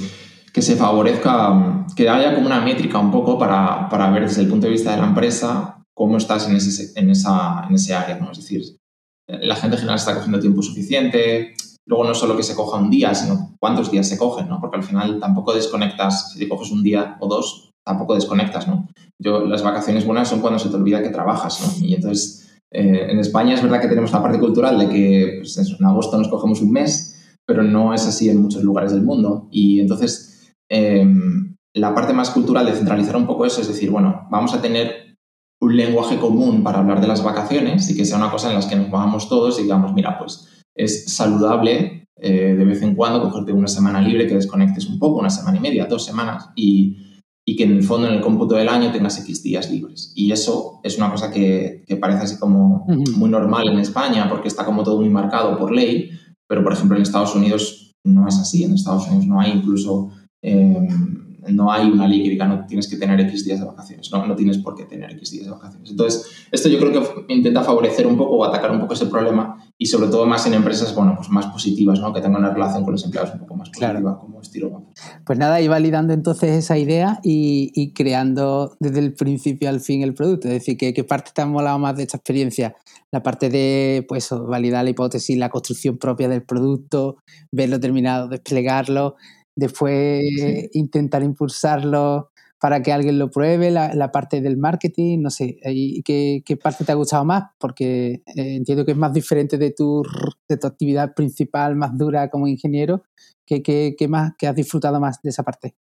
se 0.56 0.76
favorezca, 0.76 1.86
que 1.96 2.10
haya 2.10 2.34
como 2.34 2.48
una 2.48 2.62
métrica 2.62 2.98
un 2.98 3.12
poco 3.12 3.38
para, 3.38 3.88
para, 3.88 4.10
ver 4.10 4.24
desde 4.24 4.42
el 4.42 4.48
punto 4.48 4.66
de 4.66 4.74
vista 4.74 4.90
de 4.90 4.98
la 4.98 5.08
empresa 5.10 5.86
cómo 5.94 6.18
estás 6.18 6.50
en 6.50 6.56
ese, 6.56 7.00
en 7.00 7.12
esa, 7.12 7.68
en 7.70 7.76
ese 7.76 7.94
área, 7.94 8.18
¿no? 8.18 8.32
Es 8.32 8.40
decir, 8.40 8.64
la 9.28 9.56
gente 9.56 9.78
general 9.78 9.98
está 9.98 10.16
cogiendo 10.16 10.40
tiempo 10.40 10.64
suficiente, 10.64 11.54
Luego 11.88 12.04
no 12.04 12.16
solo 12.16 12.36
que 12.36 12.44
se 12.44 12.56
coja 12.56 12.78
un 12.78 12.90
día, 12.90 13.14
sino 13.14 13.56
cuántos 13.60 13.92
días 13.92 14.08
se 14.08 14.18
cogen, 14.18 14.50
¿no? 14.50 14.60
Porque 14.60 14.78
al 14.78 14.84
final 14.84 15.20
tampoco 15.20 15.54
desconectas, 15.54 16.32
si 16.32 16.40
te 16.40 16.50
coges 16.50 16.72
un 16.72 16.82
día 16.82 17.18
o 17.20 17.28
dos, 17.28 17.72
tampoco 17.86 18.16
desconectas, 18.16 18.68
¿no? 18.68 18.88
Yo, 19.20 19.46
las 19.46 19.64
vacaciones 19.64 20.06
buenas 20.06 20.28
son 20.28 20.42
cuando 20.42 20.60
se 20.60 20.70
te 20.70 20.76
olvida 20.76 21.04
que 21.04 21.10
trabajas, 21.10 21.62
¿no? 21.62 21.86
Y 21.86 21.94
entonces, 21.94 22.60
eh, 22.74 23.08
en 23.10 23.20
España 23.20 23.54
es 23.54 23.62
verdad 23.62 23.80
que 23.80 23.88
tenemos 23.88 24.12
la 24.12 24.22
parte 24.22 24.40
cultural 24.40 24.80
de 24.80 24.90
que 24.90 25.36
pues, 25.40 25.58
en 25.58 25.86
agosto 25.86 26.18
nos 26.18 26.28
cogemos 26.28 26.62
un 26.62 26.72
mes, 26.72 27.38
pero 27.46 27.62
no 27.62 27.94
es 27.94 28.08
así 28.08 28.30
en 28.30 28.42
muchos 28.42 28.64
lugares 28.64 28.92
del 28.92 29.04
mundo. 29.04 29.48
Y 29.52 29.80
entonces, 29.80 30.54
em, 30.70 31.56
la 31.76 31.94
parte 31.94 32.14
más 32.14 32.32
cultural 32.32 32.66
de 32.66 32.74
centralizar 32.74 33.16
un 33.16 33.28
poco 33.28 33.46
eso 33.46 33.62
es 33.62 33.68
decir, 33.68 33.92
bueno, 33.92 34.28
vamos 34.32 34.54
a 34.54 34.62
tener 34.62 35.18
un 35.62 35.78
lenguaje 35.78 36.18
común 36.18 36.64
para 36.64 36.80
hablar 36.80 37.00
de 37.00 37.08
las 37.08 37.24
vacaciones 37.24 37.90
y 37.90 37.96
que 37.96 38.06
sea 38.06 38.18
una 38.18 38.32
cosa 38.32 38.52
en 38.52 38.60
la 38.60 38.68
que 38.68 38.76
nos 38.76 38.88
pongamos 38.88 39.30
todos 39.30 39.60
y 39.60 39.64
digamos, 39.64 39.94
mira, 39.94 40.18
pues 40.18 40.55
es 40.76 41.06
saludable 41.06 42.06
eh, 42.18 42.56
de 42.56 42.66
vez 42.66 42.82
en 42.82 42.96
cuando 42.96 43.22
cogerte 43.22 43.52
una 43.52 43.68
semana 43.68 44.02
libre, 44.02 44.28
que 44.28 44.36
desconectes 44.36 44.88
un 44.88 45.00
poco, 45.00 45.20
una 45.20 45.30
semana 45.30 45.58
y 45.58 45.62
media, 45.62 45.86
dos 45.86 46.06
semanas, 46.06 46.50
y, 46.56 47.02
que 47.58 47.64
en 47.64 47.72
el 47.74 47.84
fondo, 47.84 48.08
en 48.08 48.16
el 48.16 48.22
cómputo 48.22 48.56
del 48.56 48.68
año, 48.68 48.92
tengas 48.92 49.20
X 49.20 49.44
días 49.44 49.70
libres. 49.70 50.12
Y 50.16 50.32
eso 50.32 50.80
es 50.84 50.98
una 50.98 51.12
cosa 51.12 51.32
que, 51.32 51.86
parece 52.02 52.24
así 52.24 52.40
como 52.40 52.86
muy 53.18 53.30
normal 53.30 53.70
en 53.70 53.80
España, 53.80 54.28
porque 54.30 54.48
está 54.48 54.66
como 54.66 54.84
todo 54.84 55.00
muy 55.00 55.10
marcado 55.10 55.58
por 55.58 55.72
ley, 55.72 56.10
pero 56.48 56.64
por 56.64 56.74
ejemplo 56.74 56.98
en 56.98 57.04
Estados 57.04 57.36
Unidos 57.36 57.94
no 58.04 58.28
es 58.28 58.38
así. 58.40 58.64
En 58.64 58.74
Estados 58.74 59.08
Unidos 59.08 59.28
no 59.28 59.40
hay 59.40 59.52
incluso... 59.52 60.10
Em, 60.42 61.25
no 61.50 61.72
hay 61.72 61.90
una 61.90 62.08
ley 62.08 62.24
que 62.24 62.30
diga 62.30 62.48
no 62.48 62.66
tienes 62.66 62.88
que 62.88 62.98
tener 62.98 63.20
X 63.22 63.46
días 63.46 63.60
de 63.60 63.66
vacaciones, 63.66 64.12
no, 64.12 64.26
no 64.26 64.36
tienes 64.36 64.58
por 64.58 64.76
qué 64.76 64.86
tener 64.86 65.12
X 65.12 65.32
días 65.32 65.46
de 65.46 65.52
vacaciones. 65.52 65.92
Entonces, 65.92 66.48
esto 66.52 66.70
yo 66.70 66.80
creo 66.80 66.92
que 66.92 67.34
intenta 67.34 67.64
favorecer 67.64 68.08
un 68.08 68.18
poco 68.18 68.38
o 68.38 68.46
atacar 68.46 68.72
un 68.72 68.80
poco 68.80 68.94
ese 68.94 69.06
problema 69.08 69.58
y 69.78 69.88
sobre 69.88 70.10
todo 70.10 70.26
más 70.26 70.46
en 70.48 70.54
empresas, 70.54 70.96
bueno, 70.96 71.16
pues 71.18 71.30
más 71.30 71.48
positivas, 71.48 72.00
¿no? 72.00 72.14
Que 72.14 72.22
tengan 72.22 72.42
una 72.42 72.54
relación 72.54 72.84
con 72.84 72.94
los 72.94 73.04
empleados 73.04 73.34
un 73.34 73.42
poco 73.42 73.56
más 73.56 73.70
positiva, 73.70 74.18
como 74.20 74.40
estilo. 74.40 74.86
Pues 75.26 75.38
nada, 75.38 75.60
y 75.60 75.68
validando 75.68 76.14
entonces 76.14 76.52
esa 76.52 76.78
idea 76.78 77.20
y, 77.24 77.92
creando 77.94 78.78
desde 78.80 79.00
el 79.00 79.14
principio 79.14 79.68
al 79.68 79.82
fin 79.82 80.02
el 80.02 80.14
producto. 80.14 80.48
Es 80.48 80.54
decir, 80.54 80.78
¿qué, 80.78 81.04
parte 81.04 81.32
te 81.34 81.42
ha 81.42 81.46
molado 81.46 81.78
más 81.78 81.98
de 81.98 82.04
esta 82.04 82.18
experiencia? 82.18 82.76
La 83.12 83.22
parte 83.22 83.50
de, 83.50 84.06
pues, 84.08 84.30
validar 84.32 84.84
la 84.86 84.92
hipótesis, 84.92 85.38
la 85.38 85.50
construcción 85.50 85.98
propia 85.98 86.30
del 86.30 86.44
producto, 86.44 87.18
verlo 87.52 87.80
terminado, 87.80 88.30
desplegarlo, 88.30 89.16
después 89.56 90.24
intentar 90.74 91.24
impulsarlo 91.24 92.32
para 92.60 92.82
que 92.82 92.92
alguien 92.92 93.20
lo 93.20 93.30
pruebe, 93.30 93.70
la, 93.70 94.12
parte 94.12 94.42
del 94.42 94.58
marketing, 94.58 95.20
no 95.22 95.30
sé, 95.30 95.58
¿qué, 96.04 96.42
¿qué, 96.44 96.58
parte 96.58 96.84
te 96.84 96.92
ha 96.92 96.96
gustado 96.96 97.24
más? 97.24 97.44
Porque 97.60 98.24
eh, 98.26 98.56
entiendo 98.56 98.86
que 98.86 98.94
es 98.94 98.98
más 98.98 99.14
diferente 99.14 99.58
de 99.58 99.72
tu, 99.72 100.04
de 100.50 100.58
tu 100.58 100.66
actividad 100.66 101.14
principal, 101.14 101.76
más 101.76 101.96
dura 101.98 102.30
como 102.30 102.48
ingeniero. 102.48 103.04
¿Qué, 103.46 103.62
qué, 103.62 104.08
más, 104.08 104.34
qué 104.38 104.48
has 104.48 104.56
disfrutado 104.56 105.00
más 105.00 105.22
de 105.22 105.30
esa 105.30 105.44
parte? 105.44 105.76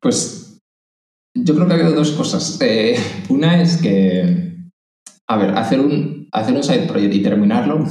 Pues 0.00 0.60
yo 1.34 1.54
creo 1.54 1.66
que 1.66 1.72
ha 1.72 1.76
habido 1.76 1.92
dos 1.92 2.12
cosas. 2.12 2.58
Eh, 2.60 2.96
una 3.28 3.60
es 3.60 3.78
que, 3.78 4.58
a 5.26 5.36
ver, 5.38 5.50
hacer 5.58 5.80
un, 5.80 6.28
hacer 6.30 6.54
un 6.54 6.62
side 6.62 6.86
project 6.86 7.14
y 7.14 7.22
terminarlo, 7.22 7.84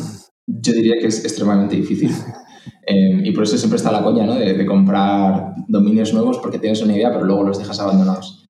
yo 0.48 0.74
diría 0.74 0.96
que 1.02 1.08
es 1.08 1.26
extremadamente 1.26 1.76
difícil. 1.76 2.12
Em, 2.86 3.26
y 3.26 3.32
por 3.32 3.44
eso 3.44 3.58
siempre 3.58 3.78
está 3.78 3.92
la 3.92 4.04
coña, 4.04 4.26
¿no? 4.26 4.36
De, 4.36 4.66
comprar 4.66 5.54
dominios 5.68 6.14
nuevos 6.14 6.40
porque 6.40 6.60
tienes 6.60 6.82
una 6.82 6.96
idea, 6.96 7.12
pero 7.12 7.26
luego 7.26 7.44
los 7.44 7.60
dejas 7.60 7.80
abandonados. 7.80 8.46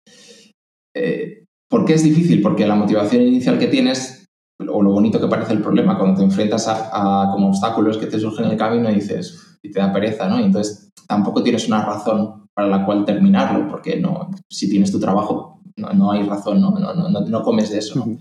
Eh, 0.95 1.45
¿Por 1.69 1.85
qué 1.85 1.93
es 1.93 2.03
difícil? 2.03 2.41
Porque 2.41 2.67
la 2.67 2.75
motivación 2.75 3.23
inicial 3.23 3.57
que 3.57 3.67
tienes, 3.67 4.27
o 4.67 4.81
lo 4.81 4.91
bonito 4.91 5.19
que 5.19 5.27
parece 5.27 5.53
el 5.53 5.61
problema, 5.61 5.97
cuando 5.97 6.19
te 6.19 6.23
enfrentas 6.23 6.67
a, 6.67 7.29
como 7.31 7.49
obstáculos 7.49 7.97
que 7.97 8.07
te 8.07 8.19
surgen 8.19 8.45
en 8.45 8.51
el 8.51 8.57
camino 8.57 8.89
y 8.89 8.95
dices, 8.95 9.57
y 9.61 9.71
te 9.71 9.79
da 9.79 9.93
pereza, 9.93 10.27
¿no? 10.27 10.39
Y 10.39 10.43
entonces 10.43 10.89
tampoco 11.07 11.43
tienes 11.43 11.67
una 11.67 11.85
razón 11.85 12.47
para 12.53 12.67
la 12.67 12.85
cual 12.85 13.05
terminarlo, 13.05 13.67
porque 13.67 13.97
no, 13.99 14.29
si 14.49 14.69
tienes 14.69 14.91
tu 14.91 14.99
trabajo, 14.99 15.61
no, 15.77 16.11
hay 16.11 16.23
razón, 16.23 16.59
¿no? 16.61 16.71
No, 16.71 16.93
no, 16.93 17.21
no 17.21 17.43
comes 17.43 17.69
de 17.71 17.79
eso, 17.79 17.99
¿no? 17.99 18.17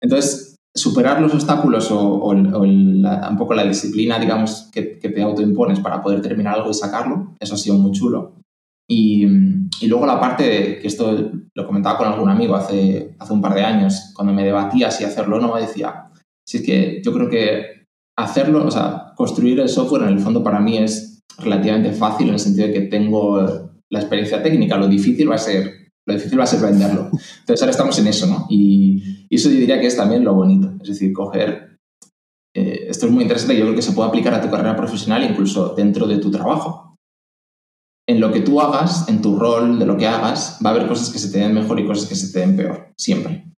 Entonces, 0.00 0.53
superar 0.74 1.20
los 1.20 1.32
obstáculos 1.32 1.88
o, 1.90 2.34
poco 3.38 3.54
la 3.54 3.64
disciplina, 3.64 4.18
digamos, 4.18 4.70
que, 4.72 4.82
te 4.82 5.22
autoimpones 5.22 5.80
para 5.80 6.02
poder 6.02 6.20
terminar 6.20 6.54
algo 6.54 6.70
y 6.70 6.74
sacarlo, 6.74 7.34
eso 7.38 7.54
ha 7.54 7.58
sido 7.58 7.76
muy 7.76 7.92
chulo. 7.92 8.34
Y, 8.88 9.26
luego 9.86 10.06
la 10.06 10.20
parte 10.20 10.42
de, 10.44 10.78
que 10.78 10.88
esto 10.88 11.30
lo 11.54 11.66
comentaba 11.66 11.98
con 11.98 12.08
algún 12.08 12.28
amigo 12.28 12.54
hace, 12.56 13.14
hace 13.18 13.32
un 13.32 13.40
par 13.40 13.54
de 13.54 13.62
años, 13.62 14.12
cuando 14.14 14.32
me 14.32 14.44
debatía 14.44 14.90
si 14.90 15.04
hacerlo 15.04 15.36
o 15.36 15.40
no, 15.40 15.56
decía, 15.56 16.10
si 16.46 16.58
es 16.58 16.62
que 16.64 17.02
yo 17.04 17.12
creo 17.12 17.28
que 17.28 17.86
hacerlo, 18.16 18.66
o 18.66 18.70
sea, 18.70 19.12
construir 19.16 19.60
el 19.60 19.68
software 19.68 20.02
en 20.02 20.08
el 20.08 20.20
fondo 20.20 20.42
para 20.42 20.60
mí 20.60 20.78
es 20.78 21.22
relativamente 21.38 21.92
fácil 21.92 22.28
en 22.28 22.34
el 22.34 22.40
sentido 22.40 22.68
de 22.68 22.72
que 22.72 22.80
tengo 22.82 23.70
la 23.90 23.98
experiencia 23.98 24.42
técnica, 24.42 24.76
lo 24.76 24.88
difícil 24.88 25.30
va 25.30 25.36
a 25.36 25.38
ser 25.38 25.83
lo 26.06 26.14
difícil 26.14 26.38
va 26.38 26.44
a 26.44 26.48
ser 26.48 26.60
venderlo. 26.60 27.10
Entonces 27.40 27.62
ahora 27.62 27.70
estamos 27.70 27.98
en 27.98 28.06
eso, 28.06 28.26
¿no? 28.26 28.46
Y, 28.50 29.26
eso 29.30 29.50
yo 29.50 29.56
diría 29.56 29.80
que 29.80 29.88
es 29.88 29.96
también 29.96 30.24
lo 30.24 30.34
bonito. 30.34 30.72
Es 30.82 30.88
decir, 30.88 31.12
coger... 31.12 31.78
Eh, 32.56 32.86
esto 32.88 33.06
es 33.06 33.12
muy 33.12 33.22
interesante, 33.22 33.56
yo 33.56 33.64
creo 33.64 33.74
que 33.74 33.82
se 33.82 33.92
puede 33.92 34.08
aplicar 34.08 34.32
a 34.32 34.40
tu 34.40 34.48
carrera 34.48 34.76
profesional 34.76 35.24
incluso 35.28 35.74
dentro 35.74 36.06
de 36.06 36.18
tu 36.18 36.30
trabajo. 36.30 36.96
En 38.06 38.20
lo 38.20 38.30
que 38.30 38.42
tú 38.42 38.60
hagas, 38.60 39.08
en 39.08 39.22
tu 39.22 39.36
rol, 39.36 39.78
de 39.78 39.86
lo 39.86 39.96
que 39.96 40.06
hagas, 40.06 40.60
va 40.64 40.70
a 40.70 40.74
haber 40.74 40.86
cosas 40.86 41.10
que 41.10 41.18
se 41.18 41.32
te 41.32 41.38
den 41.38 41.54
mejor 41.54 41.80
y 41.80 41.86
cosas 41.86 42.08
que 42.08 42.14
se 42.14 42.32
te 42.32 42.40
den 42.40 42.56
peor, 42.56 42.92
siempre. 42.96 43.50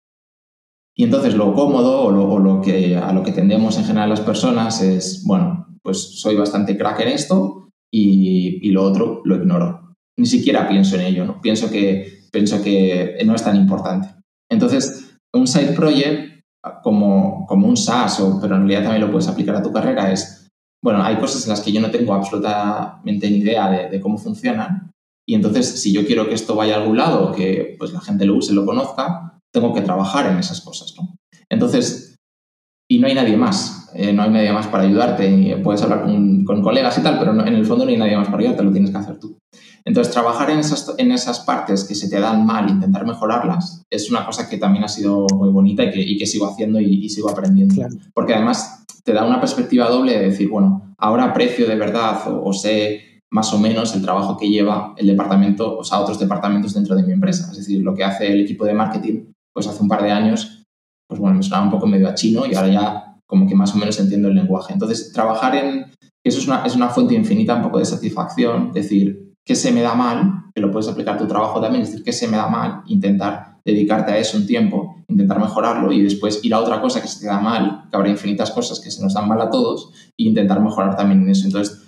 Y 0.96 1.02
entonces 1.02 1.34
lo 1.34 1.54
cómodo 1.54 2.02
o 2.02 2.10
lo, 2.12 2.38
lo 2.38 2.60
que, 2.60 2.96
a 2.96 3.12
lo 3.12 3.24
que 3.24 3.32
tendemos 3.32 3.76
en 3.78 3.84
general 3.84 4.10
las 4.10 4.20
personas 4.20 4.80
es, 4.80 5.24
bueno, 5.24 5.66
pues 5.82 6.20
soy 6.20 6.36
bastante 6.36 6.78
crack 6.78 7.00
en 7.00 7.08
esto 7.08 7.70
y, 7.92 8.60
y 8.62 8.70
lo 8.70 8.84
otro 8.84 9.22
lo 9.24 9.34
ignoro. 9.34 9.96
Ni 10.16 10.26
siquiera 10.26 10.68
pienso 10.68 10.94
en 10.94 11.02
ello, 11.02 11.24
¿no? 11.24 11.40
Pienso 11.40 11.68
que 11.68 12.23
pienso 12.34 12.60
que 12.60 13.16
no 13.24 13.34
es 13.34 13.44
tan 13.44 13.56
importante. 13.56 14.08
Entonces, 14.50 15.16
un 15.32 15.46
side 15.46 15.72
project 15.72 16.42
como, 16.82 17.46
como 17.46 17.68
un 17.68 17.76
SaaS, 17.76 18.20
o, 18.20 18.40
pero 18.40 18.56
en 18.56 18.62
realidad 18.62 18.82
también 18.82 19.02
lo 19.02 19.10
puedes 19.10 19.28
aplicar 19.28 19.54
a 19.56 19.62
tu 19.62 19.72
carrera, 19.72 20.12
es, 20.12 20.48
bueno, 20.82 21.02
hay 21.02 21.16
cosas 21.16 21.44
en 21.44 21.50
las 21.50 21.60
que 21.60 21.72
yo 21.72 21.80
no 21.80 21.90
tengo 21.90 22.12
absolutamente 22.12 23.30
ni 23.30 23.38
idea 23.38 23.88
de, 23.90 24.00
cómo 24.00 24.18
funcionan, 24.18 24.90
y 25.26 25.34
entonces 25.34 25.80
si 25.80 25.92
yo 25.92 26.04
quiero 26.04 26.28
que 26.28 26.34
esto 26.34 26.54
vaya 26.56 26.74
a 26.74 26.80
algún 26.80 26.96
lado, 26.96 27.32
que 27.32 27.76
pues 27.78 27.92
la 27.92 28.00
gente 28.00 28.26
lo 28.26 28.36
use, 28.36 28.52
lo 28.52 28.66
conozca, 28.66 29.38
tengo 29.52 29.72
que 29.72 29.82
trabajar 29.82 30.26
en 30.26 30.38
esas 30.38 30.60
cosas, 30.60 30.94
¿no? 30.98 31.14
Entonces, 31.48 32.16
y 32.90 32.98
no 32.98 33.06
hay 33.06 33.14
nadie 33.14 33.36
más, 33.36 33.90
eh, 33.94 34.12
no 34.12 34.22
hay 34.22 34.30
nadie 34.30 34.52
más 34.52 34.66
para 34.66 34.84
ayudarte, 34.84 35.60
puedes 35.62 35.82
hablar 35.82 36.02
con, 36.02 36.44
con 36.44 36.62
colegas 36.62 36.98
y 36.98 37.02
tal, 37.02 37.18
pero 37.18 37.32
en 37.32 37.54
el 37.54 37.64
fondo 37.64 37.84
no 37.84 37.90
hay 37.90 37.96
nadie 37.96 38.16
más 38.16 38.28
para 38.28 38.40
ayudarte, 38.40 38.64
lo 38.64 38.72
tienes 38.72 38.90
que 38.90 38.98
hacer 38.98 39.18
tú. 39.18 39.38
Entonces, 39.86 40.12
trabajar 40.12 40.50
en 40.50 40.60
esas, 40.60 40.94
en 40.96 41.12
esas 41.12 41.40
partes 41.40 41.84
que 41.84 41.94
se 41.94 42.08
te 42.08 42.18
dan 42.18 42.46
mal, 42.46 42.70
intentar 42.70 43.06
mejorarlas, 43.06 43.82
es 43.90 44.10
una 44.10 44.24
cosa 44.24 44.48
que 44.48 44.56
también 44.56 44.84
ha 44.84 44.88
sido 44.88 45.26
muy 45.34 45.50
bonita 45.50 45.84
y 45.84 46.16
que, 46.16 46.26
sigo 46.26 46.46
haciendo 46.46 46.80
y, 46.80 47.08
sigo 47.10 47.30
aprendiendo. 47.30 47.86
Porque 48.14 48.34
además 48.34 48.84
te 49.04 49.12
da 49.12 49.26
una 49.26 49.40
perspectiva 49.40 49.88
doble 49.90 50.18
de 50.18 50.30
decir, 50.30 50.48
bueno, 50.48 50.94
ahora 50.98 51.24
aprecio 51.24 51.68
de 51.68 51.76
verdad 51.76 52.22
o, 52.26 52.52
sé 52.52 53.20
más 53.30 53.52
o 53.52 53.58
menos 53.58 53.94
el 53.94 54.02
trabajo 54.02 54.38
que 54.38 54.48
lleva 54.48 54.94
el 54.96 55.08
departamento, 55.08 55.76
o 55.76 55.84
sea, 55.84 56.00
otros 56.00 56.18
departamentos 56.18 56.72
dentro 56.72 56.94
de 56.94 57.02
mi 57.02 57.12
empresa. 57.12 57.50
Es 57.50 57.58
decir, 57.58 57.82
lo 57.82 57.94
que 57.94 58.04
hace 58.04 58.32
el 58.32 58.40
equipo 58.40 58.64
de 58.64 58.74
marketing, 58.74 59.32
pues 59.52 59.66
hace 59.66 59.82
un 59.82 59.88
par 59.88 60.02
de 60.02 60.12
años, 60.12 60.64
pues 61.08 61.20
bueno, 61.20 61.36
me 61.36 61.42
sonaba 61.42 61.64
un 61.64 61.70
poco 61.72 61.86
medio 61.86 62.08
a 62.08 62.14
chino 62.14 62.46
y 62.46 62.54
ahora 62.54 62.68
ya 62.68 63.16
como 63.26 63.46
que 63.48 63.54
más 63.54 63.74
o 63.74 63.78
menos 63.78 63.98
entiendo 63.98 64.28
el 64.28 64.34
lenguaje. 64.34 64.72
Entonces, 64.72 65.12
trabajar 65.12 65.56
en... 65.56 65.86
Eso 66.24 66.38
es 66.38 66.46
una, 66.46 66.64
es 66.64 66.74
una 66.74 66.88
fuente 66.88 67.14
infinita 67.14 67.54
un 67.54 67.62
poco 67.62 67.78
de 67.78 67.84
satisfacción, 67.84 68.72
decir, 68.72 69.23
qué 69.44 69.54
se 69.54 69.72
me 69.72 69.82
da 69.82 69.94
mal, 69.94 70.44
que 70.54 70.60
lo 70.60 70.70
puedes 70.70 70.88
aplicar 70.88 71.16
a 71.16 71.18
tu 71.18 71.26
trabajo 71.26 71.60
también, 71.60 71.82
es 71.82 71.90
decir, 71.90 72.04
qué 72.04 72.12
se 72.12 72.28
me 72.28 72.36
da 72.36 72.48
mal, 72.48 72.82
intentar 72.86 73.58
dedicarte 73.64 74.12
a 74.12 74.18
eso 74.18 74.36
un 74.36 74.46
tiempo, 74.46 75.04
intentar 75.08 75.38
mejorarlo 75.38 75.92
y 75.92 76.02
después 76.02 76.44
ir 76.44 76.54
a 76.54 76.60
otra 76.60 76.80
cosa 76.80 77.00
que 77.00 77.08
se 77.08 77.20
te 77.20 77.26
da 77.26 77.40
mal, 77.40 77.86
que 77.90 77.96
habrá 77.96 78.08
infinitas 78.08 78.50
cosas 78.50 78.80
que 78.80 78.90
se 78.90 79.02
nos 79.02 79.14
dan 79.14 79.28
mal 79.28 79.40
a 79.40 79.50
todos, 79.50 79.90
e 80.16 80.24
intentar 80.24 80.60
mejorar 80.60 80.96
también 80.96 81.22
en 81.22 81.30
eso. 81.30 81.46
Entonces, 81.46 81.82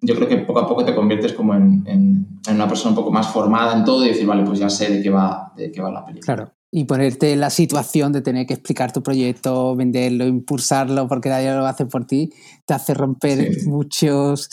yo 0.00 0.14
creo 0.14 0.28
que 0.28 0.38
poco 0.38 0.60
a 0.60 0.68
poco 0.68 0.84
te 0.84 0.94
conviertes 0.94 1.32
como 1.32 1.54
en, 1.54 1.84
en, 1.86 2.40
una 2.52 2.66
persona 2.66 2.90
un 2.90 2.96
poco 2.96 3.12
más 3.12 3.28
formada 3.28 3.76
en 3.76 3.84
todo 3.84 4.04
y 4.04 4.08
decir, 4.08 4.26
vale, 4.26 4.42
pues 4.44 4.58
ya 4.58 4.68
sé 4.68 4.90
de 4.90 5.02
qué 5.02 5.10
va, 5.10 5.52
de 5.56 5.70
qué 5.70 5.80
va 5.80 5.90
la 5.90 6.04
película. 6.04 6.34
Claro. 6.34 6.52
Y 6.74 6.84
ponerte 6.84 7.34
en 7.34 7.40
la 7.40 7.50
situación 7.50 8.12
de 8.12 8.22
tener 8.22 8.46
que 8.46 8.54
explicar 8.54 8.92
tu 8.92 9.02
proyecto, 9.02 9.76
venderlo, 9.76 10.26
impulsarlo, 10.26 11.06
porque 11.06 11.28
nadie 11.28 11.52
lo 11.52 11.66
hace 11.66 11.84
por 11.84 12.06
ti, 12.06 12.30
te 12.64 12.72
hace 12.72 12.94
romper 12.94 13.50
muchos 13.66 14.48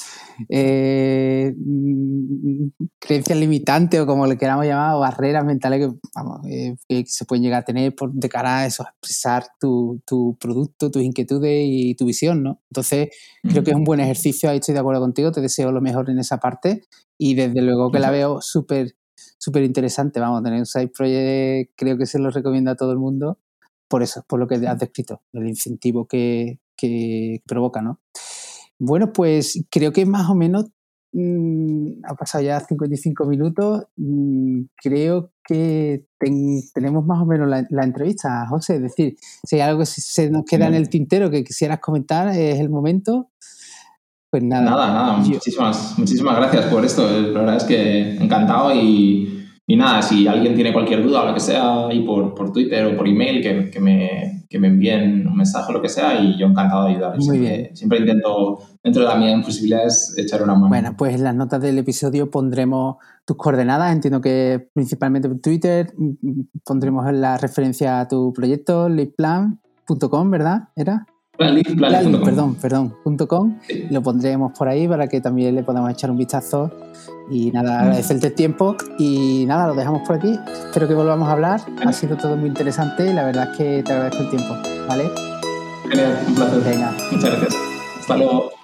eh, 0.49 1.55
creencias 2.99 3.39
limitantes 3.39 4.01
o 4.01 4.05
como 4.05 4.27
le 4.27 4.37
queramos 4.37 4.65
llamar, 4.65 4.95
o 4.95 4.99
barreras 4.99 5.45
mentales 5.45 5.79
que, 5.79 5.95
vamos, 6.13 6.41
eh, 6.49 6.75
que 6.89 7.05
se 7.05 7.23
pueden 7.23 7.43
llegar 7.43 7.61
a 7.61 7.65
tener 7.65 7.95
por, 7.95 8.11
de 8.11 8.27
cara 8.27 8.59
a 8.59 8.65
eso, 8.65 8.83
a 8.83 8.89
expresar 8.89 9.45
tu, 9.57 10.01
tu, 10.05 10.35
producto, 10.37 10.91
tus 10.91 11.01
inquietudes 11.01 11.63
y 11.65 11.95
tu 11.95 12.03
visión, 12.03 12.43
¿no? 12.43 12.61
Entonces, 12.69 13.09
creo 13.43 13.63
que 13.63 13.71
es 13.71 13.77
un 13.77 13.85
buen 13.85 14.01
ejercicio, 14.01 14.49
ahí 14.49 14.57
estoy 14.57 14.73
de 14.73 14.81
acuerdo 14.81 14.99
contigo, 14.99 15.31
te 15.31 15.39
deseo 15.39 15.71
lo 15.71 15.79
mejor 15.79 16.09
en 16.09 16.19
esa 16.19 16.37
parte 16.37 16.83
y 17.17 17.35
desde 17.35 17.61
luego 17.61 17.91
que 17.91 17.99
la 17.99 18.11
veo 18.11 18.41
súper 18.41 18.95
súper 19.37 19.63
interesante, 19.63 20.19
vamos, 20.19 20.43
tener 20.43 20.59
un 20.59 20.65
side 20.65 20.89
project 20.89 21.71
creo 21.75 21.97
que 21.97 22.05
se 22.05 22.19
lo 22.19 22.29
recomiendo 22.29 22.71
a 22.71 22.75
todo 22.75 22.91
el 22.91 22.99
mundo 22.99 23.39
por 23.87 24.03
eso, 24.03 24.23
por 24.27 24.39
lo 24.39 24.47
que 24.47 24.55
has 24.55 24.79
descrito, 24.79 25.21
el 25.33 25.47
incentivo 25.47 26.07
que, 26.07 26.59
que 26.77 27.41
provoca, 27.45 27.81
¿no? 27.81 27.99
Bueno, 28.79 29.11
pues 29.11 29.61
creo 29.69 29.91
que 29.91 30.05
más 30.05 30.29
o 30.29 30.35
menos 30.35 30.67
mm, 31.11 32.05
ha 32.05 32.15
pasado 32.15 32.43
ya 32.43 32.59
55 32.61 33.25
minutos. 33.25 33.83
Mm, 33.97 34.61
creo 34.81 35.31
que 35.45 36.05
tenemos 36.73 37.05
más 37.05 37.21
o 37.21 37.25
menos 37.25 37.49
la, 37.49 37.83
entrevista, 37.83 38.47
José. 38.47 38.75
Es 38.75 38.83
decir, 38.83 39.17
si 39.43 39.57
hay 39.57 39.61
algo 39.63 39.79
que 39.79 39.85
se 39.87 40.29
nos 40.29 40.45
queda 40.45 40.67
en 40.67 40.75
el 40.75 40.87
tintero 40.87 41.29
que 41.29 41.43
quisieras 41.43 41.79
comentar, 41.79 42.29
es 42.29 42.59
el 42.59 42.69
momento. 42.69 43.31
Pues 44.29 44.43
nada. 44.43 44.61
Nada, 44.61 44.93
nada. 44.93 45.17
Muchísimas, 45.17 45.97
muchísimas 45.97 46.35
gracias 46.35 46.65
por 46.65 46.85
esto. 46.85 47.09
La 47.09 47.39
verdad 47.39 47.55
es 47.57 47.63
que 47.63 48.15
encantado 48.17 48.73
y, 48.75 49.47
y 49.65 49.75
nada, 49.75 50.01
si 50.01 50.27
alguien 50.27 50.53
tiene 50.55 50.71
cualquier 50.71 51.03
duda 51.03 51.23
o 51.23 51.25
lo 51.27 51.33
que 51.33 51.39
sea, 51.39 51.87
ahí 51.87 52.01
por, 52.01 52.35
por 52.35 52.53
Twitter 52.53 52.85
o 52.85 52.95
por 52.95 53.07
email, 53.07 53.41
que, 53.41 53.71
que 53.71 53.79
me, 53.79 54.45
que 54.49 54.59
me 54.59 54.67
envíen 54.67 55.27
un 55.27 55.35
mensaje 55.35 55.71
o 55.71 55.73
lo 55.73 55.81
que 55.81 55.89
sea 55.89 56.19
y 56.19 56.37
yo 56.37 56.47
encantado 56.47 56.85
de 56.85 56.91
ayudar. 56.91 57.17
Muy 57.17 57.39
bien. 57.39 57.75
Siempre 57.75 57.99
intento, 57.99 58.59
dentro 58.83 59.01
de 59.01 59.07
la 59.07 59.15
mis 59.15 59.45
posibilidades, 59.45 60.15
echar 60.17 60.43
una 60.43 60.53
mano. 60.53 60.69
Bueno, 60.69 60.95
pues 60.95 61.15
en 61.15 61.23
las 61.23 61.35
notas 61.35 61.61
del 61.61 61.79
episodio 61.79 62.29
pondremos 62.29 62.97
tus 63.25 63.37
coordenadas. 63.37 63.93
Entiendo 63.93 64.21
que 64.21 64.69
principalmente 64.73 65.27
en 65.27 65.41
Twitter 65.41 65.91
pondremos 66.63 67.11
la 67.13 67.37
referencia 67.37 67.99
a 67.99 68.07
tu 68.07 68.31
proyecto, 68.33 68.89
leadplan.com, 68.89 70.31
¿verdad? 70.31 70.69
¿Era? 70.75 71.05
Perdón, 71.39 72.55
perdón, 72.55 72.95
punto 73.03 73.27
.com. 73.27 73.57
Lo 73.89 74.03
pondremos 74.03 74.51
por 74.57 74.67
ahí 74.67 74.87
para 74.87 75.07
que 75.07 75.21
también 75.21 75.55
le 75.55 75.63
podamos 75.63 75.89
echar 75.91 76.11
un 76.11 76.17
vistazo. 76.17 76.69
Y 77.31 77.51
nada, 77.51 77.81
agradecerte 77.81 78.27
el 78.27 78.33
tiempo 78.33 78.75
y 78.97 79.45
nada, 79.47 79.67
lo 79.67 79.75
dejamos 79.75 80.05
por 80.07 80.17
aquí. 80.17 80.37
Espero 80.65 80.87
que 80.87 80.95
volvamos 80.95 81.29
a 81.29 81.33
hablar. 81.33 81.61
Ha 81.85 81.93
sido 81.93 82.17
todo 82.17 82.35
muy 82.35 82.49
interesante 82.49 83.09
y 83.09 83.13
la 83.13 83.25
verdad 83.25 83.51
es 83.51 83.57
que 83.57 83.83
te 83.83 83.93
agradezco 83.93 84.23
el 84.23 84.29
tiempo. 84.29 84.55
¿Vale? 84.87 85.03
Genial, 85.89 86.19
un 86.27 86.35
placer. 86.35 86.63
Venga. 86.63 86.93
Muchas 87.11 87.29
gracias. 87.29 87.55
Hasta 87.99 88.17
luego. 88.17 88.58